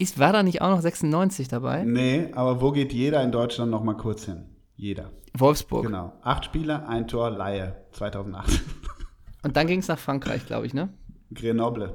[0.00, 1.82] Ist, war da nicht auch noch 96 dabei?
[1.84, 4.44] Nee, aber wo geht jeder in Deutschland noch mal kurz hin?
[4.76, 5.10] Jeder.
[5.34, 5.86] Wolfsburg.
[5.86, 6.12] Genau.
[6.22, 7.84] Acht Spieler, ein Tor, Laie.
[7.92, 8.60] 2008.
[9.42, 10.90] Und dann ging es nach Frankreich, glaube ich, ne?
[11.34, 11.92] Grenoble.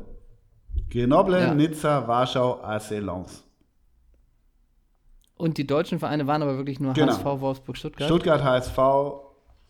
[0.89, 1.53] Grenoble, Ja.
[1.53, 3.43] Nizza, Warschau, AC Lens.
[5.35, 7.13] Und die deutschen Vereine waren aber wirklich nur Genau.
[7.13, 8.07] HSV, Wolfsburg, Stuttgart.
[8.07, 8.77] Stuttgart, HSV,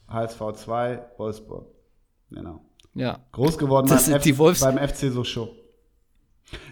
[0.07, 1.67] HSV 2, Wolfsburg.
[2.31, 2.61] Genau.
[2.95, 3.19] ja.
[3.31, 5.49] Groß geworden Das beim, sind die Wolfs- beim FC Sochaux.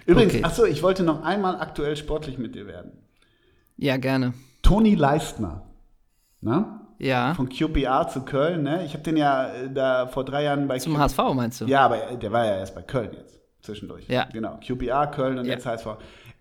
[0.06, 0.44] Übrigens, Okay.
[0.44, 2.92] achso, ich wollte noch einmal aktuell sportlich mit dir werden.
[3.78, 4.34] Ja, gerne.
[4.62, 5.64] Toni Leistner.
[6.42, 6.88] Na?
[7.00, 7.34] Ja.
[7.34, 8.86] Von QPR zu Köln, ne?
[8.86, 11.66] Ich habe den ja äh, da vor drei Jahren bei Zum Q- HSV meinst du?
[11.66, 14.08] Ja, aber der war ja erst bei Köln jetzt, zwischendurch.
[14.08, 14.28] Ja.
[14.32, 15.54] Genau, QPR, Köln und Ja.
[15.54, 15.88] jetzt HSV.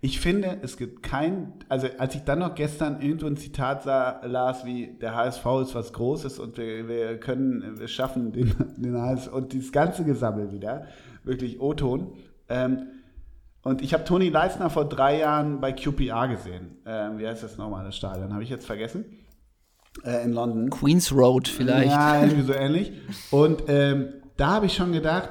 [0.03, 4.21] Ich finde, es gibt kein, also als ich dann noch gestern irgendwo ein Zitat sah,
[4.25, 8.95] las, wie der HSV ist was Großes und wir, wir können, wir schaffen den, den
[8.99, 10.85] HSV und dieses ganze Gesammel wieder,
[11.23, 12.13] wirklich O-Ton.
[12.49, 12.87] Ähm,
[13.63, 16.77] und ich habe Toni Leisner vor drei Jahren bei QPR gesehen.
[16.85, 18.33] Ähm, wie heißt das nochmal, das Stadion?
[18.33, 19.05] Habe ich jetzt vergessen.
[20.03, 20.69] Äh, in London.
[20.69, 21.91] Queens Road vielleicht.
[21.91, 22.91] Ja, irgendwie so ähnlich.
[23.29, 25.29] Und ähm, da habe ich schon gedacht,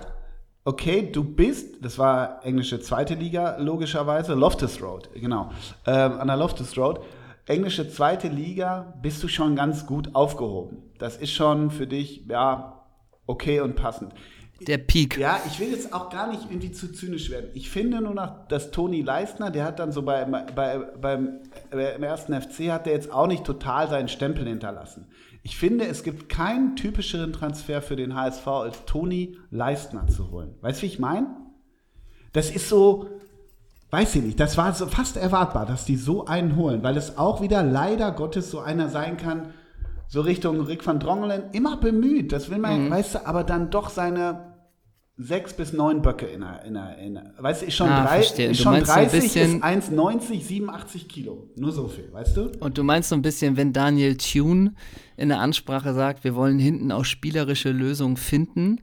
[0.65, 5.51] okay, du bist, das war englische zweite Liga, logischerweise, Loftus Road, genau,
[5.87, 7.01] ähm, an der Loftus Road.
[7.47, 10.91] Englische zweite Liga bist du schon ganz gut aufgehoben.
[10.99, 12.85] Das ist schon für dich, ja,
[13.27, 14.13] okay und passend.
[14.67, 15.17] Der Peak.
[15.17, 17.51] Ja, ich will jetzt auch gar nicht irgendwie zu zynisch werden.
[17.55, 21.41] Ich finde nur noch, dass Toni Leistner, der hat dann so bei, bei, beim
[21.73, 25.07] äh, im ersten FC hat der jetzt auch nicht total seinen Stempel hinterlassen.
[25.43, 30.55] Ich finde, es gibt keinen typischeren Transfer für den HSV als Toni Leistner zu holen.
[30.61, 31.29] Weißt du, wie ich meine?
[32.35, 33.07] Das ist so,
[33.91, 37.17] weiß ich nicht, das war so fast erwartbar, dass die so einen holen, weil es
[37.17, 39.55] auch wieder leider Gottes so einer sein kann,
[40.09, 42.91] so Richtung Rick van Drongelen, immer bemüht, das will man, Mhm.
[42.91, 44.50] weißt du, aber dann doch seine
[45.23, 48.05] sechs bis neun Böcke in der, in der, in der weißt du, ist schon, Ah,
[48.07, 51.49] drei, Du schon meinst so ein 30, bisschen- ist 1,90, 87 Kilo.
[51.57, 52.51] Nur so viel, weißt du?
[52.61, 54.75] Und du meinst so ein bisschen, wenn Daniel Thune
[55.17, 58.81] in der Ansprache sagt, wir wollen hinten auch spielerische Lösungen finden,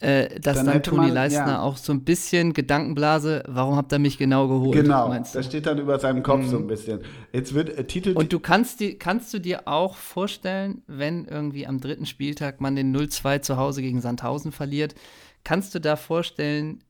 [0.00, 1.60] äh, dass Dann dann, Toni man- Leistner ja.
[1.62, 4.74] auch so ein bisschen Gedankenblase, warum habt ihr mich genau geholt?
[4.76, 7.00] Genau, das steht dann über seinem Kopf so ein bisschen.
[7.32, 11.66] Jetzt wird äh, Titel Und du kannst, die, kannst du dir auch vorstellen, wenn irgendwie
[11.66, 14.94] am dritten Spieltag man den 0-2 zu Hause gegen Sandhausen verliert,
[15.46, 16.80] kannst du da vorstellen,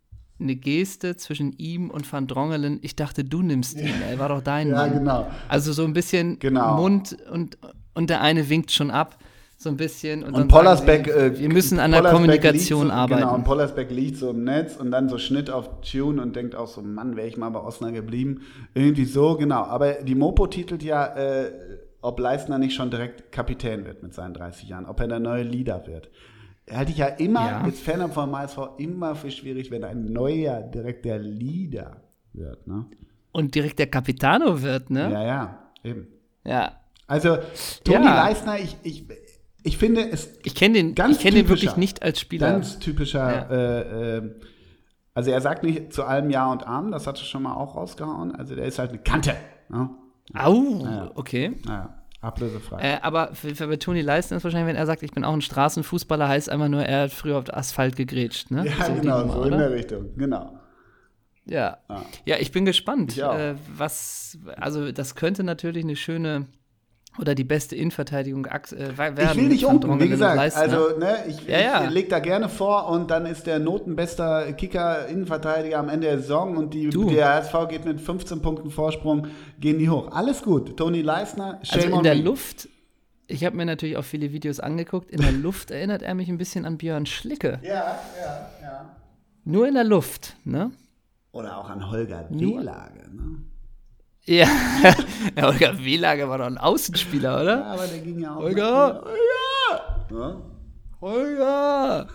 [0.40, 4.40] eine Geste zwischen ihm und Van Drongelen, ich dachte, du nimmst ihn, er war doch
[4.40, 4.92] dein Ja, Mann.
[4.94, 5.30] genau.
[5.48, 6.76] Also so ein bisschen Genau.
[6.76, 7.58] Mund und,
[7.94, 9.18] und der eine winkt schon ab,
[9.58, 10.22] so ein bisschen.
[10.24, 13.20] Und, Und Pollersbeck, sie, äh, wir müssen an der Kommunikation so, arbeiten.
[13.20, 16.54] Genau, und Pollersbeck liegt so im Netz und dann so Schnitt auf Tune und denkt
[16.54, 18.40] auch so, Mann, wäre ich mal bei Osnabrück geblieben.
[18.72, 19.64] Irgendwie so, genau.
[19.64, 21.52] Aber die Mopo titelt ja, äh,
[22.00, 25.42] ob Leistner nicht schon direkt Kapitän wird mit seinen 30 Jahren, ob er der neue
[25.42, 26.08] Leader wird.
[26.70, 27.60] Halte ich ja immer, Ja.
[27.60, 32.02] als Fan vom HSV, immer für schwierig, wenn ein neuer direkt der Leader
[32.32, 32.66] wird.
[32.66, 32.86] Ne?
[33.32, 35.10] Und direkt der Capitano wird, ne?
[35.12, 36.08] Ja, ja, eben.
[36.44, 36.72] Ja.
[37.06, 37.38] Also,
[37.84, 38.24] Toni Ja.
[38.24, 39.04] Leistner, ich, ich,
[39.62, 42.50] ich finde, es Ich kenne den, Ganz ich kenn den wirklich nicht als Spieler.
[42.50, 43.48] Ganz typischer, Ja.
[43.50, 44.30] äh, äh,
[45.14, 47.76] also er sagt nicht zu allem Ja und Amen, das hat er schon mal auch
[47.76, 48.34] rausgehauen.
[48.34, 49.34] Also der ist halt eine Kante.
[49.68, 49.90] Ne?
[50.34, 51.10] Au, Ja.
[51.14, 51.52] okay.
[51.64, 52.80] Naja, ablösefrei.
[52.80, 55.42] Äh, aber für, für Toni Leisten ist wahrscheinlich, wenn er sagt, ich bin auch ein
[55.42, 58.66] Straßenfußballer, heißt einfach nur, er hat früher auf Asphalt gegrätscht, ne?
[58.66, 59.58] ja, So genau, Nummer, so in oder?
[59.58, 60.58] der Richtung, genau.
[61.46, 61.78] Ja.
[61.88, 62.02] Ah.
[62.24, 63.12] Ja, ich bin gespannt.
[63.12, 63.22] Ich.
[63.22, 66.46] Äh, was, also das könnte natürlich eine schöne
[67.18, 69.18] oder die beste Innenverteidigung äh, werden.
[69.30, 70.36] Ich will nicht Van umpen, wie gesagt.
[70.36, 70.62] Leistner.
[70.62, 71.84] Also, ne, ich, Ja, ja.
[71.84, 76.18] ich leg da gerne vor und dann ist der notenbester Kicker, Innenverteidiger am Ende der
[76.18, 77.08] Saison und die, Du.
[77.08, 79.26] der HSV geht mit 15 Punkten Vorsprung,
[79.60, 80.10] gehen die hoch.
[80.12, 80.76] Alles gut.
[80.76, 82.22] Toni Leisner, shame also in der me.
[82.22, 82.68] Luft,
[83.28, 86.38] ich habe mir natürlich auch viele Videos angeguckt, in der Luft erinnert er mich ein
[86.38, 87.58] bisschen an Björn Schlicke.
[87.62, 88.96] Ja, ja, ja.
[89.44, 90.70] Nur in der Luft, ne?
[91.32, 93.38] Oder auch an Holger Wehlage, ne?
[94.28, 94.46] Ja,
[95.36, 97.66] ja Holger Wehlager war doch ein Außenspieler, Ja, oder?
[97.66, 98.42] aber der ging ja auch.
[98.42, 99.04] Holger!
[100.10, 100.36] Ja.
[101.00, 102.06] Holger!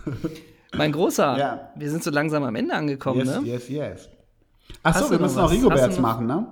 [0.74, 1.70] Mein Großer, Ja.
[1.76, 3.46] wir sind so langsam am Ende angekommen, Yes, ne?
[3.48, 4.08] yes, yes.
[4.82, 5.50] Achso, Hast du wir noch müssen noch was?
[5.52, 6.46] Hast Rigoberts noch- machen, ne?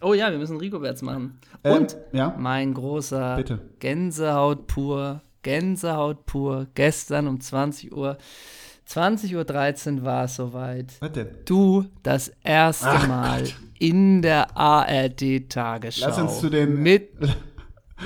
[0.00, 1.40] Oh ja, wir müssen Rigoberts machen.
[1.64, 2.34] Ähm, Und ja.
[2.38, 3.58] mein großer Bitte.
[3.80, 6.66] Gänsehaut pur, Gänsehaut pur.
[6.74, 8.16] Gestern um 20 Uhr,
[8.88, 10.94] 20.13 Uhr war es soweit.
[11.00, 11.28] Was denn?
[11.44, 13.44] Du das erste Ach Mal
[13.78, 17.10] in der ARD-Tagesschau Lass uns zu den- mit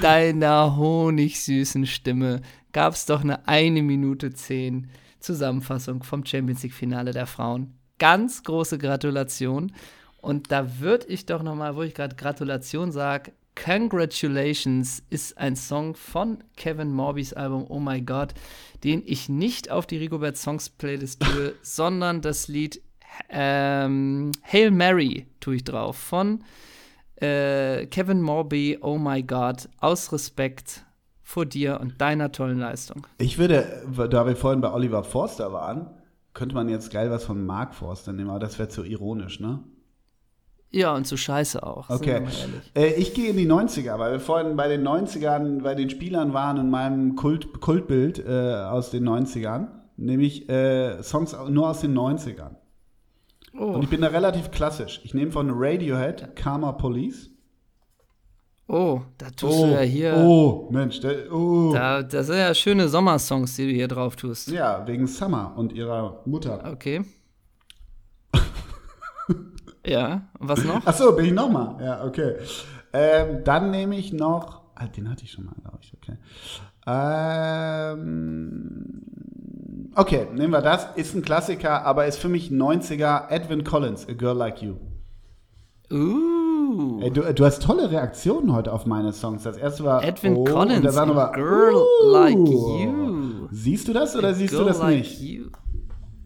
[0.01, 2.41] deiner honigsüßen Stimme
[2.73, 4.89] gab es doch eine 1 Minute 10
[5.21, 7.75] Zusammenfassung vom Champions League-Finale der Frauen.
[7.99, 9.73] Ganz große Gratulation.
[10.21, 15.57] Und da würde ich doch noch mal, wo ich gerade Gratulation sage, Congratulations ist ein
[15.57, 18.33] Song von Kevin Morbys Album Oh My God,
[18.83, 22.81] den ich nicht auf die Rigobert Songs Playlist tue, sondern das Lied
[23.29, 26.45] ähm, Hail Mary tue ich drauf von
[27.17, 30.85] äh, Kevin Morby Oh My God aus Respekt
[31.23, 33.07] vor dir und deiner tollen Leistung.
[33.19, 35.87] Ich würde, da wir vorhin bei Oliver Forster waren,
[36.35, 39.61] könnte man jetzt geil was von Mark Forster nehmen, aber das wäre zu ironisch, ne?
[40.71, 41.91] Ja, und zu scheiße auch.
[41.91, 42.23] Okay.
[42.75, 46.33] Äh, ich gehe in die 90er, weil wir vorhin bei den 90ern, bei den Spielern
[46.33, 51.97] waren in meinem Kult, Kultbild äh, aus den 90ern, nämlich äh, Songs nur aus den
[51.97, 52.57] 90ern.
[53.55, 55.01] Oh, Und ich bin da relativ klassisch.
[55.05, 57.29] Ich nehme von Radiohead Karma Police.
[58.69, 60.15] oh, da tust du ja hier.
[60.17, 61.73] oh, Mensch, der, oh.
[61.75, 64.49] Da, das sind ja schöne Sommersongs, die du hier drauf tust.
[64.51, 66.63] Ja, wegen Summer und ihrer Mutter.
[66.73, 67.05] Okay.
[69.87, 70.81] ja, und was noch?
[70.87, 71.77] Ach so, bin ich nochmal.
[71.85, 72.37] Ja, okay.
[72.95, 74.63] Ähm, dann nehme ich noch.
[74.75, 75.93] Ah, den hatte ich schon mal, glaube ich.
[75.95, 76.17] Okay.
[76.87, 79.03] Ähm,
[79.95, 80.87] okay, nehmen wir das.
[80.97, 83.29] Ist ein Klassiker, aber ist für mich 90er.
[83.31, 84.77] Edwin Collins, A Girl Like You.
[85.91, 87.01] Uh.
[87.03, 89.43] Ey, du, du hast tolle Reaktionen heute auf meine Songs.
[89.43, 92.11] Das erste war Edwin oh, Collins, und war Girl uh.
[92.11, 93.49] Like You.
[93.51, 95.21] Siehst du das oder A siehst du das Like nicht?
[95.21, 95.45] You.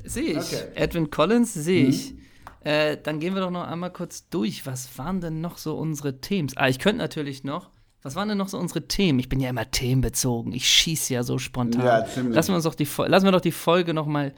[0.05, 0.39] Sehe ich.
[0.39, 0.62] Okay.
[0.71, 0.77] Mhm.
[0.77, 2.14] Edwin Collins sehe ich.
[2.61, 4.67] Äh, dann gehen wir doch noch einmal kurz durch.
[4.67, 6.49] Was waren denn noch so unsere Themen?
[6.57, 7.71] Ah, ich könnte natürlich noch.
[8.07, 9.18] Was waren denn noch so unsere Themen?
[9.18, 10.52] Ich bin ja immer themenbezogen.
[10.52, 11.84] Ich schieße ja so spontan.
[11.84, 12.36] Ja, ziemlich.
[12.36, 14.32] Lassen wir uns doch die, lassen wir doch die Folge noch mal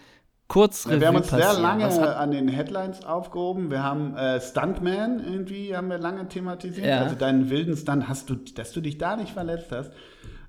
[0.48, 1.62] kurz Ja, wir haben uns sehr passieren.
[1.62, 3.70] lange Was hat, an den Headlines aufgehoben.
[3.70, 6.86] Wir haben äh, Stuntman irgendwie haben wir lange thematisiert.
[6.86, 7.02] Ja.
[7.02, 9.92] Also deinen wilden Stunt hast du, dass du dich da nicht verletzt hast.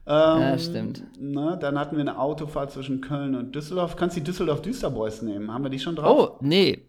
[0.08, 1.04] ja, Ähm, stimmt.
[1.20, 3.98] Ne, dann hatten wir eine Autofahrt zwischen Köln und Düsseldorf.
[3.98, 5.54] Kannst die Düsseldorf Düsterboys nehmen?
[5.54, 6.38] Haben wir die schon drauf?
[6.38, 6.86] Oh, nee.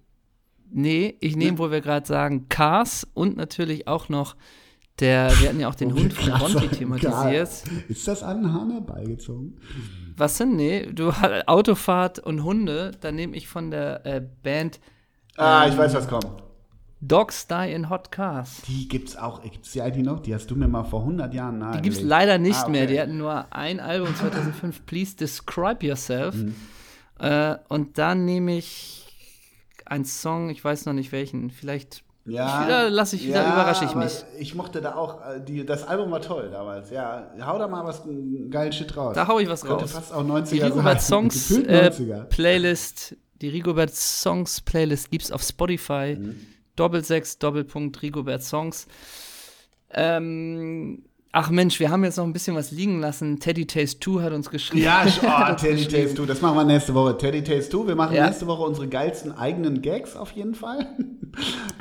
[0.71, 4.37] Nee, ich nehme, wo wir gerade sagen, Cars und natürlich auch noch
[5.01, 7.51] der, wir hatten ja auch den Hund von Ronti thematisiert.
[7.89, 9.59] Ist das an Hane beigezogen?
[10.17, 10.57] Was denn?
[10.57, 11.11] Nee, du
[11.47, 14.81] Autofahrt und Hunde, dann nehme ich von der äh, Band
[15.37, 16.27] Ah, Ähm, ich weiß, was kommt.
[17.03, 18.61] Dogs Die in Hot Cars.
[18.69, 19.43] Die gibt's auch.
[19.43, 20.21] Gibt's die eigentlich noch?
[20.21, 21.77] Die hast du mir mal vor 100 Jahren nahe.
[21.77, 22.71] Die gibt es leider nicht Ah, okay.
[22.73, 22.87] mehr.
[22.87, 26.35] Die hatten nur ein Album 2005, Please Describe Yourself.
[26.35, 26.55] Mhm.
[27.19, 29.07] Äh, und dann nehme ich
[29.87, 33.95] einen Song, ich weiß noch nicht welchen, vielleicht Ja, Da lass ich- da überrasche ich
[33.95, 34.25] mich.
[34.39, 36.91] Ich mochte da auch, äh, die, das Album war toll damals.
[36.91, 38.03] Ja, hau da mal was
[38.51, 39.15] geilen Shit raus.
[39.15, 39.93] Da hau ich was Könnte raus.
[39.93, 41.01] fast auch 90er Die Rigobert.
[41.03, 42.25] Songs äh, 90er.
[42.25, 46.17] Playlist, die Rigobert Songs Playlist gibt's auf Spotify.
[46.19, 46.37] Mhm.
[46.77, 48.87] Doppelsechs, Doppelpunkt, Rigobert Songs.
[49.93, 51.03] Ähm,
[51.33, 53.39] ach Mensch, wir haben jetzt noch ein bisschen was liegen lassen.
[53.39, 54.85] Teddy Taste 2 hat uns geschrieben.
[54.85, 55.85] Ja, oh, Teddy.
[55.87, 57.17] Taste 2, das machen wir nächste Woche.
[57.17, 58.27] Teddy Taste 2, wir machen Ja.
[58.27, 60.87] nächste Woche unsere geilsten eigenen Gags auf jeden Fall.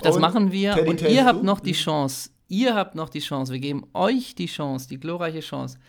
[0.03, 1.45] Das Und machen wir Teddy und Taste ihr habt 2?
[1.45, 2.29] noch die Chance.
[2.49, 3.51] Ihr habt noch die Chance.
[3.51, 5.79] Wir geben euch die Chance, die glorreiche Chance.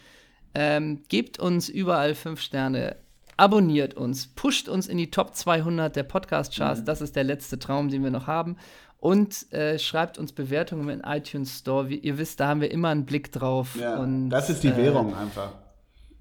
[0.55, 2.97] Ähm, gebt uns überall fünf Sterne.
[3.37, 6.09] Abonniert uns, pusht uns in die Top 200 der Mhm.
[6.09, 6.85] Podcast-Charts.
[6.85, 8.57] Das ist der letzte Traum, den wir noch haben.
[9.01, 11.89] Und äh, schreibt uns Bewertungen im iTunes Store.
[11.89, 13.77] Wie, ihr wisst, da haben wir immer einen Blick drauf.
[13.81, 15.55] Ja, und, das ist die äh, Währung einfach.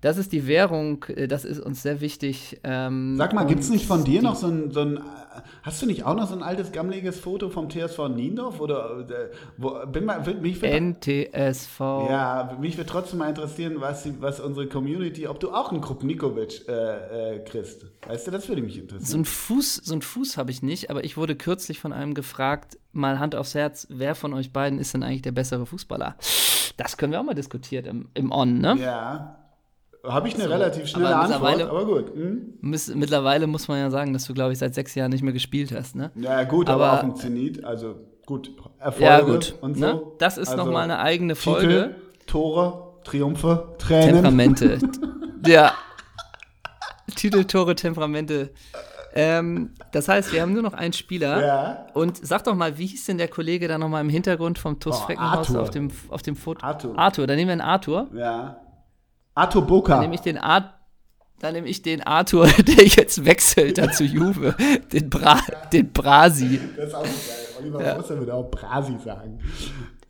[0.01, 2.59] Das ist die Währung, äh, das ist uns sehr wichtig.
[2.63, 4.99] Ähm, Sag mal, gibt es nicht von dir noch so ein, so ein,
[5.63, 8.59] hast du nicht auch noch so ein altes, gammeliges Foto vom TSV Niendorf?
[8.61, 11.79] Oder, äh, wo, bin mal, mich wird, NTSV.
[11.79, 16.67] ja, mich würde trotzdem mal interessieren, was, was unsere Community, ob du auch einen Krupnikovic
[16.67, 17.85] äh, äh, kriegst.
[18.07, 19.21] Weißt du, das würde mich So interessieren.
[19.21, 22.77] ein Fuß, so ein Fuß habe ich nicht, aber ich wurde kürzlich von einem gefragt,
[22.93, 26.15] mal Hand aufs Herz, wer von euch beiden ist denn eigentlich der bessere Fußballer?
[26.77, 28.77] Das können wir auch mal diskutieren im, im On, ne?
[28.79, 29.35] Ja.
[30.07, 32.15] Habe ich eine So, relativ schnelle aber Antwort, mittlerweile- aber gut.
[32.15, 32.53] Hm?
[32.61, 35.33] Miss, mittlerweile muss man ja sagen, dass du, glaube ich, seit sechs Jahren nicht mehr
[35.33, 36.11] gespielt hast, ne?
[36.15, 37.95] Ja, gut, aber, Aber- auch im Zenit, also
[38.25, 38.51] gut.
[38.79, 39.55] Erfolge Ja, gut.
[39.61, 39.79] und so.
[39.85, 40.01] Ne?
[40.19, 41.95] Das ist also, noch mal eine eigene Titel, Folge.
[42.27, 44.13] Tore, Triumphe, Tränen.
[44.15, 44.79] Temperamente.
[45.45, 45.73] ja.
[47.15, 48.51] Titel, Tore, Temperamente.
[49.15, 51.43] Ähm, das heißt, wir haben nur noch einen Spieler.
[51.45, 51.85] Ja.
[51.93, 54.95] Und sag doch mal, wie hieß denn der Kollege da nochmal im Hintergrund vom TuS
[54.97, 55.61] Oh, Freckenhaus Arthur.
[55.61, 56.63] auf dem, auf dem Foto?
[56.65, 56.97] Arthur.
[56.97, 58.07] Arthur, dann nehmen wir einen Arthur.
[58.13, 58.61] Ja.
[59.39, 59.93] Arthur Boca.
[59.93, 60.73] Dann nehme ich den Art.
[61.39, 64.55] Dann nehme ich den Arthur, der jetzt wechselt da zu Juve.
[64.91, 65.39] Den, Bra
[65.71, 66.59] den Brasi.
[66.75, 67.37] Das ist auch so geil.
[67.61, 67.95] Oliver ja.
[67.95, 69.39] Moster würde auch Brasi sagen.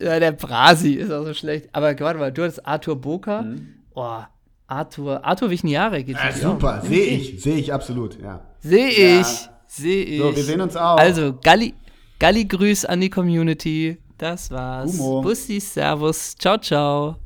[0.00, 1.68] Ja, der Brasi ist auch so schlecht.
[1.72, 3.42] Aber warte mal, du hattest Arthur Boca.
[3.42, 3.74] Mhm.
[3.94, 4.18] Oh,
[4.66, 6.30] Arthur, Arthur Wichniare geht auch.
[6.32, 8.40] super, sehe ich, sehe ich absolut, ja.
[8.60, 9.20] Sehe Ja.
[9.20, 10.20] ich, sehe ich.
[10.20, 10.96] So, wir sehen uns auch.
[10.96, 11.74] Also, Galli,
[12.18, 13.98] Galli Grüß an die Community.
[14.16, 14.98] Das war's.
[14.98, 15.22] Humo.
[15.22, 16.36] Bussi, Servus.
[16.36, 17.16] Ciao, ciao.